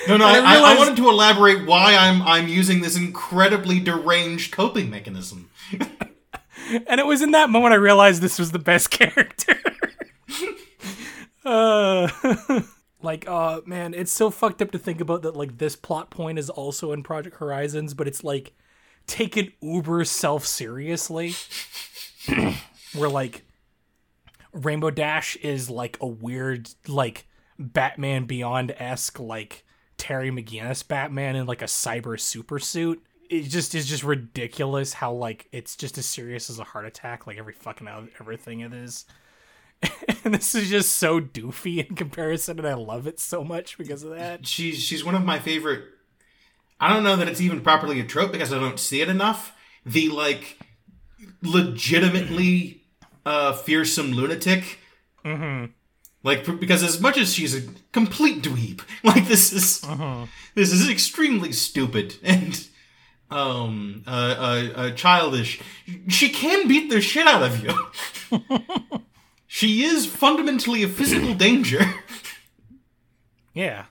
No, 0.08 0.18
no, 0.18 0.26
I, 0.26 0.30
I, 0.30 0.54
realized... 0.54 0.64
I, 0.64 0.78
wanted 0.78 0.98
to 0.98 1.10
elaborate 1.10 1.66
why 1.66 1.96
I'm 1.96 2.22
I'm 2.24 2.48
using 2.48 2.82
this 2.82 2.98
incredibly 2.98 3.80
deranged 3.80 4.52
coping 4.52 4.90
mechanism. 4.90 5.50
and 6.88 7.00
it 7.00 7.06
was 7.06 7.22
in 7.22 7.32
that 7.32 7.50
moment 7.50 7.74
I 7.74 7.78
realized 7.78 8.22
this 8.22 8.40
was 8.40 8.52
the 8.52 8.60
best 8.60 8.90
character. 8.92 9.58
uh, 11.46 12.10
like, 13.02 13.28
oh 13.28 13.64
man, 13.66 13.94
it's 13.94 14.12
so 14.12 14.30
fucked 14.30 14.62
up 14.62 14.72
to 14.72 14.80
think 14.80 15.02
about 15.02 15.22
that. 15.24 15.36
Like, 15.36 15.58
this 15.58 15.76
plot 15.76 16.10
point 16.10 16.40
is 16.40 16.50
also 16.50 16.92
in 16.92 17.04
Project 17.04 17.38
Horizons, 17.38 17.94
but 17.94 18.08
it's 18.08 18.24
like 18.24 18.54
taken 19.08 19.52
uber 19.62 20.06
self 20.06 20.46
seriously. 20.46 21.34
where 22.94 23.10
like 23.10 23.44
Rainbow 24.54 24.92
Dash 24.92 25.36
is 25.38 25.70
like 25.70 25.98
a 26.00 26.08
weird, 26.08 26.70
like 26.88 27.28
Batman 27.60 28.26
Beyond 28.26 28.74
esque, 28.78 29.20
like 29.20 29.66
Terry 29.98 30.32
McGinnis 30.32 30.88
Batman 30.88 31.36
in 31.36 31.46
like 31.46 31.62
a 31.62 31.66
cyber 31.66 32.20
super 32.20 32.60
suit 32.60 33.04
it 33.34 33.50
just 33.50 33.74
is 33.74 33.88
just 33.88 34.04
ridiculous 34.04 34.94
how 34.94 35.12
like 35.12 35.48
it's 35.52 35.76
just 35.76 35.98
as 35.98 36.06
serious 36.06 36.50
as 36.50 36.60
a 36.60 36.64
heart 36.64 36.86
attack 36.86 37.26
like 37.26 37.38
every 37.38 37.54
fucking 37.54 37.88
everything 38.20 38.60
it 38.60 38.74
is 38.74 39.06
and 40.24 40.36
this 40.36 40.54
is 40.54 40.70
just 40.70 40.94
so 40.94 41.20
doofy 41.20 41.88
in 41.88 41.96
comparison 41.96 42.60
and 42.60 42.68
i 42.68 42.76
love 42.76 43.08
it 43.08 43.20
so 43.20 43.44
much 43.44 43.78
because 43.78 44.04
of 44.04 44.12
that 44.12 44.46
she's 44.46 44.80
she's 44.80 45.04
one 45.04 45.16
of 45.16 45.26
my 45.26 45.40
favorite 45.40 45.84
i 46.80 46.94
don't 46.94 47.04
know 47.04 47.16
that 47.16 47.28
it's 47.28 47.42
even 47.42 47.62
properly 47.62 48.00
a 48.00 48.04
trope 48.04 48.32
because 48.32 48.54
i 48.54 48.60
don't 48.60 48.80
see 48.80 49.02
it 49.02 49.10
enough 49.10 49.56
the 49.86 50.10
like 50.10 50.60
legitimately 51.42 52.84
uh 53.26 53.52
fearsome 53.54 54.12
lunatic 54.12 54.78
mm-hmm. 55.26 55.72
like 56.22 56.46
because 56.60 56.84
as 56.84 57.02
much 57.02 57.18
as 57.18 57.34
she's 57.34 57.56
a 57.56 57.68
complete 57.92 58.44
dweeb 58.44 58.82
like 59.04 59.28
this 59.28 59.52
is 59.52 59.82
mm-hmm. 59.82 60.26
this 60.54 60.72
is 60.72 60.88
extremely 60.88 61.52
stupid 61.52 62.16
and 62.24 62.68
um, 63.34 64.04
uh, 64.06 64.10
uh, 64.10 64.70
uh, 64.76 64.92
childish, 64.92 65.62
she 66.08 66.30
can 66.30 66.68
beat 66.68 66.90
the 66.90 67.02
shit 67.02 67.28
out 67.28 67.44
of 67.44 67.64
you. 67.64 69.02
she 69.48 69.84
is 69.84 70.06
fundamentally 70.06 70.84
a 70.84 70.88
physical 70.88 71.34
danger. 71.34 71.82
Yeah. 73.54 73.86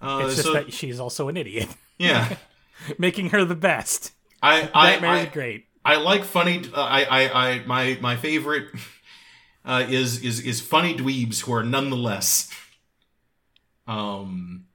Uh, 0.00 0.22
it's 0.24 0.36
just 0.36 0.46
so, 0.46 0.52
that 0.52 0.72
she's 0.72 1.00
also 1.00 1.28
an 1.28 1.36
idiot. 1.36 1.68
Yeah. 1.98 2.36
Making 2.98 3.30
her 3.30 3.44
the 3.44 3.56
best. 3.56 4.12
I, 4.42 4.70
I, 4.72 4.90
Nightmare's 4.92 5.26
I, 5.26 5.30
great. 5.30 5.66
I 5.84 5.96
like 5.96 6.24
funny. 6.24 6.62
Uh, 6.72 6.80
I, 6.80 7.04
I, 7.04 7.48
I, 7.48 7.58
my, 7.66 7.98
my 8.00 8.16
favorite 8.16 8.68
uh, 9.64 9.84
is 9.88 10.22
is 10.22 10.40
is 10.40 10.60
funny 10.60 10.94
dweebs 10.94 11.40
who 11.40 11.52
are 11.52 11.64
nonetheless 11.64 12.50
um 13.86 14.66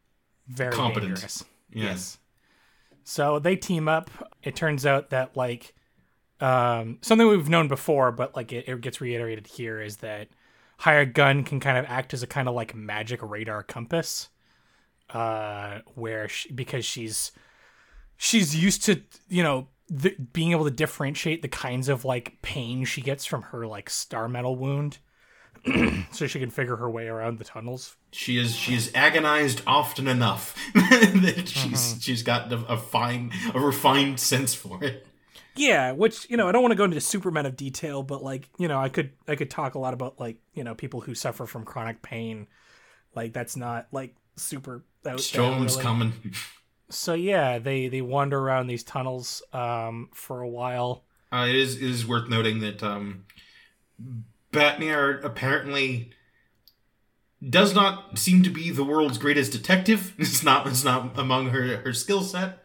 very 0.48 0.72
competent. 0.72 1.16
Dangerous. 1.16 1.46
Yeah. 1.72 1.84
Yes. 1.84 2.18
So 3.04 3.40
they 3.40 3.56
team 3.56 3.88
up. 3.88 4.10
It 4.44 4.56
turns 4.56 4.86
out 4.86 5.10
that 5.10 5.36
like 5.36 5.74
um, 6.40 6.98
something 7.02 7.28
we've 7.28 7.50
known 7.50 7.68
before, 7.68 8.12
but 8.12 8.36
like 8.36 8.52
it, 8.52 8.68
it 8.68 8.82
gets 8.82 9.02
reiterated 9.02 9.48
here 9.48 9.82
is 9.82 9.98
that 9.98 10.28
hired 10.78 11.14
gun 11.14 11.44
can 11.44 11.60
kind 11.60 11.78
of 11.78 11.86
act 11.88 12.14
as 12.14 12.24
a 12.24 12.28
kind 12.28 12.48
of 12.48 12.56
like 12.56 12.76
magic 12.76 13.22
radar 13.22 13.64
compass, 13.64 14.30
uh, 15.12 15.80
where 15.96 16.28
she, 16.28 16.52
because 16.52 16.86
she's 16.86 17.32
she's 18.18 18.56
used 18.56 18.84
to 18.84 19.02
you 19.30 19.44
know 19.44 19.68
the, 19.90 20.16
being 20.34 20.52
able 20.52 20.66
to 20.66 20.72
differentiate 20.72 21.42
the 21.42 21.48
kinds 21.48 21.90
of 21.90 22.06
like 22.06 22.42
pain 22.42 22.84
she 22.86 23.02
gets 23.02 23.26
from 23.26 23.44
her 23.44 23.68
like 23.68 23.90
star 23.90 24.28
metal 24.28 24.56
wound 24.56 24.98
so 26.12 26.28
she 26.28 26.40
can 26.40 26.50
figure 26.50 26.76
her 26.76 26.90
way 26.90 27.08
around 27.08 27.40
the 27.40 27.44
tunnels. 27.44 27.96
She 28.12 28.38
is 28.38 28.56
she's 28.56 28.94
agonized 28.94 29.62
often 29.66 30.08
enough 30.08 30.56
that 30.74 31.44
she's 31.48 31.72
mm-hmm. 31.72 32.00
she's 32.00 32.24
got 32.24 32.52
a, 32.52 32.58
a 32.66 32.78
fine 32.78 33.32
a 33.54 33.60
refined 33.60 34.20
sense 34.20 34.54
for 34.54 34.84
it. 34.84 35.08
Yeah, 35.56 35.92
which 35.92 36.30
you 36.30 36.38
know 36.38 36.48
I 36.48 36.52
don't 36.52 36.62
want 36.62 36.72
to 36.72 36.78
go 36.78 36.84
into 36.84 37.00
super 37.00 37.30
amount 37.30 37.48
of 37.48 37.56
detail, 37.56 38.04
but 38.04 38.24
like 38.24 38.50
you 38.58 38.68
know 38.68 38.80
I 38.80 38.90
could 38.90 39.12
I 39.28 39.36
could 39.36 39.50
talk 39.50 39.76
a 39.76 39.80
lot 39.80 39.94
about 39.94 40.20
like 40.20 40.38
you 40.54 40.64
know 40.64 40.76
people 40.76 41.02
who 41.02 41.16
suffer 41.16 41.46
from 41.46 41.64
chronic 41.64 42.02
pain, 42.02 42.48
like 43.16 43.34
that's 43.34 43.56
not 43.56 43.88
like 43.92 44.16
super. 44.36 44.84
Out 45.06 45.20
Storm's 45.20 45.74
really. 45.74 45.84
coming. 45.84 46.14
So 46.90 47.14
yeah, 47.14 47.60
they 47.60 47.90
they 47.90 48.02
wander 48.02 48.40
around 48.40 48.68
these 48.68 48.84
tunnels 48.84 49.42
um, 49.52 50.10
for 50.14 50.42
a 50.42 50.48
while. 50.48 51.04
Uh, 51.32 51.48
it 51.50 51.56
is 51.56 51.76
it 51.76 51.84
is 51.84 52.08
worth 52.08 52.30
noting 52.30 52.60
that 52.60 52.82
um, 52.82 53.26
Batman 54.54 55.20
apparently 55.24 56.12
does 57.48 57.76
not 57.76 58.18
seem 58.18 58.44
to 58.44 58.50
be 58.50 58.70
the 58.70 58.84
world's 58.84 59.18
greatest 59.18 59.52
detective. 59.52 60.14
It's 60.20 60.44
not 60.44 60.68
it's 60.68 60.84
not 60.84 61.18
among 61.18 61.50
her 61.50 61.78
her 61.78 61.94
skill 61.94 62.22
set. 62.22 62.60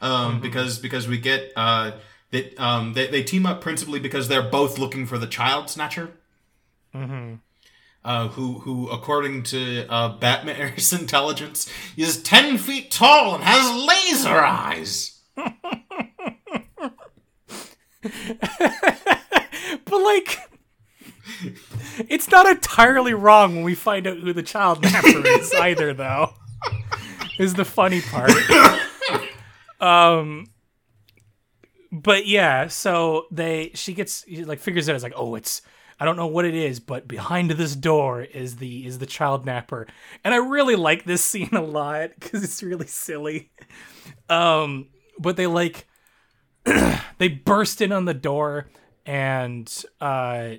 Um, 0.00 0.34
mm-hmm. 0.34 0.42
because 0.42 0.78
because 0.78 1.08
we 1.08 1.18
get 1.18 1.52
uh 1.56 1.92
that 2.30 2.58
um 2.60 2.92
they, 2.92 3.06
they 3.06 3.22
team 3.22 3.46
up 3.46 3.60
principally 3.60 3.98
because 3.98 4.28
they're 4.28 4.42
both 4.42 4.78
looking 4.78 5.06
for 5.06 5.18
the 5.18 5.26
child 5.26 5.70
snatcher. 5.70 6.12
Mm-hmm. 6.94 7.36
Uh, 8.04 8.28
who 8.28 8.60
who 8.60 8.88
according 8.88 9.42
to 9.42 9.86
uh, 9.88 10.16
Batman's 10.18 10.92
intelligence 11.00 11.70
is 11.96 12.22
ten 12.22 12.56
feet 12.56 12.90
tall 12.90 13.34
and 13.34 13.44
has 13.44 13.86
laser 13.86 14.38
eyes. 14.38 15.20
but 19.84 20.00
like 20.02 20.38
it's 22.08 22.30
not 22.30 22.46
entirely 22.46 23.14
wrong 23.14 23.56
when 23.56 23.64
we 23.64 23.74
find 23.74 24.06
out 24.06 24.18
who 24.18 24.32
the 24.32 24.42
child 24.42 24.82
napper 24.82 25.26
is 25.26 25.52
either, 25.54 25.92
though. 25.92 26.34
Is 27.38 27.54
the 27.54 27.64
funny 27.64 28.00
part. 28.00 28.32
um, 29.80 30.46
but 31.92 32.26
yeah, 32.26 32.68
so 32.68 33.26
they 33.30 33.70
she 33.74 33.94
gets 33.94 34.24
like 34.28 34.58
figures 34.58 34.88
out 34.88 34.94
it's 34.94 35.04
like 35.04 35.12
oh 35.16 35.34
it's 35.36 35.62
I 36.00 36.04
don't 36.04 36.16
know 36.16 36.26
what 36.26 36.44
it 36.44 36.54
is, 36.54 36.78
but 36.78 37.08
behind 37.08 37.50
this 37.50 37.74
door 37.74 38.22
is 38.22 38.56
the 38.56 38.86
is 38.86 38.98
the 38.98 39.06
child 39.06 39.44
napper, 39.46 39.86
and 40.24 40.32
I 40.32 40.38
really 40.38 40.76
like 40.76 41.04
this 41.04 41.24
scene 41.24 41.50
a 41.52 41.62
lot 41.62 42.10
because 42.18 42.44
it's 42.44 42.62
really 42.62 42.86
silly. 42.86 43.50
Um, 44.28 44.88
but 45.18 45.36
they 45.36 45.46
like 45.46 45.86
they 47.18 47.28
burst 47.28 47.80
in 47.80 47.92
on 47.92 48.04
the 48.04 48.14
door 48.14 48.68
and 49.06 49.84
uh 50.00 50.50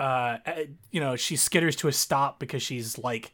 uh, 0.00 0.38
you 0.90 1.00
know, 1.00 1.14
she 1.16 1.36
skitters 1.36 1.76
to 1.78 1.88
a 1.88 1.92
stop 1.92 2.40
because 2.40 2.62
she's 2.62 2.98
like 2.98 3.32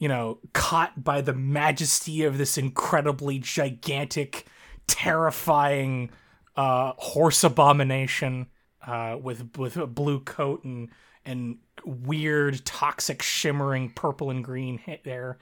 you 0.00 0.06
know, 0.08 0.38
caught 0.52 1.02
by 1.02 1.20
the 1.20 1.34
majesty 1.34 2.22
of 2.22 2.38
this 2.38 2.56
incredibly 2.56 3.40
gigantic, 3.40 4.46
terrifying 4.86 6.10
uh, 6.56 6.92
horse 6.96 7.42
abomination 7.42 8.46
uh, 8.86 9.16
with 9.20 9.56
with 9.58 9.76
a 9.76 9.86
blue 9.88 10.20
coat 10.20 10.62
and 10.64 10.88
and 11.24 11.58
weird, 11.84 12.64
toxic, 12.64 13.22
shimmering 13.22 13.90
purple 13.90 14.30
and 14.30 14.44
green 14.44 14.78
hair. 14.78 15.38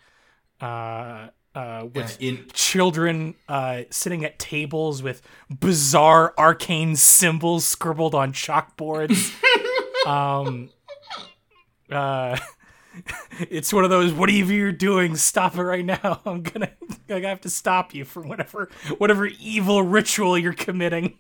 Uh, 0.60 1.28
uh, 1.54 1.86
with 1.94 2.16
Yeah, 2.20 2.28
in- 2.30 2.48
children 2.52 3.34
uh, 3.48 3.82
sitting 3.90 4.24
at 4.24 4.38
tables 4.38 5.02
with 5.02 5.22
bizarre 5.50 6.34
arcane 6.38 6.96
symbols 6.96 7.66
scribbled 7.66 8.14
on 8.14 8.32
chalkboards. 8.32 9.34
um, 10.06 10.70
uh, 11.90 12.38
it's 13.50 13.72
one 13.72 13.84
of 13.84 13.90
those 13.90 14.12
whatever 14.12 14.52
you're 14.52 14.72
doing, 14.72 15.16
stop 15.16 15.56
it 15.56 15.62
right 15.62 15.84
now. 15.84 16.20
I'm 16.26 16.42
gonna, 16.42 16.70
I 17.08 17.20
have 17.20 17.40
to 17.42 17.50
stop 17.50 17.94
you 17.94 18.04
from 18.04 18.28
whatever 18.28 18.70
whatever 18.98 19.26
evil 19.26 19.82
ritual 19.82 20.38
you're 20.38 20.52
committing. 20.52 21.18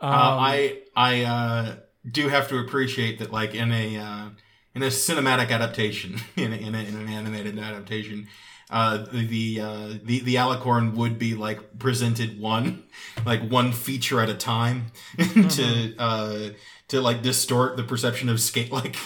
Uh, 0.00 0.06
I 0.06 0.78
I 0.96 1.22
uh, 1.22 1.76
do 2.10 2.28
have 2.28 2.48
to 2.48 2.58
appreciate 2.58 3.18
that, 3.18 3.32
like 3.32 3.54
in 3.54 3.72
a 3.72 3.96
uh, 3.96 4.28
in 4.74 4.82
a 4.82 4.86
cinematic 4.86 5.50
adaptation, 5.50 6.16
in 6.36 6.52
a, 6.52 6.56
in, 6.56 6.74
a, 6.74 6.78
in 6.78 6.96
an 6.96 7.08
animated 7.08 7.58
adaptation, 7.58 8.28
uh, 8.70 8.98
the 9.12 9.26
the, 9.26 9.60
uh, 9.60 9.88
the 10.04 10.20
the 10.20 10.34
alicorn 10.36 10.94
would 10.94 11.18
be 11.18 11.34
like 11.34 11.78
presented 11.78 12.40
one 12.40 12.84
like 13.26 13.42
one 13.50 13.72
feature 13.72 14.20
at 14.20 14.28
a 14.28 14.34
time 14.34 14.86
to 15.18 15.94
uh, 15.98 16.48
to 16.90 17.00
like 17.00 17.22
distort 17.22 17.76
the 17.76 17.82
perception 17.82 18.28
of 18.28 18.40
skate 18.40 18.70
like. 18.72 18.96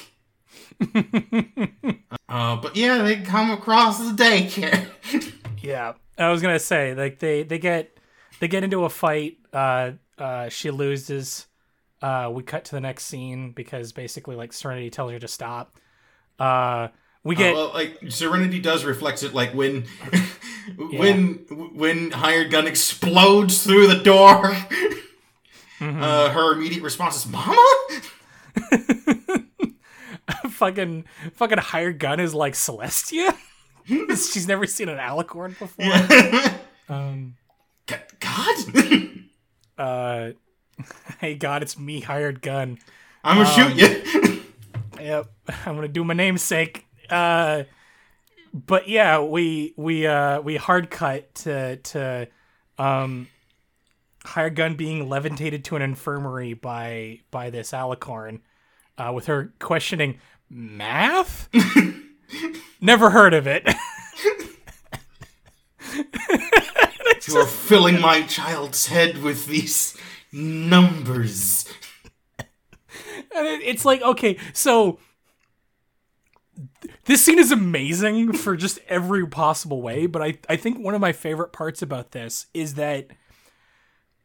uh, 2.29 2.57
but 2.57 2.77
yeah, 2.77 3.03
they 3.03 3.21
come 3.21 3.51
across 3.51 3.99
the 3.99 4.13
daycare. 4.13 4.89
Yeah, 5.63 5.95
I 6.19 6.29
was 6.29 6.43
gonna 6.43 6.59
say 6.59 6.95
like 6.95 7.21
they 7.21 7.43
they 7.43 7.59
get 7.59 7.97
they 8.39 8.49
get 8.49 8.65
into 8.65 8.85
a 8.85 8.91
fight. 8.91 9.39
Uh, 9.51 9.93
uh, 10.19 10.51
she 10.51 10.71
loses. 10.71 11.47
Uh, 12.03 12.31
we 12.31 12.43
cut 12.43 12.67
to 12.67 12.73
the 12.73 12.83
next 12.83 13.07
scene 13.07 13.53
because 13.53 13.93
basically 13.93 14.37
like 14.37 14.53
Serenity 14.53 14.91
tells 14.91 15.13
her 15.13 15.19
to 15.19 15.27
stop. 15.27 15.79
Uh, 16.39 16.89
we 17.23 17.35
get 17.35 17.55
well, 17.55 17.71
like 17.73 17.99
Serenity 18.11 18.61
does 18.61 18.85
reflects 18.85 19.23
it, 19.23 19.33
like 19.33 19.55
when 19.55 19.87
when 20.77 21.47
when 21.73 22.11
hired 22.11 22.51
gun 22.51 22.67
explodes 22.67 23.65
through 23.65 23.87
the 23.87 24.03
door. 24.03 24.55
Uh, 25.81 26.31
her 26.31 26.53
immediate 26.55 26.83
response 26.83 27.17
is 27.17 27.27
"Mama." 27.27 27.57
fucking 30.51 31.05
fucking 31.35 31.59
hired 31.59 31.99
gun 31.99 32.21
is 32.21 32.35
like 32.35 32.55
Celestia. 32.55 33.37
She's 33.87 34.49
never 34.49 34.67
seen 34.67 34.89
an 34.89 34.99
alicorn 34.99 35.59
before. 35.59 36.51
Um, 36.87 37.37
G- 37.87 37.95
God, 38.21 38.57
uh, 39.79 40.33
hey 41.19 41.35
God, 41.35 41.63
it's 41.63 41.79
me, 41.79 42.01
hired 42.01 42.43
gun. 42.43 42.79
I'm 43.25 43.39
gonna 43.39 43.49
shoot 43.49 43.75
you. 43.75 44.43
Yep, 45.01 45.33
I'm 45.65 45.77
gonna 45.77 45.89
do 45.89 46.05
my 46.05 46.13
namesake. 46.13 46.87
Uh, 47.09 47.63
but 48.53 48.87
yeah, 48.87 49.21
we 49.21 49.73
we 49.79 50.07
uh 50.07 50.43
we 50.43 50.57
hard 50.57 50.91
cut 50.91 51.35
to 51.37 51.77
to 51.77 52.29
um 52.79 53.29
hired 54.25 54.57
gun 54.57 54.75
being 54.75 55.09
levitated 55.09 55.65
to 55.67 55.77
an 55.77 55.83
infirmary 55.83 56.55
by 56.55 57.21
by 57.31 57.51
this 57.51 57.73
alicorn, 57.73 58.41
uh, 58.99 59.13
with 59.15 59.27
her 59.27 59.53
questioning 59.59 60.19
math. 60.49 61.49
Never 62.81 63.11
heard 63.11 63.35
of 63.35 63.47
it. 63.47 63.67
you 67.29 67.37
are 67.37 67.47
filling 67.47 68.01
my 68.01 68.23
child's 68.23 68.87
head 68.87 69.23
with 69.23 69.47
these 69.47 69.97
numbers. 70.33 71.67
And 72.39 73.47
it, 73.47 73.63
it's 73.63 73.85
like, 73.85 74.03
okay, 74.03 74.39
so 74.53 74.99
this 77.07 77.25
scene 77.25 77.39
is 77.39 77.51
amazing 77.51 78.33
for 78.33 78.57
just 78.57 78.79
every 78.89 79.27
possible 79.27 79.83
way, 79.83 80.07
but 80.07 80.23
I, 80.23 80.39
I 80.49 80.57
think 80.57 80.79
one 80.79 80.95
of 80.95 81.01
my 81.01 81.13
favorite 81.13 81.53
parts 81.53 81.83
about 81.83 82.13
this 82.13 82.47
is 82.55 82.75
that 82.75 83.09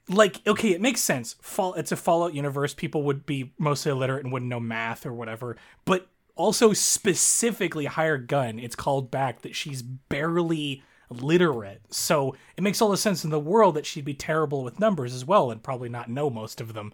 like 0.10 0.46
okay, 0.46 0.72
it 0.72 0.82
makes 0.82 1.02
sense. 1.02 1.36
Fall 1.42 1.74
it's 1.76 1.92
a 1.92 1.96
Fallout 1.96 2.34
universe, 2.34 2.74
people 2.74 3.04
would 3.04 3.26
be 3.26 3.54
mostly 3.58 3.92
illiterate 3.92 4.24
and 4.24 4.34
wouldn't 4.34 4.50
know 4.50 4.60
math 4.60 5.06
or 5.06 5.14
whatever. 5.14 5.56
But 5.86 6.08
also 6.36 6.74
specifically 6.74 7.86
hired 7.86 8.28
gun, 8.28 8.60
it's 8.60 8.76
called 8.76 9.12
back 9.12 9.42
that 9.42 9.56
she's 9.56 9.82
barely 9.82 10.84
literate. 11.10 11.82
So 11.90 12.36
it 12.58 12.64
makes 12.64 12.82
all 12.82 12.90
the 12.90 12.98
sense 12.98 13.24
in 13.24 13.30
the 13.30 13.40
world 13.40 13.76
that 13.76 13.86
she'd 13.86 14.06
be 14.06 14.14
terrible 14.14 14.64
with 14.64 14.80
numbers 14.80 15.14
as 15.14 15.26
well 15.26 15.52
and 15.52 15.62
probably 15.64 15.90
not 15.90 16.10
know 16.10 16.30
most 16.30 16.62
of 16.62 16.74
them. 16.74 16.94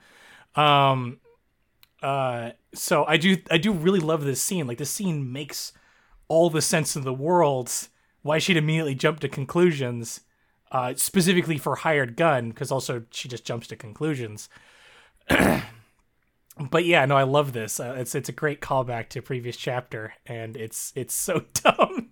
Um 0.56 1.20
uh 2.04 2.52
so 2.74 3.06
i 3.06 3.16
do 3.16 3.38
i 3.50 3.58
do 3.58 3.72
really 3.72 4.02
love 4.02 4.24
this 4.26 4.42
scene 4.42 4.68
like 4.68 4.78
this 4.78 4.92
scene 4.92 5.32
makes 5.32 5.72
all 6.28 6.50
the 6.50 6.62
sense 6.62 6.96
in 6.96 7.04
the 7.04 7.14
world 7.14 7.72
why 8.22 8.38
she'd 8.38 8.58
immediately 8.58 8.94
jump 8.94 9.20
to 9.20 9.30
conclusions 9.30 10.22
uh 10.72 10.94
specifically 10.96 11.58
for 11.58 11.76
hired 11.76 12.16
gun 12.16 12.50
because 12.50 12.72
also 12.72 13.04
she 13.12 13.28
just 13.28 13.46
jumps 13.46 13.68
to 13.68 13.76
conclusions. 13.76 14.50
But 16.58 16.86
yeah 16.86 17.06
no 17.06 17.18
i 17.18 17.24
love 17.24 17.52
this. 17.52 17.80
Uh, 17.80 17.96
it's 17.98 18.16
it's 18.16 18.30
a 18.30 18.32
great 18.34 18.62
callback 18.62 19.10
to 19.10 19.22
previous 19.22 19.58
chapter 19.58 20.14
and 20.26 20.56
it's 20.56 20.94
it's 20.96 21.14
so 21.14 21.44
dumb. 21.54 22.12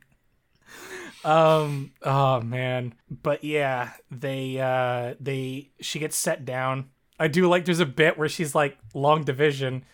Um 1.24 1.92
oh 2.02 2.42
man. 2.42 2.94
But 3.10 3.44
yeah 3.46 3.92
they 4.12 4.60
uh 4.60 5.16
they 5.20 5.70
she 5.80 6.00
gets 6.00 6.18
set 6.18 6.44
down. 6.44 6.90
I 7.18 7.30
do 7.30 7.48
like 7.48 7.64
there's 7.64 7.80
a 7.80 7.86
bit 7.86 8.18
where 8.18 8.28
she's 8.28 8.54
like 8.54 8.78
long 8.94 9.24
division. 9.24 9.86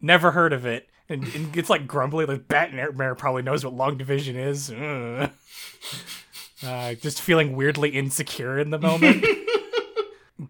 Never 0.00 0.32
heard 0.32 0.52
of 0.52 0.66
it. 0.66 0.88
And, 1.08 1.22
and 1.34 1.52
gets 1.52 1.70
like 1.70 1.86
grumbly 1.86 2.26
like 2.26 2.48
batmare 2.48 3.16
probably 3.16 3.42
knows 3.42 3.64
what 3.64 3.74
long 3.74 3.98
division 3.98 4.34
is. 4.34 4.68
uh 6.64 6.94
just 6.94 7.20
feeling 7.20 7.56
weirdly 7.56 7.90
insecure 7.90 8.58
in 8.58 8.70
the 8.70 8.78
moment. 8.78 9.24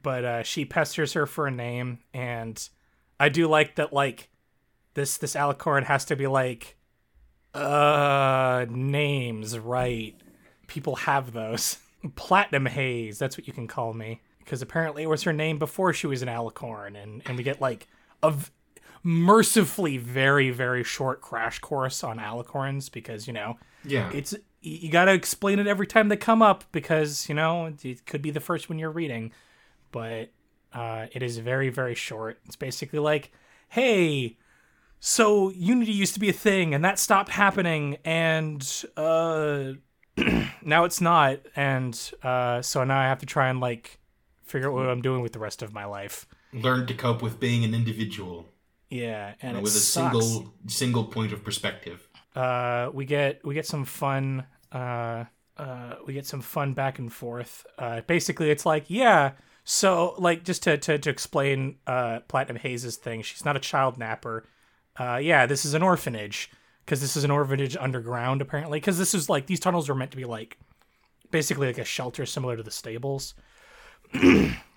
But 0.03 0.25
uh 0.25 0.43
she 0.43 0.65
pesters 0.65 1.13
her 1.13 1.27
for 1.27 1.47
a 1.47 1.51
name 1.51 1.99
and 2.15 2.67
i 3.21 3.29
do 3.29 3.47
like 3.47 3.75
that 3.77 3.93
like 3.93 4.31
this 4.95 5.19
this 5.19 5.35
alicorn 5.35 5.85
has 5.85 6.07
to 6.07 6.17
be 6.17 6.27
like 6.27 6.77
uh 7.55 8.65
names 8.71 9.59
right? 9.59 10.15
People 10.67 10.97
have 10.97 11.33
those. 11.33 11.77
Platinum 12.17 12.67
haze 12.67 13.19
that's 13.19 13.37
what 13.37 13.47
you 13.47 13.53
can 13.53 13.67
call 13.69 13.93
me. 13.93 14.21
Because 14.39 14.63
apparently 14.63 15.03
it 15.03 15.09
was 15.09 15.23
her 15.25 15.33
name 15.33 15.59
before 15.59 15.93
she 15.93 16.07
was 16.07 16.23
an 16.23 16.29
alicorn 16.29 17.01
and 17.01 17.23
and 17.27 17.37
we 17.37 17.43
get 17.45 17.61
like 17.61 17.87
a 18.23 18.31
v- 18.31 18.51
mercifully 19.03 19.99
very 19.99 20.51
very 20.51 20.85
short 20.85 21.21
crash 21.21 21.59
course 21.59 22.03
on 22.03 22.19
alicorns 22.19 22.91
because 22.91 23.27
you 23.27 23.33
know 23.35 23.59
Yeah, 23.85 24.11
it's 24.13 24.35
you 24.63 24.79
you 24.83 24.91
got 24.91 25.05
to 25.07 25.13
explain 25.13 25.59
it 25.59 25.67
every 25.67 25.87
time 25.87 26.09
they 26.09 26.17
come 26.17 26.41
up 26.43 26.65
because 26.73 27.29
you 27.29 27.35
know 27.35 27.67
it- 27.83 28.07
could 28.07 28.23
be 28.23 28.31
the 28.31 28.41
first 28.41 28.69
one 28.71 28.79
you're 28.79 28.91
reading. 28.91 29.33
But 29.91 30.31
uh, 30.73 31.07
it 31.13 31.23
is 31.23 31.39
very 31.39 31.69
very 31.69 31.95
short. 31.95 32.41
It's 32.47 32.57
basically 32.57 32.99
like 32.99 33.31
hey 33.69 34.39
so 35.05 35.51
unity 35.51 35.91
used 35.93 36.15
to 36.15 36.21
be 36.21 36.29
a 36.29 36.33
thing 36.33 36.75
and 36.75 36.85
that 36.85 36.99
stopped 36.99 37.31
happening 37.31 37.97
and 38.05 38.85
uh, 38.97 39.73
now 40.63 40.85
it's 40.85 41.01
not. 41.01 41.41
And 41.57 41.99
uh, 42.23 42.63
so 42.63 42.85
now 42.85 42.99
i 43.01 43.05
have 43.05 43.19
to 43.21 43.27
try 43.27 43.49
and 43.49 43.61
like 43.61 43.99
figure 44.45 44.69
out 44.69 44.75
what 44.75 44.89
i'm 44.89 45.03
doing 45.03 45.21
with 45.23 45.33
the 45.33 45.39
rest 45.39 45.63
of 45.63 45.73
my 45.73 45.85
life. 45.85 46.27
Learn 46.53 46.87
to 46.87 46.95
cope 46.95 47.23
with 47.23 47.41
being 47.41 47.65
an 47.65 47.75
individual. 47.75 48.47
Yeah 48.91 49.35
and 49.43 49.57
it 49.57 49.63
with 49.63 49.75
a 49.75 49.79
sucks. 49.79 50.13
single 50.25 50.55
single 50.69 51.05
point 51.05 51.33
of 51.33 51.43
perspective. 51.43 52.07
Uh, 52.35 52.91
we 52.93 53.05
get 53.05 53.45
we 53.45 53.55
get 53.55 53.67
some 53.67 53.85
fun 53.85 54.45
uh, 54.73 55.25
uh, 55.57 55.95
we 56.07 56.15
get 56.15 56.27
some 56.27 56.41
fun 56.41 56.73
back 56.73 56.99
and 56.99 57.13
forth. 57.13 57.67
Uh, 57.79 58.01
basically, 58.07 58.51
it's 58.51 58.67
like 58.67 58.85
yeah. 58.89 59.33
So 59.65 60.15
like 60.19 60.45
just 60.45 60.63
to 60.65 60.79
to, 60.79 60.99
to 60.99 61.11
explain 61.11 61.77
uh, 61.87 62.21
Platinum 62.29 62.57
Haze's 62.57 62.97
thing, 62.97 63.23
she's 63.23 63.45
not 63.45 63.57
a 63.57 63.61
child 63.61 63.99
napper. 63.99 64.45
Uh, 64.99 65.21
yeah, 65.23 65.47
this 65.47 65.65
is 65.65 65.75
an 65.75 65.83
orphanage 65.83 66.51
because 66.85 67.01
this 67.01 67.17
is 67.17 67.25
an 67.25 67.31
orphanage 67.31 67.77
underground 67.77 68.41
apparently. 68.41 68.81
Because 68.81 68.99
this 68.99 69.15
is 69.15 69.29
like 69.29 69.47
these 69.47 69.61
tunnels 69.61 69.89
were 69.89 69.95
meant 69.95 70.11
to 70.13 70.17
be 70.17 70.25
like 70.25 70.59
basically 71.31 71.67
like 71.67 71.79
a 71.79 71.85
shelter 71.85 72.27
similar 72.27 72.57
to 72.57 72.63
the 72.63 72.71
stables, 72.71 73.35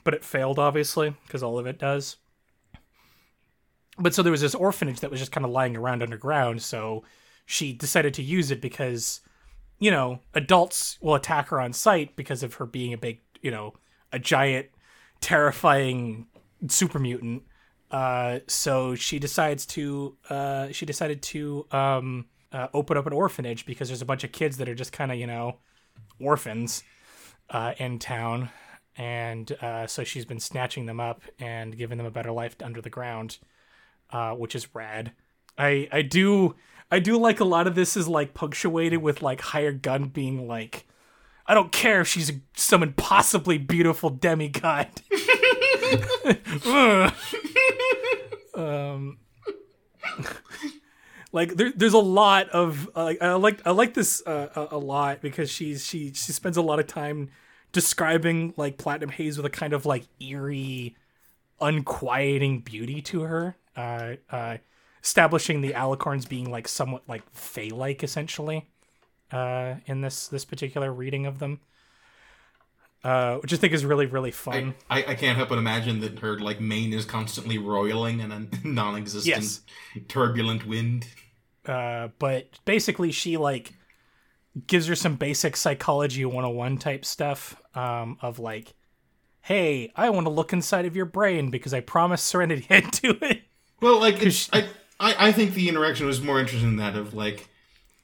but 0.04 0.14
it 0.14 0.24
failed 0.24 0.60
obviously 0.60 1.16
because 1.26 1.42
all 1.42 1.58
of 1.58 1.66
it 1.66 1.80
does. 1.80 2.18
But 3.98 4.14
so 4.14 4.22
there 4.22 4.32
was 4.32 4.42
this 4.42 4.56
orphanage 4.56 5.00
that 5.00 5.10
was 5.10 5.22
just 5.22 5.32
kind 5.32 5.46
of 5.46 5.52
lying 5.52 5.78
around 5.78 6.04
underground. 6.04 6.62
So 6.62 7.06
she 7.46 7.74
decided 7.74 8.14
to 8.16 8.24
use 8.24 8.52
it 8.52 8.62
because, 8.62 9.22
you 9.80 9.92
know, 9.92 10.20
adults 10.34 10.98
will 11.02 11.16
attack 11.16 11.50
her 11.50 11.60
on 11.60 11.74
sight 11.74 12.16
because 12.16 12.44
of 12.44 12.56
her 12.56 12.66
being 12.66 12.94
a 12.94 12.98
big, 12.98 13.22
you 13.42 13.52
know, 13.52 13.74
a 14.12 14.20
giant, 14.20 14.68
terrifying 15.22 16.28
super 16.68 17.00
mutant. 17.00 17.44
Uh, 17.92 18.40
so 18.48 18.96
she 18.96 19.20
decides 19.20 19.66
to, 19.66 20.18
uh, 20.30 20.70
she 20.72 20.86
decided 20.86 21.22
to, 21.22 21.66
um, 21.72 22.26
uh, 22.56 22.70
open 22.74 22.96
up 22.96 23.06
an 23.06 23.14
orphanage 23.14 23.66
because 23.66 23.90
there's 23.90 24.02
a 24.02 24.06
bunch 24.06 24.24
of 24.24 24.32
kids 24.32 24.58
that 24.58 24.70
are 24.70 24.76
just 24.76 24.94
kind 24.94 25.12
of 25.12 25.18
you 25.18 25.28
know 25.28 25.58
orphans 26.20 26.84
uh, 27.50 27.74
in 27.78 28.00
town, 28.00 28.50
and 28.98 29.52
uh, 29.62 29.86
so 29.86 30.04
she's 30.04 30.26
been 30.26 30.40
snatching 30.40 30.86
them 30.86 31.00
up 31.00 31.22
and 31.38 31.78
giving 31.78 31.98
them 31.98 32.08
a 32.08 32.12
better 32.12 32.32
life 32.32 32.56
under 32.64 32.82
the 32.82 32.90
ground, 32.90 33.40
uh, 34.12 34.32
which 34.32 34.56
is 34.56 34.74
rad. 34.74 35.12
I 35.58 35.90
I 35.92 36.02
do 36.02 36.56
I 36.92 37.00
do 37.00 37.18
like 37.18 37.40
a 37.40 37.46
lot 37.46 37.68
of 37.68 37.76
this 37.76 37.98
is 37.98 38.08
like 38.08 38.34
punctuated 38.34 39.02
with 39.02 39.22
like 39.22 39.42
hired 39.42 39.82
gun 39.82 40.06
being 40.06 40.48
like, 40.48 40.86
I 41.48 41.54
don't 41.54 41.72
care 41.72 42.02
if 42.02 42.08
she's 42.08 42.32
some 42.56 42.84
impossibly 42.84 43.58
beautiful 43.58 44.10
demigod. 44.10 44.88
um, 48.56 49.18
like 51.32 51.56
there, 51.56 51.72
there's 51.76 51.94
a 51.94 52.00
lot 52.00 52.50
of 52.50 52.90
uh, 52.96 53.14
I 53.22 53.34
like 53.34 53.66
I 53.66 53.72
like 53.72 53.94
this 53.94 54.26
uh, 54.26 54.50
a, 54.56 54.76
a 54.76 54.78
lot 54.78 55.22
because 55.22 55.52
she's 55.52 55.86
she 55.86 56.14
she 56.14 56.32
spends 56.32 56.58
a 56.58 56.62
lot 56.62 56.80
of 56.80 56.88
time 56.88 57.30
describing 57.72 58.54
like 58.58 58.78
Platinum 58.78 59.10
Haze 59.10 59.38
with 59.38 59.46
a 59.46 59.50
kind 59.50 59.74
of 59.74 59.86
like 59.86 60.04
eerie, 60.20 60.96
unquieting 61.60 62.62
beauty 62.62 63.02
to 63.02 63.22
her. 63.22 63.58
Uh, 63.76 64.16
uh, 64.32 64.58
establishing 65.06 65.62
the 65.62 65.72
alicorns 65.74 66.28
being 66.28 66.50
like 66.50 66.68
somewhat 66.68 67.04
like 67.08 67.22
fey-like 67.32 68.04
essentially 68.04 68.68
uh, 69.32 69.76
in 69.86 70.02
this 70.02 70.28
this 70.28 70.44
particular 70.44 70.92
reading 70.92 71.28
of 71.28 71.40
them. 71.40 71.60
Uh, 73.04 73.38
which 73.38 73.54
I 73.54 73.58
think 73.58 73.72
is 73.72 73.86
really 73.86 74.08
really 74.08 74.32
fun. 74.32 74.74
I, 74.90 75.04
I, 75.04 75.12
I, 75.12 75.14
can't 75.14 75.38
help 75.38 75.50
but 75.50 75.60
imagine 75.60 76.00
that 76.00 76.18
her 76.20 76.40
like 76.40 76.60
mane 76.60 76.92
is 76.92 77.06
constantly 77.06 77.60
roiling 77.60 78.20
in 78.20 78.32
a 78.32 78.48
non-existent 78.68 79.28
yes. 79.36 79.62
turbulent 80.08 80.66
wind. 80.66 81.08
Uh, 81.68 82.08
but 82.18 82.58
basically, 82.66 83.12
she 83.12 83.38
like 83.38 83.74
gives 84.66 84.88
her 84.88 84.96
some 84.96 85.18
basic 85.18 85.56
psychology 85.56 86.26
101 86.26 86.80
type 86.80 87.06
stuff 87.06 87.62
um, 87.76 88.18
of 88.24 88.40
like, 88.40 88.74
hey, 89.42 89.92
I 89.96 90.10
want 90.10 90.26
to 90.26 90.32
look 90.32 90.52
inside 90.52 90.88
of 90.88 90.96
your 90.96 91.06
brain 91.06 91.52
because 91.52 91.76
I 91.76 91.82
promised 91.82 92.26
Serenity 92.26 92.66
I'd 92.72 92.90
do 92.90 93.16
it. 93.22 93.44
Well, 93.82 94.00
like, 94.00 94.20
she, 94.32 94.50
I, 94.52 94.68
I, 95.00 95.28
I 95.28 95.32
think 95.32 95.54
the 95.54 95.70
interaction 95.70 96.06
was 96.06 96.22
more 96.22 96.40
interesting 96.40 96.78
than 96.78 96.78
that 96.78 96.96
of 96.96 97.14
like, 97.14 97.48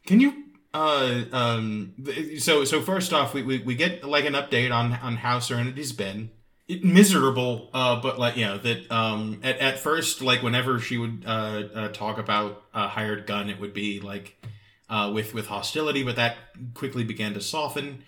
can 0.06 0.20
you 0.20 0.34
uh 0.74 1.24
um 1.34 1.94
so 2.40 2.64
so 2.64 2.82
first 2.82 3.12
off 3.12 3.34
we, 3.34 3.44
we 3.44 3.58
we 3.60 3.76
get 3.76 4.06
like 4.06 4.24
an 4.26 4.34
update 4.34 4.72
on 4.74 4.94
on 4.94 5.18
how 5.18 5.40
serenity's 5.40 5.92
been. 5.92 6.32
It, 6.68 6.86
miserable 6.86 7.70
uh 7.74 8.00
but 8.02 8.18
like 8.18 8.38
you 8.38 8.46
know 8.46 8.58
that 8.60 8.90
um 8.90 9.42
at, 9.44 9.60
at 9.60 9.80
first 9.80 10.22
like 10.22 10.42
whenever 10.42 10.80
she 10.80 10.98
would 10.98 11.26
uh, 11.28 11.64
uh 11.76 11.88
talk 11.90 12.18
about 12.18 12.64
a 12.74 12.88
hired 12.88 13.28
gun 13.28 13.50
it 13.50 13.60
would 13.60 13.74
be 13.74 14.00
like 14.00 14.42
uh 14.90 15.12
with 15.14 15.34
with 15.34 15.48
hostility 15.48 16.04
but 16.04 16.16
that 16.16 16.38
quickly 16.74 17.04
began 17.04 17.34
to 17.34 17.42
soften. 17.42 18.04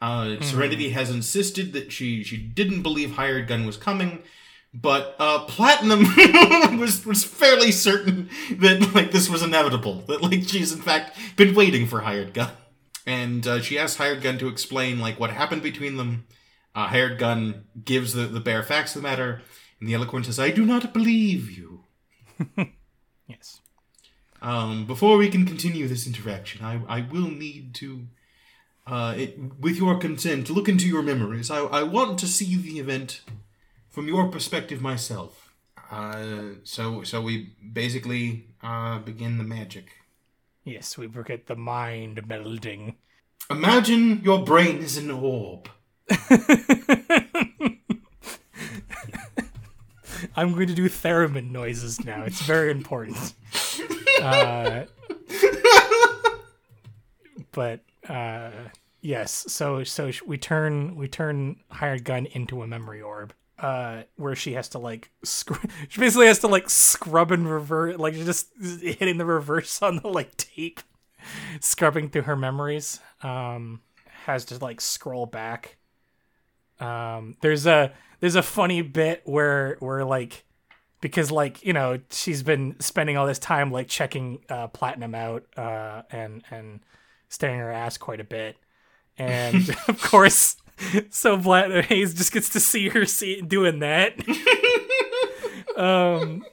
Uh 0.00 0.22
mm-hmm. 0.24 0.42
serenity 0.42 0.90
has 0.90 1.10
insisted 1.10 1.72
that 1.72 1.92
she 1.92 2.24
she 2.24 2.36
didn't 2.36 2.82
believe 2.82 3.12
hired 3.12 3.46
gun 3.46 3.64
was 3.64 3.76
coming 3.76 4.22
but 4.74 5.16
uh, 5.18 5.44
Platinum 5.44 6.00
was 6.78 7.04
was 7.06 7.24
fairly 7.24 7.72
certain 7.72 8.28
that 8.52 8.94
like 8.94 9.12
this 9.12 9.28
was 9.28 9.42
inevitable. 9.42 10.02
That 10.08 10.22
like 10.22 10.44
she's 10.44 10.72
in 10.72 10.82
fact 10.82 11.16
been 11.36 11.54
waiting 11.54 11.86
for 11.86 12.00
Hired 12.00 12.34
Gun, 12.34 12.52
and 13.06 13.46
uh, 13.46 13.60
she 13.60 13.78
asked 13.78 13.98
Hired 13.98 14.22
Gun 14.22 14.38
to 14.38 14.48
explain 14.48 15.00
like 15.00 15.18
what 15.18 15.30
happened 15.30 15.62
between 15.62 15.96
them. 15.96 16.26
Uh, 16.74 16.86
Hired 16.86 17.18
Gun 17.18 17.64
gives 17.82 18.12
the 18.12 18.26
the 18.26 18.40
bare 18.40 18.62
facts 18.62 18.94
of 18.94 19.02
the 19.02 19.08
matter, 19.08 19.40
and 19.80 19.88
the 19.88 19.94
Alicorn 19.94 20.24
says, 20.24 20.38
"I 20.38 20.50
do 20.50 20.64
not 20.64 20.92
believe 20.92 21.50
you." 21.50 21.84
yes. 23.26 23.60
Um, 24.40 24.86
before 24.86 25.16
we 25.16 25.30
can 25.30 25.46
continue 25.46 25.88
this 25.88 26.06
interaction, 26.06 26.64
I 26.64 26.80
I 26.88 27.00
will 27.00 27.30
need 27.30 27.74
to. 27.76 28.06
Uh, 28.86 29.14
it, 29.18 29.38
with 29.60 29.76
your 29.76 29.98
consent, 29.98 30.48
look 30.48 30.66
into 30.66 30.88
your 30.88 31.02
memories. 31.02 31.50
I, 31.50 31.58
I 31.58 31.82
want 31.82 32.18
to 32.20 32.26
see 32.26 32.56
the 32.56 32.78
event 32.78 33.20
from 33.98 34.06
your 34.06 34.28
perspective 34.28 34.80
myself. 34.80 35.56
Uh, 35.90 36.50
so 36.62 37.02
so 37.02 37.20
we 37.20 37.56
basically 37.72 38.46
uh, 38.62 39.00
begin 39.00 39.38
the 39.38 39.42
magic. 39.42 39.86
Yes, 40.62 40.96
we 40.96 41.08
forget 41.08 41.48
the 41.48 41.56
mind 41.56 42.22
melding. 42.28 42.94
Imagine 43.50 44.20
your 44.22 44.44
brain 44.44 44.78
is 44.78 44.98
an 44.98 45.10
orb. 45.10 45.68
I'm 50.36 50.52
going 50.54 50.68
to 50.68 50.74
do 50.74 50.88
theremin 50.88 51.50
noises 51.50 52.04
now. 52.04 52.22
It's 52.22 52.42
very 52.42 52.70
important. 52.70 53.34
Uh, 54.22 54.84
but 57.50 57.80
uh, 58.08 58.52
yes, 59.00 59.44
so 59.48 59.82
so 59.82 60.12
we 60.24 60.38
turn 60.38 60.94
we 60.94 61.08
turn 61.08 61.56
hired 61.72 62.04
gun 62.04 62.26
into 62.26 62.62
a 62.62 62.66
memory 62.68 63.02
orb 63.02 63.34
uh 63.58 64.02
where 64.16 64.36
she 64.36 64.52
has 64.52 64.68
to 64.68 64.78
like 64.78 65.10
scr- 65.24 65.66
she 65.88 66.00
basically 66.00 66.26
has 66.26 66.38
to 66.40 66.46
like 66.48 66.70
scrub 66.70 67.32
and 67.32 67.50
reverse 67.50 67.98
like 67.98 68.14
just 68.14 68.48
hitting 68.60 69.18
the 69.18 69.24
reverse 69.24 69.82
on 69.82 69.96
the 69.96 70.08
like 70.08 70.36
tape 70.36 70.80
scrubbing 71.60 72.08
through 72.08 72.22
her 72.22 72.36
memories 72.36 73.00
um 73.22 73.80
has 74.28 74.44
to 74.44 74.58
like 74.58 74.80
scroll 74.80 75.26
back. 75.26 75.76
Um 76.80 77.36
there's 77.40 77.66
a 77.66 77.92
there's 78.20 78.34
a 78.34 78.42
funny 78.42 78.82
bit 78.82 79.22
where 79.24 79.76
where 79.80 80.04
like 80.04 80.44
because 81.00 81.30
like 81.30 81.64
you 81.64 81.72
know 81.72 81.98
she's 82.10 82.42
been 82.42 82.76
spending 82.78 83.16
all 83.16 83.26
this 83.26 83.38
time 83.38 83.72
like 83.72 83.88
checking 83.88 84.40
uh 84.48 84.68
platinum 84.68 85.14
out 85.14 85.44
uh 85.56 86.02
and 86.10 86.44
and 86.50 86.80
staring 87.28 87.58
her 87.58 87.72
ass 87.72 87.96
quite 87.96 88.20
a 88.20 88.24
bit. 88.24 88.56
And 89.16 89.68
of 89.88 90.00
course 90.02 90.56
so 91.10 91.36
Black 91.36 91.84
Haze 91.86 92.14
just 92.14 92.32
gets 92.32 92.48
to 92.50 92.60
see 92.60 92.88
her 92.88 93.04
see 93.04 93.40
doing 93.40 93.80
that. 93.80 94.14
um, 95.76 96.44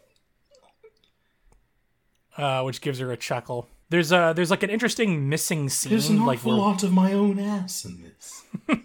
uh, 2.37 2.63
which 2.63 2.81
gives 2.81 2.99
her 2.99 3.11
a 3.11 3.17
chuckle. 3.17 3.67
There's 3.89 4.11
a 4.11 4.33
there's 4.35 4.51
like 4.51 4.63
an 4.63 4.69
interesting 4.69 5.29
missing 5.29 5.69
scene. 5.69 5.91
There's 5.91 6.09
an 6.09 6.25
like 6.25 6.39
awful 6.39 6.57
lot 6.57 6.83
of 6.83 6.91
my 6.91 7.13
own 7.13 7.39
ass 7.39 7.85
in 7.85 8.01
this. 8.01 8.43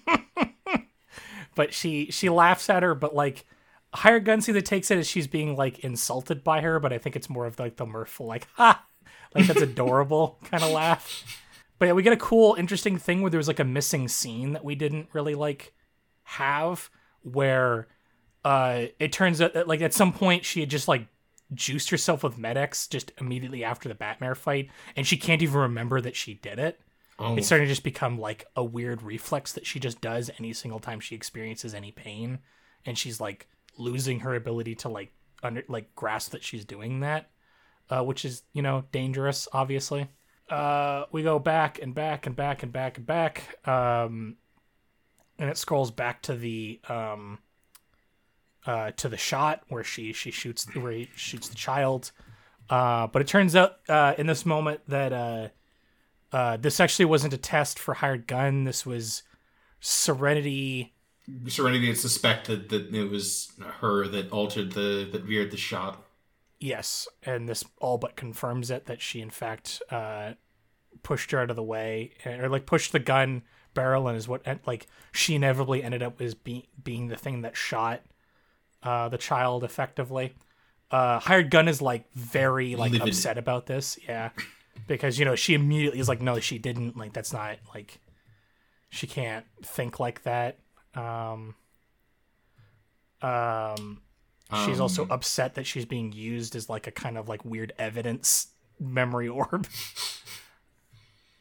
but 1.55 1.73
she 1.73 2.11
she 2.11 2.29
laughs 2.29 2.69
at 2.69 2.83
her, 2.83 2.95
but 2.95 3.15
like 3.15 3.47
hired 3.95 4.25
Gun 4.25 4.41
see 4.41 4.53
that 4.53 4.67
takes 4.67 4.91
it 4.91 4.99
as 4.99 5.09
she's 5.09 5.27
being 5.27 5.57
like 5.57 5.79
insulted 5.81 6.45
by 6.45 6.61
her, 6.61 6.79
but 6.79 6.93
I 6.93 6.99
think 6.99 7.17
it's 7.17 7.31
more 7.31 7.47
of 7.47 7.59
like 7.59 7.77
the 7.77 7.87
mirthful 7.87 8.27
like 8.27 8.47
ha, 8.55 8.85
like 9.35 9.47
that's 9.47 9.63
adorable 9.63 10.39
kind 10.45 10.63
of 10.63 10.71
laugh. 10.71 11.25
But 11.81 11.87
yeah, 11.87 11.93
we 11.95 12.03
get 12.03 12.13
a 12.13 12.19
cool, 12.19 12.55
interesting 12.57 12.99
thing 12.99 13.23
where 13.23 13.31
there 13.31 13.39
was 13.39 13.49
like 13.49 13.59
a 13.59 13.65
missing 13.65 14.07
scene 14.07 14.53
that 14.53 14.63
we 14.63 14.75
didn't 14.75 15.09
really 15.15 15.35
like 15.35 15.73
have, 16.23 16.91
where 17.23 17.89
uh 18.45 18.85
it 18.99 19.13
turns 19.13 19.41
out 19.41 19.55
that 19.55 19.67
like 19.67 19.81
at 19.81 19.93
some 19.93 20.13
point 20.13 20.45
she 20.45 20.61
had 20.61 20.71
just 20.71 20.89
like 20.89 21.07
juiced 21.53 21.91
herself 21.91 22.23
with 22.23 22.39
Med-X 22.39 22.87
just 22.87 23.13
immediately 23.19 23.65
after 23.65 23.89
the 23.89 23.95
Batmare 23.95 24.37
fight, 24.37 24.69
and 24.95 25.07
she 25.07 25.17
can't 25.17 25.41
even 25.43 25.59
remember 25.59 26.03
that 26.03 26.15
she 26.15 26.35
did 26.35 26.59
it. 26.59 26.79
Oh. 27.19 27.35
It's 27.37 27.47
starting 27.47 27.67
to 27.67 27.73
just 27.73 27.83
become 27.83 28.21
like 28.21 28.45
a 28.55 28.63
weird 28.63 29.03
reflex 29.03 29.55
that 29.55 29.67
she 29.67 29.81
just 29.81 30.03
does 30.03 30.31
any 30.39 30.53
single 30.53 30.81
time 30.81 31.01
she 31.01 31.15
experiences 31.15 31.73
any 31.73 31.93
pain, 31.93 32.41
and 32.85 32.99
she's 32.99 33.23
like 33.23 33.49
losing 33.79 34.21
her 34.21 34.35
ability 34.35 34.75
to 34.75 34.91
like 34.91 35.13
under 35.43 35.65
like 35.67 35.95
grasp 35.95 36.33
that 36.33 36.45
she's 36.45 36.67
doing 36.67 37.01
that, 37.01 37.31
uh, 37.89 38.03
which 38.03 38.27
is 38.27 38.43
you 38.53 38.61
know 38.61 38.85
dangerous, 38.93 39.49
obviously 39.55 40.09
uh, 40.51 41.07
we 41.13 41.23
go 41.23 41.39
back 41.39 41.81
and 41.81 41.95
back 41.95 42.27
and 42.27 42.35
back 42.35 42.63
and 42.63 42.73
back 42.73 42.97
and 42.99 43.07
back, 43.07 43.69
um, 43.69 44.37
and 45.39 45.49
it 45.49 45.57
scrolls 45.57 45.91
back 45.91 46.23
to 46.23 46.35
the 46.35 46.81
um, 46.89 47.39
uh, 48.67 48.91
to 48.93 49.09
the 49.09 49.17
shot 49.17 49.63
where 49.69 49.85
she 49.85 50.13
she 50.13 50.31
shoots 50.31 50.67
where 50.75 50.93
he 50.93 51.11
shoots 51.15 51.49
the 51.49 51.55
child. 51.55 52.13
Uh, 52.69 53.07
but 53.09 53.23
it 53.23 53.29
turns 53.29 53.57
out 53.57 53.79
uh, 53.89 54.15
in 54.19 54.27
this 54.27 54.47
moment 54.47 54.81
that 54.87 55.13
uh, 55.13 55.49
uh, 56.33 56.57
this 56.57 56.79
actually 56.79 57.05
wasn't 57.05 57.33
a 57.33 57.39
test 57.39 57.79
for 57.79 57.95
hired 57.95 58.27
gun. 58.27 58.65
This 58.65 58.87
was 58.87 59.23
Serenity. 59.81 60.95
Serenity 61.47 61.87
had 61.89 61.97
suspected 61.97 62.69
that 62.69 62.95
it 62.95 63.11
was 63.11 63.53
her 63.81 64.07
that 64.09 64.31
altered 64.31 64.73
the 64.73 65.09
that 65.13 65.23
veered 65.23 65.51
the 65.51 65.57
shot. 65.57 66.05
Yes, 66.61 67.09
and 67.25 67.49
this 67.49 67.65
all 67.79 67.97
but 67.97 68.17
confirms 68.17 68.71
it 68.71 68.85
that 68.85 69.01
she 69.01 69.21
in 69.21 69.31
fact 69.31 69.83
uh, 69.91 70.35
pushed 71.03 71.31
her 71.31 71.41
out 71.41 71.51
of 71.51 71.57
the 71.57 71.63
way, 71.63 72.13
or 72.25 72.49
like 72.51 72.67
pushed 72.67 72.93
the 72.93 72.99
gun 72.99 73.43
barrel, 73.73 74.09
and 74.09 74.17
is 74.17 74.29
what 74.29 74.47
like 74.67 74.87
she 75.11 75.35
inevitably 75.35 75.83
ended 75.83 76.03
up 76.03 76.21
as 76.21 76.35
being 76.35 76.65
being 76.83 77.09
the 77.09 77.17
thing 77.17 77.43
that 77.43 77.57
shot 77.57 78.03
uh, 78.83 79.09
the 79.09 79.19
child 79.19 79.65
effectively. 79.65 80.35
Uh, 80.91 81.19
hired 81.19 81.51
gun 81.51 81.69
is 81.69 81.81
like 81.81 82.13
very 82.15 82.77
like 82.77 82.93
Livid. 82.93 83.09
upset 83.09 83.39
about 83.39 83.67
this, 83.67 83.99
yeah, 84.07 84.31
because 84.87 85.19
you 85.19 85.25
know 85.25 85.35
she 85.35 85.55
immediately 85.55 86.01
is 86.01 86.09
like, 86.09 86.21
no, 86.21 86.41
she 86.41 86.59
didn't. 86.59 86.97
Like 86.97 87.13
that's 87.13 87.33
not 87.33 87.59
like 87.75 88.01
she 88.89 89.07
can't 89.07 89.47
think 89.63 90.01
like 90.01 90.23
that. 90.25 90.59
Um, 90.95 91.55
um, 93.23 94.03
She's 94.65 94.79
um, 94.79 94.83
also 94.83 95.07
upset 95.09 95.55
that 95.55 95.67
she's 95.67 95.85
being 95.85 96.13
used 96.13 96.57
as 96.57 96.69
like 96.69 96.87
a 96.87 96.91
kind 96.91 97.17
of 97.17 97.29
like 97.29 97.45
weird 97.45 97.73
evidence 97.79 98.49
memory 98.79 99.29
orb. 99.29 99.67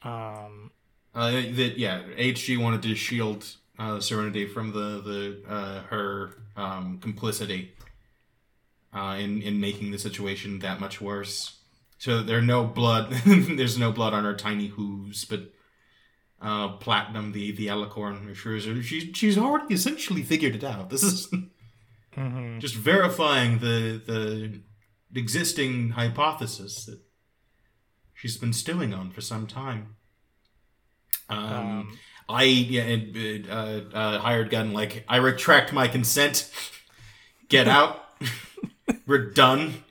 Um, 0.03 0.71
uh, 1.15 1.31
that 1.31 1.73
yeah, 1.77 2.03
HG 2.17 2.61
wanted 2.61 2.83
to 2.83 2.95
shield 2.95 3.55
uh, 3.79 3.99
Serenity 3.99 4.45
from 4.45 4.71
the 4.71 5.01
the 5.01 5.51
uh, 5.51 5.81
her 5.83 6.43
um, 6.55 6.99
complicity 6.99 7.73
uh, 8.93 9.17
in 9.19 9.41
in 9.41 9.59
making 9.59 9.91
the 9.91 9.97
situation 9.97 10.59
that 10.59 10.79
much 10.79 11.01
worse. 11.01 11.57
So 11.97 12.21
there 12.21 12.37
are 12.37 12.43
no 12.43 12.63
blood. 12.63 13.11
there's 13.25 13.77
no 13.77 13.91
blood 13.91 14.13
on 14.13 14.23
her 14.23 14.35
tiny 14.35 14.67
hooves, 14.67 15.25
but 15.25 15.51
uh, 16.41 16.69
Platinum, 16.77 17.31
the 17.31 17.51
the 17.51 17.67
Alicorn, 17.67 18.29
assures 18.29 18.65
her 18.65 18.81
she's 18.81 19.17
she's 19.17 19.37
already 19.37 19.73
essentially 19.73 20.23
figured 20.23 20.55
it 20.55 20.63
out. 20.63 20.89
This 20.89 21.03
is 21.03 21.33
just 22.59 22.75
verifying 22.75 23.59
the 23.59 24.01
the 24.05 24.61
existing 25.19 25.91
hypothesis 25.91 26.85
that 26.85 26.99
she's 28.13 28.37
been 28.37 28.53
stewing 28.53 28.93
on 28.93 29.11
for 29.11 29.21
some 29.21 29.47
time. 29.47 29.95
Um, 31.29 31.39
Um, 31.39 31.99
I 32.27 32.43
yeah, 32.43 32.83
and, 32.83 33.49
uh, 33.49 33.81
uh, 33.93 34.19
hired 34.19 34.49
gun 34.49 34.73
like 34.73 35.03
I 35.07 35.17
retract 35.17 35.73
my 35.73 35.87
consent. 35.87 36.51
Get 37.49 37.67
out. 37.67 38.03
We're 39.07 39.31
done. 39.31 39.83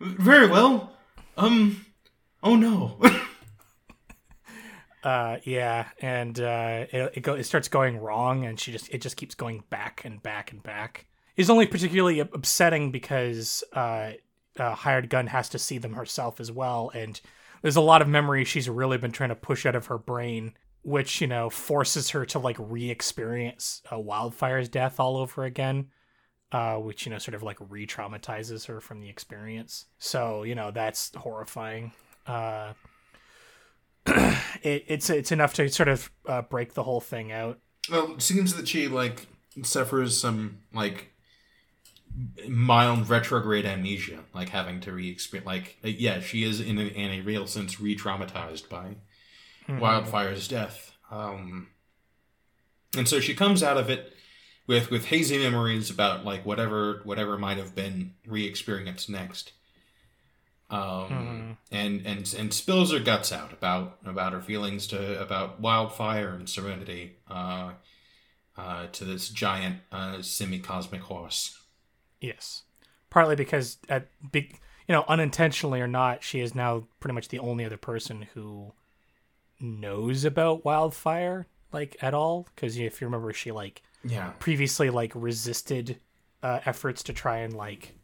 Very 0.00 0.48
well. 0.48 0.92
Um. 1.36 1.86
Oh 2.42 2.56
no. 2.56 2.98
Uh, 5.02 5.38
yeah, 5.44 5.88
and 6.02 6.38
uh, 6.38 6.84
it 6.92 7.12
it, 7.14 7.20
go, 7.22 7.34
it 7.34 7.44
starts 7.44 7.68
going 7.68 7.96
wrong, 7.98 8.44
and 8.44 8.60
she 8.60 8.70
just 8.70 8.90
it 8.90 9.00
just 9.00 9.16
keeps 9.16 9.34
going 9.34 9.64
back 9.70 10.02
and 10.04 10.22
back 10.22 10.52
and 10.52 10.62
back. 10.62 11.06
It's 11.36 11.50
only 11.50 11.66
particularly 11.66 12.20
upsetting 12.20 12.90
because 12.90 13.64
uh, 13.72 14.12
uh, 14.58 14.74
hired 14.74 15.08
gun 15.08 15.28
has 15.28 15.48
to 15.50 15.58
see 15.58 15.78
them 15.78 15.94
herself 15.94 16.40
as 16.40 16.52
well, 16.52 16.90
and 16.94 17.20
there's 17.62 17.76
a 17.76 17.80
lot 17.80 18.02
of 18.02 18.08
memories 18.08 18.48
she's 18.48 18.68
really 18.68 18.98
been 18.98 19.12
trying 19.12 19.28
to 19.30 19.36
push 19.36 19.66
out 19.66 19.74
of 19.74 19.86
her 19.86 19.98
brain, 19.98 20.54
which 20.82 21.20
you 21.20 21.26
know 21.26 21.50
forces 21.50 22.10
her 22.10 22.26
to 22.26 22.38
like 22.38 22.56
re-experience 22.58 23.82
wildfire's 23.92 24.68
death 24.68 24.98
all 24.98 25.16
over 25.16 25.44
again. 25.44 25.88
Uh, 26.52 26.74
which 26.74 27.06
you 27.06 27.12
know 27.12 27.18
sort 27.18 27.36
of 27.36 27.44
like 27.44 27.56
re-traumatizes 27.68 28.66
her 28.66 28.80
from 28.80 29.00
the 29.00 29.08
experience. 29.08 29.86
So 29.98 30.42
you 30.42 30.56
know 30.56 30.72
that's 30.72 31.14
horrifying. 31.14 31.92
Uh, 32.26 32.72
it, 34.06 34.84
it's 34.88 35.10
it's 35.10 35.30
enough 35.30 35.54
to 35.54 35.68
sort 35.68 35.88
of 35.88 36.10
uh, 36.26 36.42
break 36.42 36.74
the 36.74 36.82
whole 36.82 37.00
thing 37.00 37.30
out. 37.30 37.60
well, 37.88 38.14
it 38.14 38.22
seems 38.22 38.54
that 38.54 38.66
she 38.66 38.88
like 38.88 39.28
suffers 39.62 40.18
some 40.18 40.58
like 40.74 41.09
mild 42.48 43.08
retrograde 43.08 43.66
amnesia, 43.66 44.20
like 44.34 44.50
having 44.50 44.80
to 44.80 44.92
re-experience. 44.92 45.46
Like, 45.46 45.76
yeah, 45.82 46.20
she 46.20 46.44
is 46.44 46.60
in 46.60 46.78
a, 46.78 46.84
in 46.84 47.10
a 47.10 47.20
real 47.22 47.46
sense 47.46 47.80
re-traumatized 47.80 48.68
by 48.68 48.96
Wildfire's 49.68 50.48
death. 50.48 50.92
Um, 51.10 51.68
and 52.96 53.06
so 53.06 53.20
she 53.20 53.34
comes 53.34 53.62
out 53.62 53.76
of 53.76 53.88
it 53.88 54.12
with 54.66 54.90
with 54.90 55.06
hazy 55.06 55.38
memories 55.38 55.90
about 55.90 56.24
like 56.24 56.44
whatever 56.44 57.00
whatever 57.04 57.38
might 57.38 57.56
have 57.56 57.74
been 57.74 58.14
re-experienced 58.26 59.08
next. 59.08 59.52
Um, 60.70 61.58
and 61.72 62.06
and 62.06 62.34
and 62.38 62.54
spills 62.54 62.92
her 62.92 63.00
guts 63.00 63.32
out 63.32 63.52
about 63.52 63.98
about 64.04 64.32
her 64.32 64.40
feelings 64.40 64.86
to 64.88 65.20
about 65.20 65.60
wildfire 65.60 66.30
and 66.30 66.48
serenity 66.48 67.16
uh, 67.28 67.72
uh, 68.56 68.86
to 68.92 69.04
this 69.04 69.28
giant 69.28 69.78
uh, 69.90 70.22
semi-cosmic 70.22 71.02
horse. 71.02 71.59
Yes, 72.20 72.64
partly 73.08 73.34
because 73.36 73.78
at 73.88 74.08
big, 74.32 74.58
you 74.88 74.94
know, 74.94 75.04
unintentionally 75.08 75.80
or 75.80 75.86
not, 75.88 76.22
she 76.22 76.40
is 76.40 76.54
now 76.54 76.86
pretty 77.00 77.14
much 77.14 77.28
the 77.28 77.38
only 77.38 77.64
other 77.64 77.76
person 77.76 78.26
who 78.34 78.72
knows 79.60 80.24
about 80.24 80.64
wildfire 80.64 81.46
like 81.72 81.96
at 82.00 82.14
all. 82.14 82.46
Because 82.54 82.76
if 82.78 83.00
you 83.00 83.06
remember, 83.06 83.32
she 83.32 83.52
like 83.52 83.82
Yeah, 84.04 84.30
previously 84.38 84.90
like 84.90 85.12
resisted 85.14 85.98
uh, 86.42 86.60
efforts 86.64 87.02
to 87.04 87.12
try 87.12 87.38
and 87.38 87.52
like 87.54 87.94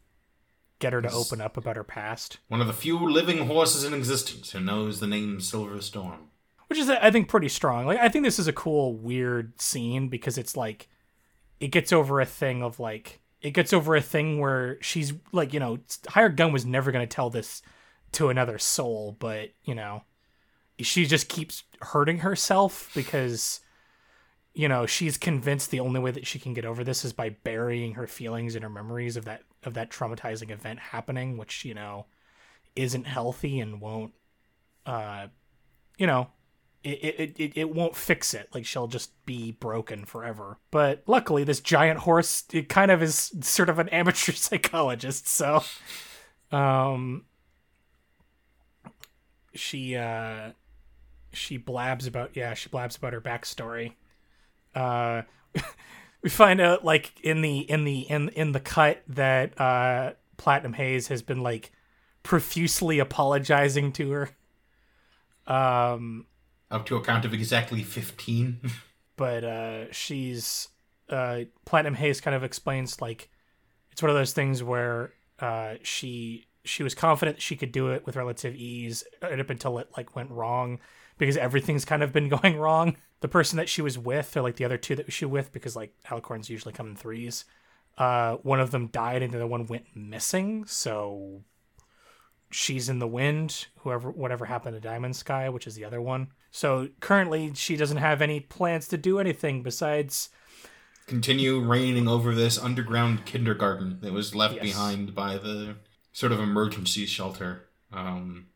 get 0.79 0.93
her 0.93 1.01
to 1.01 1.11
open 1.11 1.41
up 1.41 1.57
about 1.57 1.75
her 1.75 1.83
past. 1.83 2.37
one 2.49 2.61
of 2.61 2.67
the 2.67 2.73
few 2.73 2.99
living 3.09 3.47
horses 3.47 3.83
in 3.83 3.93
existence 3.95 4.51
who 4.51 4.59
knows 4.59 4.99
the 4.99 5.07
name 5.07 5.41
Silver 5.41 5.81
Storm. 5.81 6.29
which 6.67 6.77
is 6.77 6.87
I 6.89 7.09
think 7.09 7.29
pretty 7.29 7.49
strong. 7.49 7.87
Like 7.87 7.99
I 7.99 8.09
think 8.09 8.23
this 8.23 8.37
is 8.39 8.47
a 8.47 8.53
cool 8.53 8.93
weird 8.93 9.59
scene 9.59 10.07
because 10.07 10.37
it's 10.37 10.55
like 10.55 10.87
it 11.59 11.69
gets 11.69 11.91
over 11.91 12.21
a 12.21 12.25
thing 12.25 12.61
of 12.61 12.79
like 12.79 13.19
it 13.41 13.51
gets 13.51 13.73
over 13.73 13.95
a 13.95 14.01
thing 14.01 14.39
where 14.39 14.77
she's 14.81 15.13
like 15.31 15.53
you 15.53 15.59
know 15.59 15.79
hired 16.09 16.37
gun 16.37 16.51
was 16.51 16.65
never 16.65 16.91
going 16.91 17.07
to 17.07 17.15
tell 17.15 17.29
this 17.29 17.61
to 18.11 18.29
another 18.29 18.57
soul 18.57 19.15
but 19.19 19.49
you 19.63 19.75
know 19.75 20.03
she 20.79 21.05
just 21.05 21.27
keeps 21.27 21.63
hurting 21.81 22.19
herself 22.19 22.91
because 22.93 23.59
you 24.53 24.67
know 24.67 24.85
she's 24.85 25.17
convinced 25.17 25.71
the 25.71 25.79
only 25.79 25.99
way 25.99 26.11
that 26.11 26.25
she 26.27 26.39
can 26.39 26.53
get 26.53 26.65
over 26.65 26.83
this 26.83 27.05
is 27.05 27.13
by 27.13 27.29
burying 27.29 27.93
her 27.93 28.07
feelings 28.07 28.55
and 28.55 28.63
her 28.63 28.69
memories 28.69 29.17
of 29.17 29.25
that 29.25 29.43
of 29.63 29.73
that 29.73 29.91
traumatizing 29.91 30.51
event 30.51 30.79
happening 30.79 31.37
which 31.37 31.65
you 31.65 31.73
know 31.73 32.05
isn't 32.75 33.05
healthy 33.05 33.59
and 33.59 33.81
won't 33.81 34.13
uh 34.85 35.27
you 35.97 36.07
know 36.07 36.27
it, 36.87 37.15
it, 37.19 37.39
it, 37.39 37.51
it 37.55 37.75
won't 37.75 37.95
fix 37.95 38.33
it. 38.33 38.49
Like 38.53 38.65
she'll 38.65 38.87
just 38.87 39.11
be 39.25 39.51
broken 39.51 40.05
forever. 40.05 40.57
But 40.71 41.03
luckily, 41.05 41.43
this 41.43 41.59
giant 41.59 41.99
horse 41.99 42.45
it 42.53 42.69
kind 42.69 42.91
of 42.91 43.03
is 43.03 43.33
sort 43.41 43.69
of 43.69 43.79
an 43.79 43.89
amateur 43.91 44.31
psychologist. 44.31 45.27
So, 45.27 45.63
um, 46.51 47.25
she 49.53 49.95
uh, 49.95 50.51
she 51.33 51.57
blabs 51.57 52.07
about 52.07 52.35
yeah 52.35 52.53
she 52.53 52.69
blabs 52.69 52.95
about 52.95 53.13
her 53.13 53.21
backstory. 53.21 53.93
Uh, 54.73 55.23
we 56.21 56.29
find 56.29 56.61
out 56.61 56.85
like 56.85 57.19
in 57.21 57.41
the 57.41 57.59
in 57.59 57.83
the 57.83 57.99
in 58.01 58.29
in 58.29 58.53
the 58.53 58.59
cut 58.59 59.03
that 59.09 59.59
uh 59.59 60.13
Platinum 60.37 60.73
Haze 60.73 61.07
has 61.07 61.21
been 61.21 61.41
like 61.41 61.71
profusely 62.23 62.99
apologizing 62.99 63.91
to 63.93 64.11
her. 64.11 64.29
Um 65.47 66.27
Up 66.69 66.85
to 66.87 66.95
a 66.95 67.01
count 67.01 67.25
of 67.25 67.33
exactly 67.33 67.83
15. 67.83 68.59
but 69.15 69.43
uh 69.43 69.91
she's 69.91 70.67
uh 71.09 71.41
platinum 71.65 71.95
haze 71.95 72.21
kind 72.21 72.35
of 72.35 72.43
explains 72.43 73.01
like 73.01 73.29
it's 73.91 74.01
one 74.01 74.09
of 74.09 74.15
those 74.15 74.33
things 74.33 74.61
where 74.61 75.13
uh 75.39 75.75
she 75.81 76.45
she 76.65 76.83
was 76.83 76.93
confident 76.93 77.41
she 77.41 77.55
could 77.55 77.71
do 77.71 77.91
it 77.91 78.05
with 78.05 78.15
relative 78.15 78.55
ease. 78.55 79.03
Up 79.21 79.49
until 79.49 79.77
it 79.79 79.89
like 79.95 80.15
went 80.15 80.31
wrong 80.31 80.79
because 81.17 81.37
everything's 81.37 81.85
kind 81.85 82.03
of 82.03 82.11
been 82.11 82.29
going 82.41 82.57
wrong. 82.57 82.97
The 83.21 83.27
person 83.27 83.57
that 83.57 83.69
she 83.69 83.81
was 83.81 83.97
with 83.97 84.35
or 84.35 84.41
like 84.41 84.57
the 84.57 84.65
other 84.65 84.77
two 84.77 84.95
that 84.95 85.11
she 85.11 85.25
was 85.25 85.31
with 85.31 85.53
because 85.53 85.75
like 85.75 85.93
alicorns 86.07 86.49
usually 86.49 86.73
come 86.73 86.87
in 86.87 86.95
threes 86.95 87.45
uh 87.97 88.35
one 88.43 88.59
of 88.59 88.71
them 88.71 88.87
died 88.87 89.23
and 89.23 89.33
the 89.33 89.37
other 89.37 89.47
one 89.47 89.67
went 89.67 89.85
missing. 89.95 90.65
So 90.65 91.43
she's 92.51 92.89
in 92.89 92.99
the 92.99 93.07
wind 93.07 93.67
whoever 93.79 94.11
whatever 94.11 94.45
happened 94.45 94.75
to 94.75 94.79
diamond 94.79 95.15
sky 95.15 95.49
which 95.49 95.67
is 95.67 95.75
the 95.75 95.83
other 95.83 96.01
one 96.01 96.27
so 96.51 96.89
currently 96.99 97.53
she 97.53 97.75
doesn't 97.75 97.97
have 97.97 98.21
any 98.21 98.39
plans 98.39 98.87
to 98.87 98.97
do 98.97 99.19
anything 99.19 99.63
besides 99.63 100.29
Continue 101.07 101.59
reigning 101.61 102.07
over 102.09 102.35
this 102.35 102.57
underground 102.57 103.25
kindergarten 103.25 103.99
that 104.01 104.11
was 104.11 104.35
left 104.35 104.55
Yes. 104.55 104.63
behind 104.65 105.15
by 105.15 105.37
the 105.37 105.75
sort 106.11 106.33
of 106.33 106.39
emergency 106.41 107.05
shelter 107.05 107.69
um, 107.93 108.47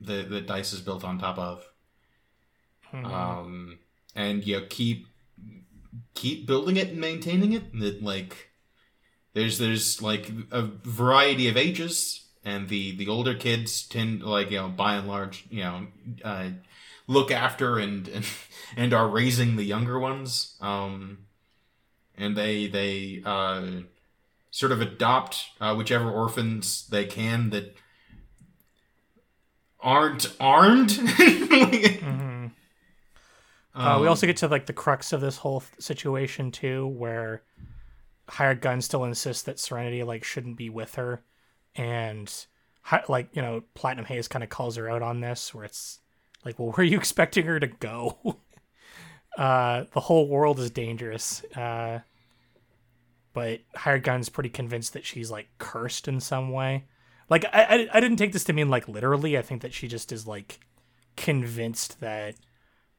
that, 0.00 0.30
that 0.30 0.46
Dice 0.46 0.72
is 0.72 0.80
built 0.80 1.04
on 1.04 1.18
top 1.18 1.36
of. 1.38 1.66
Um, 2.92 3.78
and 4.16 4.46
you 4.46 4.62
keep 4.62 5.06
keep 6.14 6.46
building 6.46 6.76
it 6.76 6.88
and 6.88 6.98
maintaining 7.00 7.52
it. 7.52 7.78
That 7.78 8.02
like 8.02 8.50
there's 9.34 9.58
there's 9.58 10.00
like 10.02 10.32
a 10.50 10.62
variety 10.62 11.48
of 11.48 11.56
ages, 11.56 12.26
and 12.44 12.68
the 12.68 12.96
the 12.96 13.08
older 13.08 13.34
kids 13.34 13.86
tend 13.86 14.22
like 14.22 14.50
you 14.50 14.56
know 14.58 14.68
by 14.68 14.94
and 14.96 15.06
large 15.06 15.46
you 15.50 15.62
know 15.62 15.86
uh, 16.24 16.48
look 17.10 17.30
after 17.30 17.78
and 17.78 18.06
and, 18.08 18.24
and 18.76 18.94
are 18.94 19.08
raising 19.08 19.56
the 19.56 19.64
younger 19.64 19.98
ones. 19.98 20.56
Um, 20.60 21.26
and 22.16 22.36
they 22.36 22.66
they 22.66 23.22
uh, 23.24 23.66
sort 24.50 24.72
of 24.72 24.80
adopt 24.80 25.44
uh, 25.60 25.74
whichever 25.74 26.10
orphans 26.10 26.86
they 26.88 27.04
can 27.06 27.50
that 27.50 27.74
aren't 29.80 30.34
armed. 30.40 30.90
Mhm. 31.00 32.50
Uh, 33.72 33.96
we 34.00 34.06
Um, 34.06 34.08
also 34.08 34.26
get 34.26 34.36
to 34.38 34.48
like 34.48 34.66
the 34.66 34.72
crux 34.72 35.12
of 35.12 35.20
this 35.20 35.38
whole 35.38 35.60
th- 35.60 35.72
situation 35.80 36.50
too, 36.50 36.86
where 36.88 37.42
hired 38.28 38.60
gun 38.60 38.80
still 38.80 39.04
insists 39.04 39.44
that 39.44 39.58
Serenity 39.60 40.02
like 40.02 40.24
shouldn't 40.24 40.56
be 40.56 40.68
with 40.70 40.96
her, 40.96 41.22
and 41.76 42.32
like 43.08 43.28
you 43.32 43.40
know 43.42 43.62
Platinum 43.74 44.06
Haze 44.06 44.26
kind 44.28 44.42
of 44.42 44.50
calls 44.50 44.76
her 44.76 44.88
out 44.90 45.02
on 45.02 45.20
this, 45.20 45.54
where 45.54 45.64
it's 45.64 46.00
like, 46.44 46.58
well, 46.58 46.68
where 46.68 46.80
are 46.80 46.84
you 46.88 46.96
expecting 46.98 47.46
her 47.46 47.60
to 47.60 47.66
go? 47.66 48.18
uh, 49.38 49.84
the 49.92 50.00
whole 50.00 50.28
world 50.28 50.58
is 50.58 50.70
dangerous. 50.70 51.42
Uh, 51.56 52.00
but 53.32 53.60
hired 53.76 54.02
gun's 54.02 54.28
pretty 54.28 54.50
convinced 54.50 54.92
that 54.92 55.04
she's 55.06 55.30
like 55.30 55.48
cursed 55.58 56.08
in 56.08 56.20
some 56.20 56.50
way. 56.50 56.84
Like 57.28 57.44
I, 57.52 57.62
I, 57.62 57.88
I 57.94 58.00
didn't 58.00 58.16
take 58.16 58.32
this 58.32 58.44
to 58.44 58.52
mean 58.52 58.68
like 58.68 58.88
literally. 58.88 59.38
I 59.38 59.42
think 59.42 59.62
that 59.62 59.72
she 59.72 59.86
just 59.86 60.10
is 60.10 60.26
like 60.26 60.60
convinced 61.16 62.00
that 62.00 62.34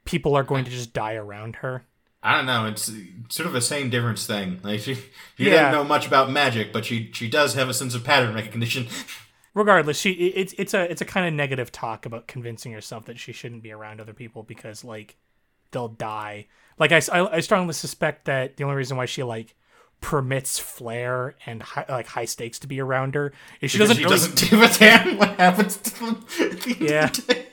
people 0.05 0.35
are 0.35 0.43
going 0.43 0.63
to 0.65 0.71
just 0.71 0.93
die 0.93 1.15
around 1.15 1.57
her. 1.57 1.83
I 2.23 2.37
don't 2.37 2.45
know. 2.45 2.65
It's 2.67 2.89
sort 3.29 3.47
of 3.49 3.55
a 3.55 3.61
same 3.61 3.89
difference 3.89 4.25
thing. 4.25 4.59
Like 4.63 4.79
she, 4.79 4.93
she 5.37 5.45
Yeah. 5.45 5.49
doesn't 5.49 5.71
know 5.73 5.83
much 5.83 6.07
about 6.07 6.31
magic, 6.31 6.71
but 6.71 6.85
she 6.85 7.09
she 7.13 7.29
does 7.29 7.55
have 7.55 7.67
a 7.67 7.73
sense 7.73 7.93
of 7.93 8.03
pattern 8.05 8.33
recognition. 8.33 8.87
Regardless 9.53 9.99
she 9.99 10.11
it's 10.11 10.53
it's 10.57 10.73
a 10.73 10.89
it's 10.89 11.01
a 11.01 11.05
kind 11.05 11.27
of 11.27 11.33
negative 11.33 11.71
talk 11.71 12.05
about 12.05 12.27
convincing 12.27 12.71
herself 12.71 13.05
that 13.05 13.19
she 13.19 13.31
shouldn't 13.33 13.63
be 13.63 13.71
around 13.71 13.99
other 13.99 14.13
people 14.13 14.43
because 14.43 14.83
like 14.83 15.17
they'll 15.71 15.87
die 15.89 16.47
like 16.79 16.91
I 16.91 17.01
I 17.09 17.39
strongly 17.41 17.73
suspect 17.73 18.25
that 18.25 18.57
the 18.57 18.63
only 18.63 18.75
reason 18.75 18.97
why 18.97 19.05
she 19.05 19.23
like 19.23 19.55
permits 19.99 20.57
flair 20.57 21.35
and 21.45 21.61
high, 21.61 21.85
like 21.87 22.07
high 22.07 22.25
stakes 22.25 22.57
to 22.59 22.67
be 22.67 22.79
around 22.81 23.13
her 23.13 23.33
is 23.61 23.71
she 23.71 23.77
Because 23.77 23.89
doesn't 23.89 23.97
she 23.97 24.03
really, 24.05 24.15
doesn't 24.15 24.49
give 24.49 24.61
a 24.61 24.79
damn 24.79 25.17
what 25.19 25.29
happens 25.39 25.77
to 25.77 25.99
them. 25.99 26.25
at 26.39 26.61
the 26.61 26.71
end 26.79 26.81
Yeah. 26.81 27.07
the 27.07 27.45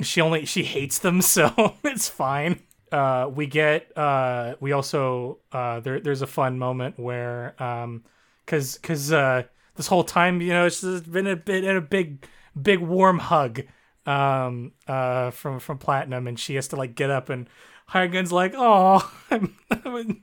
she 0.02 0.20
only 0.20 0.44
she 0.44 0.62
hates 0.64 0.98
them 0.98 1.20
so 1.36 1.74
it's 1.84 2.08
fine 2.08 2.60
uh 2.92 3.28
we 3.34 3.46
get 3.46 3.96
uh 3.98 4.54
we 4.60 4.72
also 4.72 5.38
uh 5.52 5.80
there 5.80 6.00
there's 6.00 6.22
a 6.22 6.26
fun 6.26 6.58
moment 6.58 6.98
where 6.98 7.60
um 7.62 8.04
cuz 8.46 8.78
cuz 8.78 9.12
uh 9.12 9.42
this 9.76 9.86
whole 9.86 10.04
time 10.04 10.40
you 10.40 10.52
know 10.52 10.66
it's 10.66 10.82
been 10.82 11.26
a 11.26 11.36
bit 11.36 11.64
in 11.64 11.76
a 11.76 11.80
big 11.80 12.26
big 12.60 12.78
warm 12.80 13.18
hug 13.18 13.62
um 14.06 14.72
uh 14.86 15.30
from 15.30 15.58
from 15.58 15.78
platinum 15.78 16.26
and 16.26 16.38
she 16.38 16.54
has 16.54 16.68
to 16.68 16.76
like 16.76 16.94
get 16.94 17.10
up 17.10 17.28
and 17.30 17.48
Hagen's 17.90 18.32
like 18.32 18.54
oh 18.56 19.10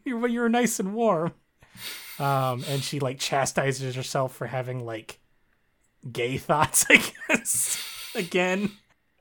you 0.05 0.27
you 0.27 0.39
were 0.39 0.49
nice 0.49 0.79
and 0.79 0.93
warm. 0.93 1.33
Um 2.19 2.63
and 2.67 2.83
she 2.83 2.99
like 2.99 3.19
chastises 3.19 3.95
herself 3.95 4.35
for 4.35 4.47
having 4.47 4.85
like 4.85 5.19
gay 6.11 6.37
thoughts 6.39 6.85
i 6.89 7.01
guess 7.29 7.83
again. 8.15 8.71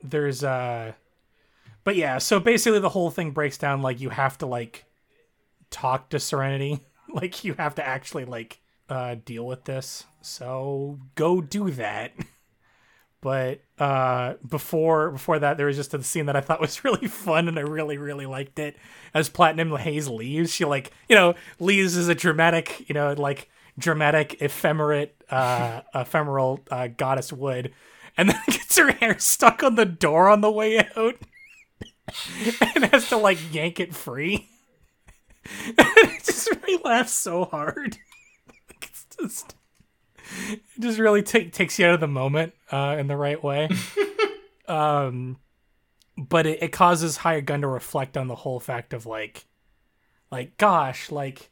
There's 0.03 0.43
uh 0.43 0.93
but 1.85 1.97
yeah 1.97 2.19
so 2.19 2.41
basically 2.41 2.81
the 2.81 2.89
whole 2.89 3.11
thing 3.11 3.31
breaks 3.33 3.59
down 3.59 3.83
like 3.83 4.01
you 4.01 4.11
have 4.11 4.39
to 4.39 4.47
like 4.47 4.85
talk 5.71 6.11
to 6.11 6.21
serenity. 6.21 6.81
Like 7.13 7.43
you 7.43 7.55
have 7.55 7.75
to 7.75 7.85
actually 7.85 8.25
like 8.25 8.61
uh 8.89 9.17
deal 9.25 9.45
with 9.45 9.65
this 9.65 10.05
so 10.21 10.99
go 11.15 11.41
do 11.41 11.71
that. 11.73 12.13
But 13.23 13.61
uh 13.79 14.37
before 14.49 15.11
before 15.11 15.39
that 15.41 15.59
there 15.59 15.67
was 15.67 15.77
just 15.77 15.93
a 15.93 16.03
scene 16.03 16.25
that 16.25 16.37
i 16.37 16.41
thought 16.41 16.59
was 16.59 16.83
really 16.85 17.07
fun 17.07 17.49
and 17.49 17.59
i 17.59 17.61
really 17.61 17.99
really 17.99 18.25
liked 18.25 18.59
it. 18.59 18.79
As 19.13 19.29
platinum 19.29 19.77
haze 19.77 20.09
leaves 20.09 20.51
she 20.55 20.65
like 20.65 20.91
you 21.07 21.15
know 21.15 21.35
leaves 21.59 21.99
as 21.99 22.09
a 22.09 22.15
dramatic 22.15 22.89
you 22.89 22.95
know 22.95 23.13
like 23.13 23.51
dramatic 23.79 24.39
ephemerate 24.41 25.11
uh 25.29 25.83
ephemeral 25.95 26.61
uh 26.71 26.87
goddess 26.97 27.31
would 27.31 27.75
and 28.17 28.29
then 28.29 28.41
gets 28.47 28.77
her 28.79 28.93
hair 28.93 29.19
stuck 29.19 29.63
on 29.63 29.75
the 29.75 29.87
door 29.87 30.29
on 30.29 30.41
the 30.41 30.51
way 30.51 30.79
out. 30.97 31.17
And 32.75 32.85
has 32.87 33.09
to 33.11 33.17
like 33.17 33.39
yank 33.53 33.81
it 33.81 33.95
free. 33.95 34.49
It 35.67 36.25
just 36.25 36.51
really 36.51 36.81
laughs 36.85 37.13
so 37.13 37.45
hard. 37.45 37.99
Like 38.69 38.89
it's 38.91 39.07
just 39.19 39.55
it 40.49 40.61
just 40.81 40.99
really 40.99 41.23
ta- 41.23 41.51
takes 41.51 41.79
you 41.79 41.87
out 41.87 41.95
of 41.95 42.01
the 42.01 42.09
moment 42.09 42.55
uh, 42.71 42.97
in 42.99 43.07
the 43.07 43.17
right 43.17 43.43
way. 43.43 43.69
um, 44.69 45.39
but 46.17 46.47
it, 46.47 46.63
it 46.63 46.73
causes 46.73 47.19
Hired 47.19 47.47
Gun 47.47 47.63
to 47.63 47.69
reflect 47.69 48.17
on 48.17 48.29
the 48.29 48.35
whole 48.35 48.61
fact 48.61 48.93
of 48.93 49.07
like, 49.07 49.47
like, 50.31 50.57
gosh, 50.57 51.11
like, 51.11 51.51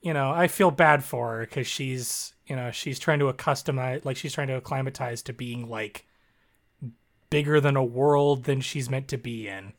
you 0.00 0.12
know, 0.12 0.30
I 0.30 0.48
feel 0.48 0.70
bad 0.70 1.04
for 1.04 1.36
her 1.36 1.40
because 1.40 1.66
she's, 1.66 2.34
you 2.46 2.56
know, 2.56 2.70
she's 2.70 2.98
trying 2.98 3.20
to 3.20 3.28
accustom, 3.28 3.76
like, 3.76 4.16
she's 4.16 4.32
trying 4.32 4.48
to 4.48 4.56
acclimatize 4.56 5.22
to 5.22 5.32
being 5.32 5.68
like 5.68 6.06
bigger 7.30 7.60
than 7.60 7.76
a 7.76 7.84
world 7.84 8.44
than 8.44 8.60
she's 8.60 8.90
meant 8.90 9.08
to 9.08 9.16
be 9.16 9.48
in. 9.48 9.72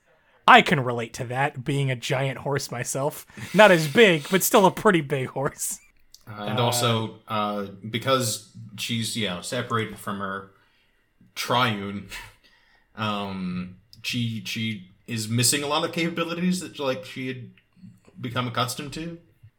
I 0.48 0.62
can 0.62 0.80
relate 0.82 1.14
to 1.14 1.24
that, 1.26 1.64
being 1.64 1.90
a 1.90 1.96
giant 1.96 2.40
horse 2.40 2.72
myself. 2.72 3.26
Not 3.54 3.72
as 3.72 3.88
big, 3.88 4.26
but 4.30 4.44
still 4.44 4.66
a 4.66 4.72
pretty 4.72 5.02
big 5.02 5.28
horse. 5.28 5.80
Uh, 6.28 6.44
and 6.44 6.60
also 6.60 7.16
uh, 7.28 7.66
because 7.90 8.50
she's 8.78 9.18
yeah 9.18 9.42
separated 9.42 9.98
from 10.00 10.20
her 10.20 10.52
triune, 11.36 12.08
um, 12.96 13.78
she 14.04 14.44
she 14.46 14.90
is 15.08 15.28
missing 15.28 15.64
a 15.64 15.68
lot 15.68 15.84
of 15.84 15.92
capabilities 15.92 16.62
that 16.62 16.80
like 16.80 17.04
she 17.06 17.28
had 17.28 17.50
become 18.22 18.48
accustomed 18.48 18.94
to. 18.94 19.18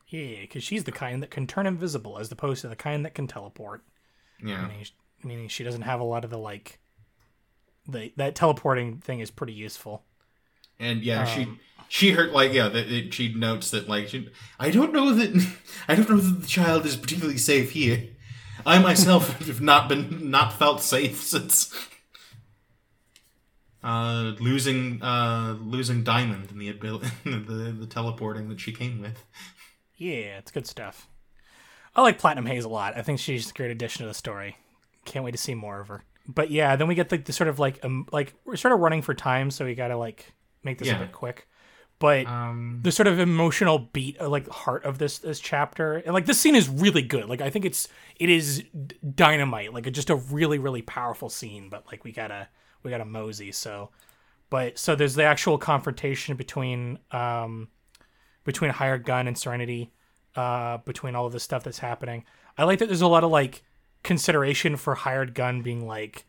Yeah, 0.09 0.41
because 0.43 0.63
she's 0.63 0.85
the 0.85 0.93
kind 0.93 1.23
that 1.23 1.31
can 1.31 1.47
turn 1.47 1.67
invisible 1.67 2.19
as 2.19 2.31
opposed 2.31 2.61
to 2.63 2.69
the 2.69 2.77
kind 2.77 3.05
that 3.05 3.15
can 3.15 3.27
teleport. 3.27 3.83
Yeah, 4.43 4.63
Meaning, 4.69 4.87
meaning 5.23 5.49
she 5.49 5.65
doesn't 5.65 5.83
have 5.83 6.01
a 6.01 6.05
lot 6.05 6.25
of 6.25 6.31
the 6.31 6.39
like. 6.39 6.79
The 7.87 8.13
that 8.17 8.35
teleporting 8.35 8.99
thing 8.99 9.21
is 9.21 9.31
pretty 9.31 9.53
useful. 9.53 10.05
and 10.79 11.03
yeah, 11.03 11.21
Um, 11.23 11.27
she 11.27 11.49
heard 12.03 12.33
like 12.33 12.53
yeah 12.53 12.69
that 12.69 12.89
that 12.89 13.15
she 13.15 13.33
notes 13.33 13.71
that 13.71 13.89
like 13.89 14.09
she, 14.09 14.29
I 14.59 14.71
don't 14.71 14.93
know 14.93 15.13
that 15.15 15.47
I 15.89 15.95
don't 15.95 16.09
know 16.11 16.17
that 16.17 16.41
the 16.43 16.47
child 16.47 16.87
is 16.87 16.97
particularly 16.97 17.39
safe 17.39 17.71
here. 17.73 18.09
I 18.67 18.79
myself 18.79 19.39
have 19.47 19.61
not 19.61 19.89
been 19.89 20.31
not 20.31 20.53
felt 20.53 20.83
safe 20.83 21.21
since 21.23 21.73
uh, 23.83 24.33
losing 24.41 25.03
uh, 25.03 25.57
losing 25.61 26.03
Diamond 26.05 26.51
and 26.51 26.61
the 26.61 26.71
ability 26.71 27.09
the 27.25 27.75
the 27.79 27.87
teleporting 27.87 28.49
that 28.49 28.61
she 28.61 28.73
came 28.73 29.01
with. 29.01 29.25
Yeah, 29.97 30.39
it's 30.39 30.51
good 30.51 30.67
stuff. 30.67 31.09
I 31.95 32.03
like 32.03 32.19
Platinum 32.19 32.47
Haze 32.47 32.65
a 32.65 32.69
lot. 32.69 32.97
I 32.97 33.03
think 33.03 33.21
she's 33.21 33.51
a 33.51 33.55
great 33.55 33.71
addition 33.71 34.03
to 34.03 34.09
the 34.09 34.15
story. 34.15 34.57
Can't 35.05 35.25
wait 35.25 35.31
to 35.33 35.39
see 35.39 35.55
more 35.55 35.81
of 35.81 35.89
her. 35.89 36.03
But 36.27 36.51
yeah, 36.51 36.75
then 36.75 36.89
we 36.89 36.97
get 36.97 37.13
like 37.13 37.27
the 37.27 37.33
sort 37.33 37.49
of 37.49 37.59
like 37.59 37.85
um 37.85 38.09
like 38.11 38.35
we're 38.45 38.57
sort 38.57 38.73
of 38.75 38.81
running 38.81 39.03
for 39.03 39.15
time, 39.15 39.51
so 39.51 39.65
we 39.65 39.75
gotta 39.75 39.97
like 39.97 40.33
make 40.63 40.79
this 40.79 40.89
Yeah. 40.89 40.97
a 40.97 41.01
bit 41.01 41.13
quick. 41.13 41.47
But 42.05 42.27
Um, 42.27 42.81
the 42.83 42.93
sort 42.93 43.07
of 43.07 43.19
emotional 43.19 43.79
beat 43.79 44.21
uh, 44.21 44.29
like 44.29 44.47
heart 44.47 44.85
of 44.85 44.99
this 44.99 45.21
this 45.21 45.41
chapter 45.41 45.95
and 45.95 46.13
like 46.13 46.27
this 46.27 46.39
scene 46.39 46.55
is 46.55 46.69
really 46.69 47.01
good. 47.01 47.31
Like 47.31 47.41
i 47.41 47.49
think 47.49 47.65
it's 47.65 47.89
it 48.17 48.29
is 48.29 48.63
dynamite. 49.15 49.73
Like 49.73 49.87
it's 49.87 49.95
just 49.97 50.11
a 50.11 50.17
really 50.17 50.59
really 50.59 50.83
powerful 50.83 51.31
scene 51.31 51.71
but 51.71 51.87
like 51.91 52.05
we 52.05 52.13
gotta 52.13 52.49
we 52.83 52.91
gotta 52.91 53.07
mosey 53.07 53.53
so. 53.53 53.89
But 54.51 54.79
so 54.79 54.95
there's 54.95 55.15
the 55.15 55.25
actual 55.25 55.57
confrontation 55.57 56.37
between 56.37 56.99
um 57.11 57.69
between 58.45 58.71
hired 58.71 59.07
gun 59.07 59.27
and 59.27 59.39
serenity 59.39 59.91
uh 60.37 60.77
between 60.85 61.15
all 61.15 61.25
of 61.25 61.33
the 61.33 61.41
stuff 61.41 61.65
that's 61.65 61.79
happening. 61.79 62.27
I 62.59 62.65
like 62.65 62.81
that 62.81 62.89
there's 62.89 63.01
a 63.01 63.07
lot 63.09 63.25
of 63.25 63.31
like 63.31 63.63
consideration 64.03 64.77
for 64.77 64.95
hired 64.95 65.35
gun 65.35 65.63
being 65.63 65.87
like 65.87 66.27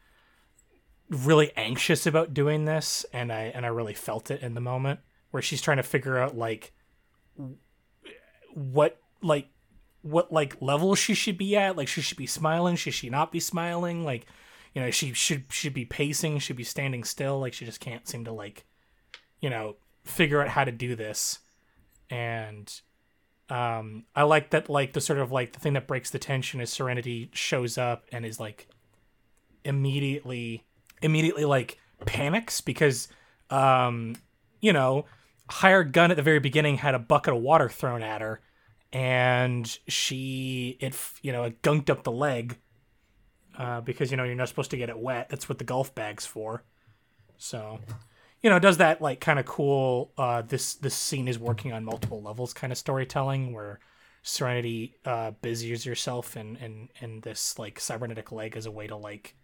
really 1.10 1.52
anxious 1.58 2.08
about 2.08 2.34
doing 2.34 2.64
this 2.64 3.06
and 3.12 3.30
i 3.34 3.52
and 3.54 3.66
i 3.66 3.70
really 3.70 3.94
felt 3.94 4.32
it 4.32 4.42
in 4.42 4.54
the 4.54 4.62
moment 4.62 5.02
where 5.36 5.42
she's 5.42 5.62
trying 5.62 5.76
to 5.76 5.84
figure 5.84 6.18
out 6.18 6.38
like 6.38 6.72
what 8.54 8.98
like 9.22 9.50
what 10.02 10.32
like 10.32 10.56
level 10.62 10.96
she 10.96 11.14
should 11.14 11.38
be 11.38 11.58
at. 11.58 11.76
Like 11.76 11.90
she 11.90 12.00
should 12.00 12.18
be 12.18 12.26
smiling. 12.26 12.78
Should 12.78 12.94
she 12.94 13.10
not 13.10 13.34
be 13.34 13.42
smiling? 13.42 14.06
Like 14.06 14.28
you 14.74 14.82
know 14.82 14.92
she 14.92 15.12
should 15.12 15.44
should 15.50 15.74
be 15.74 15.84
pacing. 15.84 16.40
Should 16.40 16.56
be 16.56 16.64
standing 16.64 17.04
still. 17.04 17.38
Like 17.42 17.52
she 17.52 17.66
just 17.66 17.82
can't 17.82 18.08
seem 18.08 18.24
to 18.24 18.32
like 18.32 18.64
you 19.42 19.50
know 19.50 19.76
figure 20.06 20.42
out 20.42 20.48
how 20.48 20.64
to 20.64 20.72
do 20.72 20.96
this. 20.96 21.40
And 22.10 22.74
um 23.50 24.06
i 24.16 24.24
like 24.24 24.50
that 24.50 24.72
like 24.72 24.94
the 24.94 25.02
sort 25.02 25.20
of 25.20 25.32
like 25.32 25.54
the 25.54 25.60
thing 25.60 25.74
that 25.74 25.86
breaks 25.86 26.10
the 26.10 26.18
tension 26.18 26.60
is 26.60 26.72
serenity 26.72 27.30
shows 27.32 27.78
up 27.78 28.04
and 28.12 28.26
is 28.26 28.40
like 28.40 28.68
immediately 29.64 30.64
immediately 31.04 31.46
like 31.46 31.78
panics 32.08 32.60
because 32.60 33.08
um 33.52 34.16
you 34.62 34.74
know 34.74 35.06
hired 35.50 35.94
gun 35.94 36.12
at 36.12 36.18
the 36.18 36.24
very 36.24 36.40
beginning 36.40 36.78
had 36.78 36.96
a 36.96 37.00
bucket 37.00 37.34
of 37.34 37.42
water 37.42 37.70
thrown 37.70 38.02
at 38.02 38.22
her 38.22 38.42
and 38.92 39.78
she 39.88 40.78
it 40.80 40.98
you 41.22 41.32
know 41.32 41.44
it 41.44 41.62
gunked 41.62 41.90
up 41.90 42.04
the 42.04 42.12
leg 42.12 42.58
uh, 43.58 43.82
because 43.82 44.12
you 44.12 44.18
know 44.18 44.24
you're 44.24 44.36
not 44.36 44.50
supposed 44.50 44.72
to 44.72 44.78
get 44.78 44.90
it 44.90 44.98
wet. 44.98 45.30
That's 45.30 45.48
what 45.48 45.58
the 45.58 45.64
golf 45.64 45.94
bag's 45.96 46.26
for. 46.26 46.64
So 47.38 47.80
you 48.42 48.50
know 48.50 48.60
does 48.60 48.78
that 48.78 49.02
like 49.02 49.20
kind 49.20 49.40
of 49.40 49.46
cool 49.46 50.12
uh 50.18 50.44
this 50.44 50.76
this 50.76 50.94
scene 50.94 51.28
is 51.28 51.40
working 51.40 51.74
on 51.74 51.84
multiple 51.84 52.22
levels 52.22 52.54
kind 52.54 52.72
of 52.72 52.78
storytelling 52.78 53.54
where 53.54 53.80
serenity 54.22 54.96
uh 55.04 55.32
busies 55.42 55.86
yourself 55.86 56.38
in 56.38 56.56
in 56.58 56.90
in 57.02 57.22
this 57.22 57.58
like 57.58 57.80
cybernetic 57.80 58.32
leg 58.32 58.56
as 58.56 58.68
a 58.68 58.72
way 58.72 58.86
to 58.86 58.96
like 58.96 59.36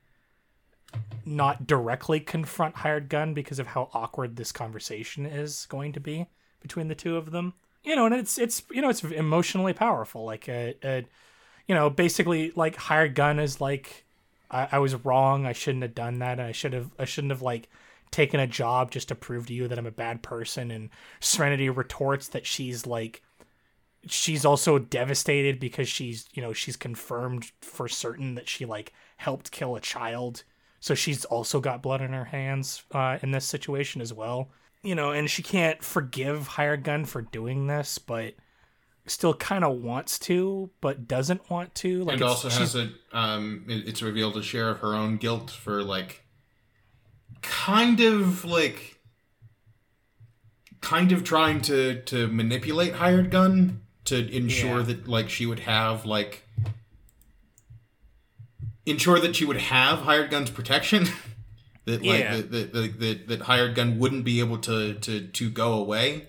not 1.26 1.68
directly 1.68 2.20
confront 2.20 2.76
hired 2.76 3.10
gun 3.10 3.34
because 3.34 3.60
of 3.60 3.68
how 3.68 3.90
awkward 3.94 4.36
this 4.36 4.52
conversation 4.52 5.26
is 5.26 5.66
going 5.70 5.94
to 5.94 6.00
be 6.00 6.28
between 6.62 6.88
the 6.88 6.96
two 6.96 7.18
of 7.18 7.32
them. 7.32 7.54
You 7.84 7.96
know 7.96 8.06
and 8.06 8.16
it's 8.16 8.38
it's 8.38 8.64
you 8.72 8.82
know 8.82 8.90
it's 8.90 9.04
emotionally 9.04 9.74
powerful. 9.74 10.26
Like 10.26 10.48
uh, 10.48 10.74
uh 10.84 11.02
you 11.68 11.76
know 11.76 11.90
basically 11.90 12.52
like 12.56 12.76
hired 12.76 13.16
gun 13.16 13.40
is 13.40 13.62
like 13.62 14.06
I, 14.50 14.68
I 14.74 14.80
was 14.80 14.96
wrong. 15.06 15.46
I 15.46 15.54
shouldn't 15.54 15.84
have 15.84 15.96
done 15.96 16.20
that. 16.20 16.40
And 16.40 16.48
i 16.48 16.52
should 16.52 16.74
have 16.74 16.92
i 17.00 17.06
shouldn't 17.06 17.32
have 17.32 17.42
like 17.42 17.70
taken 18.12 18.40
a 18.40 18.48
job 18.48 18.92
just 18.92 19.08
to 19.08 19.16
prove 19.16 19.48
to 19.48 19.54
you 19.54 19.68
that 19.68 19.80
i'm 19.80 19.88
a 19.88 19.92
bad 19.92 20.22
person. 20.22 20.72
And 20.72 20.90
serenity 21.20 21.70
retorts 21.70 22.28
that 22.30 22.46
she's 22.46 22.86
like 22.86 23.22
she's 24.08 24.46
also 24.46 24.80
devastated 24.80 25.60
because 25.60 25.88
she's 25.88 26.28
you 26.34 26.42
know 26.42 26.54
she's 26.54 26.76
confirmed 26.76 27.52
for 27.62 27.88
certain 27.88 28.36
that 28.36 28.50
she 28.50 28.66
like 28.66 28.94
helped 29.18 29.52
kill 29.52 29.76
a 29.76 29.82
child 29.82 30.44
so 30.82 30.96
she's 30.96 31.24
also 31.26 31.62
got 31.62 31.84
blood 31.84 32.02
on 32.02 32.12
her 32.12 32.26
hands 32.26 32.84
uh, 32.92 33.20
in 33.22 33.32
this 33.32 33.46
situation 33.46 34.02
as 34.02 34.12
well. 34.12 34.50
You 34.84 34.96
know, 34.96 35.12
and 35.12 35.30
she 35.30 35.44
can't 35.44 35.82
forgive 35.84 36.48
Hired 36.48 36.84
Gun 36.84 37.06
for 37.06 37.22
doing 37.22 37.68
this, 37.68 38.00
but 38.00 38.34
still 39.06 39.36
kind 39.36 39.64
of 39.64 39.78
wants 39.78 40.18
to, 40.20 40.72
but 40.82 41.08
doesn't 41.08 41.48
want 41.52 41.76
to. 41.76 42.04
Like, 42.04 42.16
and 42.16 42.24
also 42.24 42.50
has 42.50 42.76
a 42.76 42.90
um, 43.14 43.64
it's 43.68 44.02
revealed 44.02 44.36
a 44.38 44.42
share 44.42 44.70
of 44.70 44.80
her 44.80 44.96
own 44.96 45.18
guilt 45.18 45.52
for 45.52 45.84
like, 45.84 46.24
kind 47.44 48.00
of 48.00 48.44
like, 48.44 49.00
kind 50.82 51.12
of 51.12 51.24
trying 51.24 51.62
to 51.62 52.02
to 52.02 52.28
manipulate 52.28 52.94
Hired 52.94 53.30
Gun 53.30 53.82
to 54.06 54.36
ensure 54.36 54.80
yeah. 54.80 54.86
that 54.86 55.08
like 55.08 55.30
she 55.30 55.46
would 55.46 55.60
have 55.60 56.08
like 56.08 56.44
ensure 58.92 59.20
that 59.20 59.36
she 59.36 59.46
would 59.46 59.58
have 59.58 60.00
hired 60.00 60.30
gun's 60.30 60.50
protection. 60.50 61.08
that 61.86 62.04
like 62.04 62.20
yeah. 62.20 62.36
that, 62.38 62.74
that, 62.74 63.00
that, 63.00 63.28
that 63.28 63.42
hired 63.42 63.76
gun 63.76 64.00
wouldn't 64.00 64.24
be 64.24 64.40
able 64.40 64.58
to 64.60 64.96
to 64.96 65.28
to 65.28 65.50
go 65.50 65.74
away. 65.74 66.28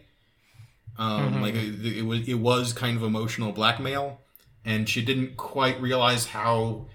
Um, 0.98 1.34
mm-hmm. 1.34 1.42
like 1.42 1.54
it, 1.54 1.98
it, 1.98 2.02
was 2.02 2.28
it 2.28 2.34
was 2.34 2.72
kind 2.72 2.96
of 2.96 3.02
emotional 3.02 3.52
blackmail, 3.52 4.20
and 4.64 4.88
she 4.88 5.02
didn't 5.02 5.36
quite 5.36 5.80
realize 5.80 6.26
how 6.26 6.86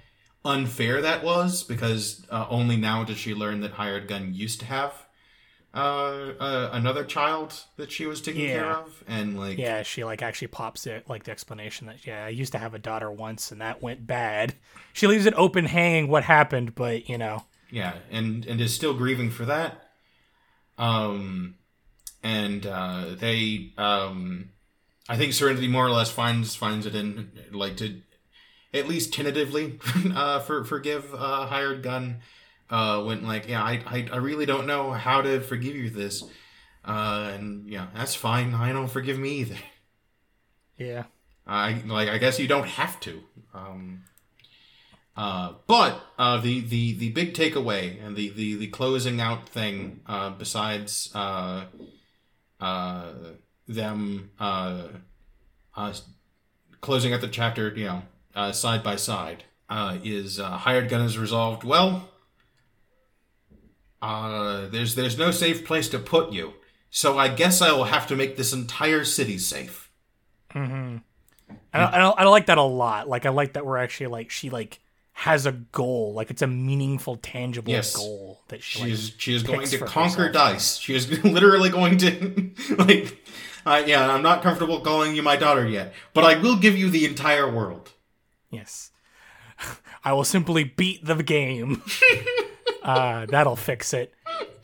unfair 0.45 1.01
that 1.01 1.23
was 1.23 1.63
because 1.63 2.25
uh, 2.29 2.45
only 2.49 2.77
now 2.77 3.03
did 3.03 3.17
she 3.17 3.33
learn 3.33 3.59
that 3.61 3.71
hired 3.71 4.07
gun 4.07 4.33
used 4.33 4.59
to 4.61 4.65
have 4.65 5.06
uh, 5.73 6.33
uh, 6.39 6.69
another 6.73 7.03
child 7.03 7.53
that 7.75 7.91
she 7.91 8.05
was 8.05 8.21
taking 8.21 8.45
yeah. 8.45 8.53
care 8.53 8.71
of, 8.71 9.03
and 9.07 9.37
like 9.39 9.57
yeah, 9.57 9.83
she 9.83 10.03
like 10.03 10.21
actually 10.21 10.47
pops 10.47 10.87
it 10.87 11.07
like 11.09 11.25
the 11.25 11.31
explanation 11.31 11.87
that 11.87 12.05
yeah, 12.05 12.25
I 12.25 12.29
used 12.29 12.53
to 12.53 12.57
have 12.57 12.73
a 12.73 12.79
daughter 12.79 13.11
once, 13.11 13.51
and 13.51 13.61
that 13.61 13.81
went 13.81 14.07
bad. 14.07 14.55
She 14.93 15.07
leaves 15.07 15.25
it 15.25 15.33
open, 15.35 15.65
hanging 15.65 16.07
what 16.07 16.23
happened, 16.23 16.73
but 16.73 17.09
you 17.09 17.17
know, 17.17 17.43
yeah, 17.69 17.93
and 18.09 18.45
and 18.45 18.59
is 18.61 18.73
still 18.73 18.93
grieving 18.93 19.29
for 19.29 19.45
that. 19.45 19.89
Um, 20.77 21.55
and 22.23 22.65
uh, 22.65 23.15
they 23.17 23.73
um, 23.77 24.49
I 25.09 25.17
think 25.17 25.33
Serenity 25.33 25.67
more 25.67 25.85
or 25.85 25.91
less 25.91 26.11
finds 26.11 26.55
finds 26.55 26.85
it 26.85 26.95
in 26.95 27.31
like 27.51 27.77
to 27.77 28.01
at 28.73 28.87
least 28.87 29.13
tentatively 29.13 29.79
uh, 30.15 30.39
for 30.39 30.63
forgive 30.63 31.13
uh, 31.13 31.45
hired 31.47 31.83
gun 31.83 32.19
uh, 32.69 33.03
went 33.05 33.23
like, 33.23 33.47
yeah, 33.47 33.63
I, 33.63 33.81
I, 33.85 34.07
I 34.11 34.17
really 34.17 34.45
don't 34.45 34.67
know 34.67 34.91
how 34.91 35.21
to 35.21 35.39
forgive 35.39 35.75
you 35.75 35.89
this. 35.89 36.23
Uh, 36.83 37.31
and 37.33 37.67
yeah, 37.67 37.87
that's 37.93 38.15
fine. 38.15 38.53
I 38.53 38.71
don't 38.71 38.87
forgive 38.89 39.19
me 39.19 39.29
either. 39.39 39.57
Yeah. 40.77 41.03
I 41.45 41.81
like. 41.85 42.09
I 42.09 42.17
guess 42.17 42.39
you 42.39 42.47
don't 42.47 42.67
have 42.67 42.99
to. 43.01 43.23
Um, 43.53 44.03
uh, 45.15 45.53
but 45.65 46.01
uh, 46.17 46.39
the 46.39 46.59
the 46.59 46.93
the 46.93 47.09
big 47.09 47.33
takeaway 47.33 48.05
and 48.05 48.15
the 48.15 48.29
the 48.29 48.55
the 48.55 48.67
closing 48.67 49.21
out 49.21 49.47
thing, 49.47 50.01
uh, 50.05 50.29
besides 50.31 51.09
uh, 51.15 51.65
uh, 52.59 53.13
them 53.67 54.31
uh, 54.39 54.83
uh, 55.75 55.93
closing 56.81 57.13
out 57.13 57.21
the 57.21 57.29
chapter, 57.29 57.73
you 57.75 57.85
know, 57.85 58.01
uh, 58.35 58.51
side 58.51 58.83
by 58.83 58.97
side, 58.97 59.45
uh, 59.69 59.97
is 60.03 60.39
uh, 60.39 60.51
hired 60.51 60.89
gun 60.89 61.01
is 61.01 61.17
resolved 61.17 61.63
well 61.63 62.09
uh, 64.01 64.67
there's 64.67 64.95
there's 64.95 65.17
no 65.17 65.31
safe 65.31 65.65
place 65.65 65.89
to 65.89 65.99
put 65.99 66.31
you. 66.31 66.53
So 66.89 67.17
I 67.17 67.27
guess 67.27 67.61
I 67.61 67.71
will 67.71 67.85
have 67.85 68.07
to 68.07 68.15
make 68.15 68.37
this 68.37 68.53
entire 68.53 69.03
city 69.03 69.37
safe. 69.37 69.91
Mm-hmm. 70.53 70.97
I, 71.73 71.79
I, 71.79 71.99
I 72.09 72.23
like 72.25 72.47
that 72.47 72.57
a 72.57 72.63
lot. 72.63 73.07
Like 73.07 73.25
I 73.25 73.29
like 73.29 73.53
that 73.53 73.65
we're 73.65 73.77
actually 73.77 74.07
like 74.07 74.29
she 74.29 74.49
like 74.49 74.79
has 75.13 75.45
a 75.45 75.51
goal. 75.51 76.13
Like 76.13 76.29
it's 76.29 76.41
a 76.41 76.47
meaningful, 76.47 77.17
tangible 77.17 77.71
yes. 77.71 77.95
goal 77.95 78.41
that 78.49 78.61
she 78.61 78.79
she's 78.79 79.11
like, 79.11 79.19
she 79.19 79.33
is 79.33 79.43
going 79.43 79.67
to 79.67 79.79
conquer 79.79 80.31
dice. 80.31 80.77
She 80.77 80.95
is 80.95 81.23
literally 81.23 81.69
going 81.69 81.97
to 81.99 82.51
like. 82.77 83.23
Uh, 83.65 83.83
yeah, 83.85 84.09
I'm 84.09 84.21
not 84.21 84.41
comfortable 84.41 84.79
calling 84.79 85.13
you 85.13 85.21
my 85.21 85.35
daughter 85.35 85.67
yet, 85.67 85.93
but 86.13 86.23
I 86.23 86.39
will 86.39 86.55
give 86.55 86.77
you 86.77 86.89
the 86.89 87.05
entire 87.05 87.51
world. 87.51 87.91
Yes, 88.49 88.91
I 90.05 90.13
will 90.13 90.23
simply 90.23 90.63
beat 90.63 91.03
the 91.03 91.21
game. 91.21 91.81
Uh, 92.87 93.25
that'll 93.25 93.55
fix 93.55 93.93
it. 93.93 94.13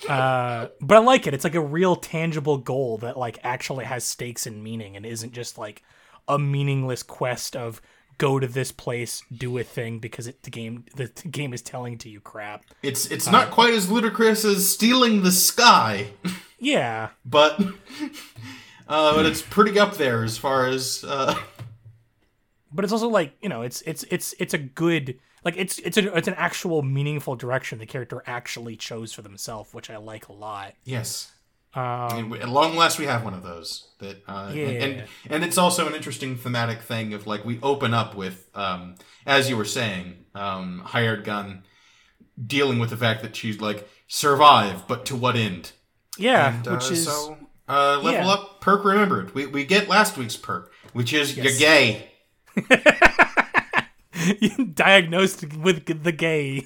Uh, 0.07 0.67
but 0.81 0.95
I 0.95 0.99
like 0.99 1.27
it. 1.27 1.33
It's 1.33 1.43
like 1.43 1.55
a 1.55 1.61
real 1.61 1.95
tangible 1.95 2.57
goal 2.57 2.97
that 2.99 3.17
like 3.17 3.39
actually 3.43 3.85
has 3.85 4.03
stakes 4.03 4.47
and 4.47 4.63
meaning 4.63 4.95
and 4.95 5.05
isn't 5.05 5.33
just 5.33 5.57
like 5.57 5.83
a 6.27 6.39
meaningless 6.39 7.03
quest 7.03 7.55
of 7.55 7.81
go 8.17 8.39
to 8.39 8.47
this 8.47 8.71
place, 8.71 9.21
do 9.35 9.57
a 9.57 9.63
thing 9.63 9.99
because 9.99 10.27
it, 10.27 10.43
the 10.43 10.49
game 10.49 10.85
the, 10.95 11.11
the 11.21 11.27
game 11.27 11.53
is 11.53 11.61
telling 11.61 11.97
to 11.99 12.09
you 12.09 12.19
crap. 12.19 12.63
It's 12.81 13.05
it's 13.11 13.27
uh, 13.27 13.31
not 13.31 13.51
quite 13.51 13.73
as 13.73 13.91
ludicrous 13.91 14.45
as 14.45 14.69
stealing 14.69 15.23
the 15.23 15.31
sky. 15.31 16.07
Yeah, 16.63 17.09
but 17.25 17.59
uh, 18.87 19.15
but 19.15 19.25
it's 19.25 19.41
pretty 19.41 19.77
up 19.77 19.97
there 19.97 20.23
as 20.23 20.37
far 20.37 20.65
as. 20.67 21.03
Uh... 21.05 21.35
But 22.71 22.85
it's 22.85 22.93
also 22.93 23.09
like 23.09 23.33
you 23.41 23.49
know, 23.49 23.63
it's 23.63 23.81
it's 23.81 24.03
it's 24.03 24.33
it's 24.39 24.53
a 24.53 24.57
good 24.57 25.19
like 25.43 25.55
it's 25.57 25.79
it's 25.79 25.97
a, 25.97 26.15
it's 26.15 26.27
an 26.27 26.35
actual 26.35 26.81
meaningful 26.81 27.35
direction 27.35 27.79
the 27.79 27.85
character 27.85 28.23
actually 28.25 28.75
chose 28.75 29.13
for 29.13 29.21
themselves, 29.21 29.73
which 29.73 29.89
I 29.89 29.97
like 29.97 30.27
a 30.27 30.33
lot. 30.33 30.73
Yes. 30.83 31.31
Um, 31.75 32.33
at 32.33 32.49
long 32.49 32.75
last, 32.75 32.99
we 32.99 33.05
have 33.05 33.23
one 33.23 33.33
of 33.33 33.41
those. 33.41 33.89
That 33.99 34.23
uh, 34.27 34.51
yeah. 34.53 34.67
and, 34.67 34.83
and, 34.83 35.07
and 35.29 35.43
it's 35.43 35.57
also 35.57 35.87
an 35.87 35.95
interesting 35.95 36.37
thematic 36.37 36.81
thing 36.81 37.13
of 37.13 37.25
like 37.25 37.45
we 37.45 37.59
open 37.63 37.93
up 37.93 38.15
with, 38.15 38.47
um, 38.53 38.95
as 39.25 39.49
you 39.49 39.57
were 39.57 39.65
saying, 39.65 40.25
um, 40.35 40.81
hired 40.85 41.23
gun 41.23 41.63
dealing 42.45 42.79
with 42.79 42.89
the 42.89 42.97
fact 42.97 43.21
that 43.23 43.35
she's 43.35 43.59
like 43.59 43.87
survive, 44.07 44.87
but 44.87 45.05
to 45.07 45.15
what 45.15 45.35
end? 45.35 45.71
Yeah, 46.17 46.55
and, 46.55 46.67
uh, 46.67 46.71
which 46.73 46.91
is 46.91 47.05
so 47.05 47.37
uh, 47.67 47.99
level 48.01 48.11
yeah. 48.11 48.27
up 48.27 48.61
perk 48.61 48.85
remembered. 48.85 49.33
We 49.33 49.47
we 49.47 49.65
get 49.65 49.87
last 49.87 50.15
week's 50.15 50.37
perk, 50.37 50.71
which 50.93 51.11
is 51.11 51.35
yes. 51.35 51.59
you're 51.59 51.69
gay. 51.69 52.11
diagnosed 54.73 55.53
with 55.57 56.03
the 56.03 56.11
gay. 56.11 56.65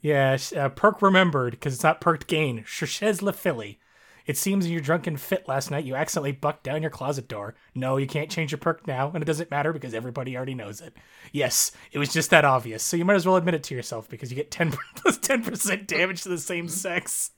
yeah, 0.00 0.36
uh, 0.56 0.68
perk 0.70 1.02
remembered 1.02 1.52
because 1.52 1.74
it's 1.74 1.82
not 1.82 2.00
perked 2.00 2.26
gain. 2.26 2.64
Cherchez 2.64 3.22
La 3.22 3.32
Filly. 3.32 3.78
It 4.26 4.36
seems 4.36 4.66
in 4.66 4.72
your 4.72 4.82
drunken 4.82 5.16
fit 5.16 5.48
last 5.48 5.70
night 5.70 5.86
you 5.86 5.94
accidentally 5.96 6.32
bucked 6.32 6.62
down 6.62 6.82
your 6.82 6.90
closet 6.90 7.28
door. 7.28 7.54
No, 7.74 7.96
you 7.96 8.06
can't 8.06 8.30
change 8.30 8.52
your 8.52 8.58
perk 8.58 8.86
now, 8.86 9.10
and 9.10 9.22
it 9.22 9.26
doesn't 9.26 9.50
matter 9.50 9.72
because 9.72 9.94
everybody 9.94 10.36
already 10.36 10.54
knows 10.54 10.82
it. 10.82 10.94
Yes, 11.32 11.72
it 11.92 11.98
was 11.98 12.12
just 12.12 12.28
that 12.28 12.44
obvious, 12.44 12.82
so 12.82 12.98
you 12.98 13.06
might 13.06 13.14
as 13.14 13.24
well 13.26 13.36
admit 13.36 13.54
it 13.54 13.62
to 13.64 13.74
yourself 13.74 14.06
because 14.06 14.30
you 14.30 14.36
get 14.36 14.50
10 14.50 14.72
plus 14.96 15.18
10% 15.18 15.86
damage 15.86 16.22
to 16.24 16.28
the 16.28 16.36
same 16.36 16.68
sex. 16.68 17.30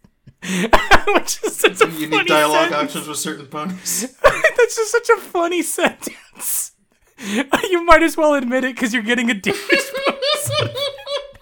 Which 0.43 1.45
is 1.45 1.57
such 1.57 1.81
a 1.81 1.89
Unique 1.91 2.27
dialogue 2.27 2.71
sentence. 2.71 2.91
options 2.91 3.09
with 3.09 3.19
certain 3.19 3.47
ponies. 3.47 4.17
That's 4.23 4.77
just 4.77 4.91
such 4.91 5.09
a 5.11 5.17
funny 5.19 5.63
sentence. 5.63 6.73
you 7.71 7.85
might 7.85 8.03
as 8.03 8.17
well 8.17 8.35
admit 8.35 8.65
it 8.65 8.75
because 8.75 8.95
you're 8.95 9.03
getting 9.03 9.31
a 9.31 9.35
damage 9.35 9.59
bonus. 9.69 10.51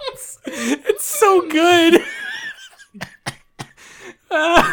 it's, 0.08 0.38
it's 0.46 1.04
so 1.04 1.48
good. 1.48 2.02
Uh, 4.30 4.72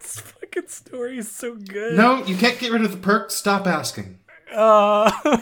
this 0.00 0.20
fucking 0.20 0.68
story 0.68 1.18
is 1.18 1.30
so 1.30 1.54
good. 1.54 1.96
No, 1.96 2.24
you 2.24 2.36
can't 2.36 2.58
get 2.58 2.72
rid 2.72 2.82
of 2.82 2.92
the 2.92 2.98
perk. 2.98 3.30
Stop 3.30 3.66
asking. 3.66 4.18
Uh, 4.54 5.10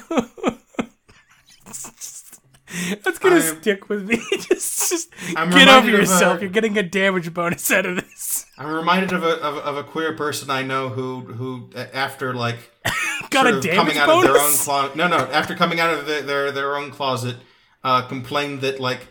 that's 3.03 3.19
gonna 3.19 3.37
I'm, 3.37 3.61
stick 3.61 3.89
with 3.89 4.09
me. 4.09 4.17
just, 4.33 4.91
just 4.91 5.11
get 5.35 5.69
over 5.69 5.89
yourself. 5.89 6.39
A, 6.39 6.43
You're 6.43 6.51
getting 6.51 6.79
a 6.79 6.83
damage 6.83 7.33
bonus 7.33 7.71
out 7.71 7.87
of 7.87 7.97
this. 7.97 8.47
I'm 8.59 8.73
reminded 8.73 9.13
of 9.13 9.23
a 9.23 9.41
of, 9.41 9.59
of 9.59 9.77
a 9.77 9.85
queer 9.85 10.15
person 10.15 10.51
I 10.51 10.63
know 10.63 10.89
who 10.89 11.21
who 11.21 11.71
after 11.77 12.35
like 12.35 12.59
got 13.31 13.47
a 13.47 13.61
damage 13.61 13.75
coming 13.77 13.99
out 13.99 14.07
bonus? 14.07 14.29
of 14.29 14.35
their 14.35 14.43
own 14.43 14.55
closet. 14.55 14.97
No, 14.97 15.09
no. 15.09 15.17
After 15.17 15.55
coming 15.55 15.81
out 15.81 15.93
of 15.93 16.07
the, 16.07 16.23
their 16.23 16.53
their 16.53 16.77
own 16.77 16.91
closet, 16.91 17.37
uh, 17.85 18.03
complained 18.03 18.61
that 18.63 18.81
like 18.81 19.09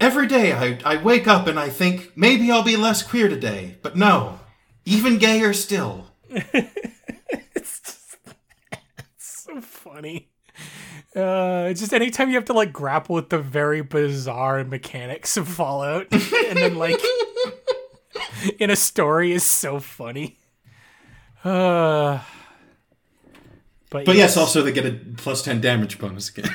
every 0.00 0.26
day 0.26 0.52
I 0.52 0.78
I 0.84 0.96
wake 0.96 1.28
up 1.28 1.46
and 1.46 1.58
I 1.58 1.68
think 1.68 2.12
maybe 2.16 2.50
I'll 2.50 2.62
be 2.62 2.76
less 2.76 3.02
queer 3.02 3.28
today, 3.28 3.78
but 3.82 3.96
no, 3.96 4.40
even 4.84 5.18
gayer 5.18 5.52
still. 5.52 6.08
it's, 6.28 7.80
just, 7.80 8.16
it's 8.98 9.44
so 9.44 9.60
funny. 9.60 10.31
Uh, 11.14 11.66
it's 11.68 11.80
just 11.80 11.92
anytime 11.92 12.30
you 12.30 12.36
have 12.36 12.46
to 12.46 12.54
like 12.54 12.72
grapple 12.72 13.14
with 13.14 13.28
the 13.28 13.38
very 13.38 13.82
bizarre 13.82 14.64
mechanics 14.64 15.36
of 15.36 15.46
Fallout, 15.46 16.06
and 16.12 16.58
then 16.58 16.76
like 16.76 17.00
in 18.58 18.70
a 18.70 18.76
story 18.76 19.32
is 19.32 19.44
so 19.44 19.78
funny. 19.78 20.38
Uh, 21.44 22.20
but, 23.90 24.06
but 24.06 24.16
yes, 24.16 24.30
yes, 24.30 24.36
also 24.38 24.62
they 24.62 24.72
get 24.72 24.86
a 24.86 24.98
plus 25.18 25.42
10 25.42 25.60
damage 25.60 25.98
bonus 25.98 26.30
again. 26.30 26.50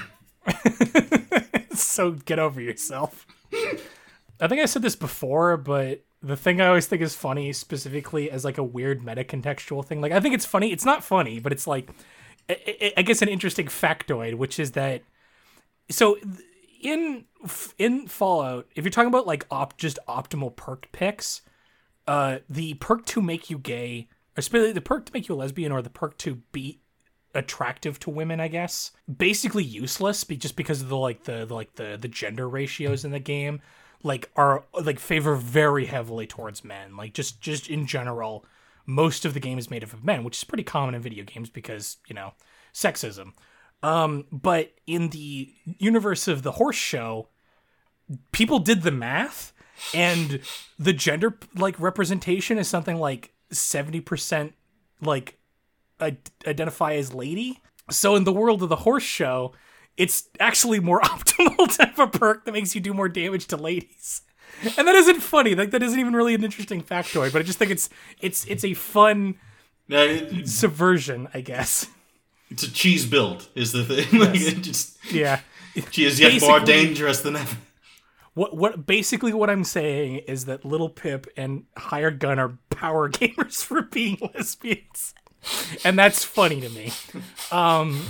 so 1.73 2.11
get 2.11 2.39
over 2.39 2.59
yourself. 2.59 3.27
I 4.39 4.47
think 4.47 4.61
I 4.61 4.65
said 4.65 4.81
this 4.81 4.95
before, 4.95 5.57
but 5.57 6.03
the 6.23 6.35
thing 6.35 6.61
I 6.61 6.67
always 6.67 6.87
think 6.87 7.03
is 7.03 7.15
funny, 7.15 7.53
specifically 7.53 8.31
as 8.31 8.43
like 8.43 8.57
a 8.57 8.63
weird 8.63 9.05
meta 9.05 9.23
contextual 9.23 9.85
thing, 9.85 10.01
like 10.01 10.11
I 10.11 10.19
think 10.19 10.33
it's 10.33 10.45
funny. 10.45 10.71
It's 10.71 10.85
not 10.85 11.03
funny, 11.03 11.39
but 11.39 11.51
it's 11.51 11.67
like, 11.67 11.89
I 12.49 13.01
guess, 13.03 13.21
an 13.21 13.29
interesting 13.29 13.67
factoid, 13.67 14.35
which 14.35 14.59
is 14.59 14.71
that. 14.71 15.03
So, 15.89 16.17
in 16.81 17.25
in 17.77 18.07
Fallout, 18.07 18.67
if 18.75 18.83
you're 18.83 18.91
talking 18.91 19.09
about 19.09 19.27
like 19.27 19.45
op 19.51 19.77
just 19.77 19.99
optimal 20.07 20.55
perk 20.55 20.89
picks, 20.91 21.41
uh, 22.07 22.39
the 22.49 22.75
perk 22.75 23.05
to 23.07 23.21
make 23.21 23.49
you 23.49 23.57
gay, 23.57 24.07
especially 24.35 24.71
the 24.71 24.81
perk 24.81 25.05
to 25.07 25.13
make 25.13 25.27
you 25.27 25.35
a 25.35 25.37
lesbian, 25.37 25.71
or 25.71 25.81
the 25.81 25.89
perk 25.89 26.17
to 26.19 26.35
be 26.51 26.79
attractive 27.33 27.99
to 27.99 28.09
women, 28.09 28.39
I 28.39 28.47
guess, 28.47 28.91
basically 29.17 29.63
useless, 29.63 30.23
be 30.23 30.37
just 30.37 30.55
because 30.55 30.81
of 30.81 30.89
the 30.89 30.97
like 30.97 31.23
the, 31.23 31.45
the 31.45 31.53
like 31.53 31.75
the 31.75 31.97
the 31.99 32.07
gender 32.07 32.47
ratios 32.47 33.05
in 33.05 33.11
the 33.11 33.19
game, 33.19 33.61
like 34.03 34.29
are 34.35 34.65
like 34.73 34.99
favor 34.99 35.35
very 35.35 35.85
heavily 35.85 36.27
towards 36.27 36.63
men. 36.63 36.95
Like 36.95 37.13
just 37.13 37.41
just 37.41 37.69
in 37.69 37.85
general, 37.85 38.45
most 38.87 39.25
of 39.25 39.33
the 39.35 39.39
game 39.39 39.59
is 39.59 39.69
made 39.69 39.83
up 39.83 39.93
of 39.93 40.03
men, 40.03 40.23
which 40.23 40.37
is 40.37 40.43
pretty 40.43 40.63
common 40.63 40.95
in 40.95 41.01
video 41.01 41.23
games 41.23 41.49
because 41.49 41.97
you 42.07 42.15
know 42.15 42.33
sexism. 42.73 43.33
Um, 43.83 44.25
but 44.31 44.73
in 44.87 45.09
the 45.09 45.53
universe 45.77 46.27
of 46.27 46.41
the 46.41 46.53
horse 46.53 46.77
show, 46.77 47.27
people 48.31 48.57
did 48.57 48.81
the 48.81 48.91
math, 48.91 49.53
and 49.93 50.39
the 50.79 50.93
gender 50.93 51.37
like 51.55 51.79
representation 51.79 52.57
is 52.57 52.67
something 52.67 52.97
like 52.97 53.33
seventy 53.51 53.99
percent 53.99 54.53
like 55.01 55.37
identify 56.01 56.93
as 56.93 57.13
lady. 57.13 57.61
So 57.91 58.15
in 58.15 58.23
the 58.23 58.33
world 58.33 58.63
of 58.63 58.69
the 58.69 58.77
horse 58.77 59.03
show, 59.03 59.53
it's 59.97 60.29
actually 60.39 60.79
more 60.79 61.01
optimal 61.03 61.75
to 61.75 61.85
have 61.85 61.99
a 61.99 62.07
perk 62.07 62.45
that 62.45 62.53
makes 62.53 62.73
you 62.73 62.81
do 62.81 62.93
more 62.93 63.09
damage 63.09 63.47
to 63.47 63.57
ladies. 63.57 64.21
And 64.77 64.87
that 64.87 64.95
isn't 64.95 65.21
funny. 65.21 65.55
Like 65.55 65.71
that 65.71 65.83
isn't 65.83 65.99
even 65.99 66.13
really 66.15 66.33
an 66.33 66.43
interesting 66.43 66.81
factoid, 66.83 67.31
but 67.33 67.39
I 67.41 67.43
just 67.43 67.59
think 67.59 67.71
it's 67.71 67.89
it's 68.19 68.45
it's 68.45 68.63
a 68.63 68.73
fun 68.73 69.35
subversion, 70.45 71.27
I 71.33 71.41
guess. 71.41 71.87
It's 72.49 72.63
a 72.63 72.71
cheese 72.71 73.05
build, 73.05 73.47
is 73.55 73.71
the 73.71 73.83
thing. 73.83 74.19
like 74.19 74.35
Yes. 74.39 74.53
just 74.55 75.13
Yeah. 75.13 75.39
she 75.91 76.05
is 76.05 76.19
yet 76.19 76.39
more 76.41 76.59
dangerous 76.59 77.21
than 77.21 77.35
ever. 77.35 77.57
What 78.33 78.55
what 78.55 78.85
basically 78.85 79.33
what 79.33 79.49
I'm 79.49 79.63
saying 79.63 80.17
is 80.27 80.45
that 80.45 80.61
Littlepip 80.63 81.27
and 81.35 81.63
Hired 81.75 82.19
Gun 82.19 82.39
are 82.39 82.57
power 82.69 83.09
gamers 83.11 83.63
for 83.63 83.81
being 83.81 84.17
lesbians. 84.33 85.13
And 85.83 85.97
that's 85.97 86.23
funny 86.23 86.61
to 86.61 86.69
me. 86.69 86.91
Um 87.51 88.05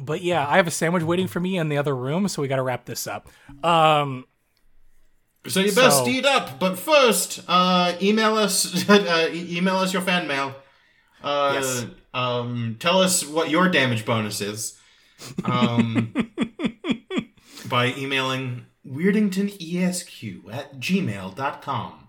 but 0.00 0.22
yeah, 0.22 0.46
I 0.46 0.56
have 0.56 0.66
a 0.66 0.70
sandwich 0.70 1.02
waiting 1.02 1.26
for 1.26 1.40
me 1.40 1.58
in 1.58 1.68
the 1.68 1.76
other 1.78 1.94
room, 1.94 2.26
so 2.28 2.40
we 2.42 2.48
got 2.48 2.56
to 2.56 2.62
wrap 2.62 2.84
this 2.84 3.06
up. 3.06 3.28
Um 3.64 4.24
So 5.46 5.60
you 5.60 5.72
best 5.72 6.04
So- 6.04 6.08
eat 6.08 6.26
up. 6.26 6.58
But 6.58 6.78
first, 6.78 7.42
uh, 7.48 7.94
email 8.00 8.36
us. 8.36 8.88
uh, 8.88 9.30
email 9.32 9.76
us 9.76 9.92
your 9.92 10.02
fan 10.02 10.26
mail. 10.26 10.54
Uh, 11.22 11.52
Yes. 11.54 11.86
Um, 12.12 12.76
tell 12.80 13.00
us 13.00 13.24
what 13.24 13.50
your 13.50 13.68
damage 13.68 14.04
bonus 14.04 14.40
is. 14.40 14.78
Um, 15.44 16.12
by 17.68 17.94
emailing 17.96 18.66
weirdingtonesq 18.86 20.52
at 20.52 20.80
gmail.com. 20.80 22.08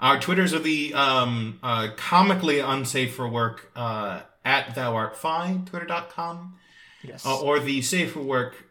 Our 0.00 0.20
Twitters 0.20 0.54
are 0.54 0.60
the 0.60 0.94
um, 0.94 1.58
uh, 1.62 1.88
comically 1.96 2.60
unsafe 2.60 3.14
for 3.14 3.28
work 3.28 3.70
uh, 3.74 4.20
at 4.44 4.74
thou 4.74 4.94
art 4.94 5.16
fine, 5.16 5.64
twitter.com, 5.64 6.54
yes. 7.02 7.26
uh, 7.26 7.40
or 7.40 7.58
the 7.58 7.82
safe 7.82 8.12
for 8.12 8.22
work 8.22 8.68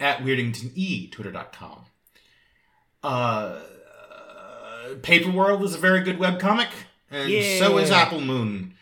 at 0.00 0.18
weirdingtone, 0.18 1.10
twitter.com. 1.12 1.84
Uh, 3.02 3.54
Paper 5.02 5.30
World 5.30 5.62
is 5.64 5.74
a 5.74 5.78
very 5.78 6.00
good 6.00 6.18
webcomic, 6.18 6.68
and 7.10 7.30
so 7.58 7.78
is 7.78 7.90
Apple 7.90 8.20
Moon. 8.20 8.74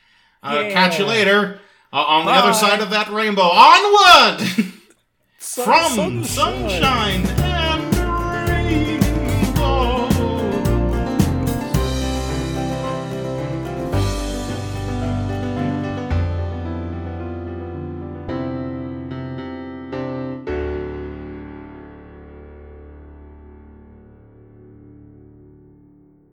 Uh, 0.43 0.61
Yeah. 0.65 0.73
Catch 0.73 0.99
you 0.99 1.07
later 1.07 1.61
uh, 1.93 1.97
on 1.97 2.27
the 2.27 2.33
other 2.33 2.53
side 2.53 2.81
of 2.81 2.91
that 2.91 3.09
rainbow. 3.11 3.43
Onward! 3.43 4.41
Sun- 5.39 5.65
From 5.65 6.25
sunshine. 6.25 7.25
sunshine 7.27 7.40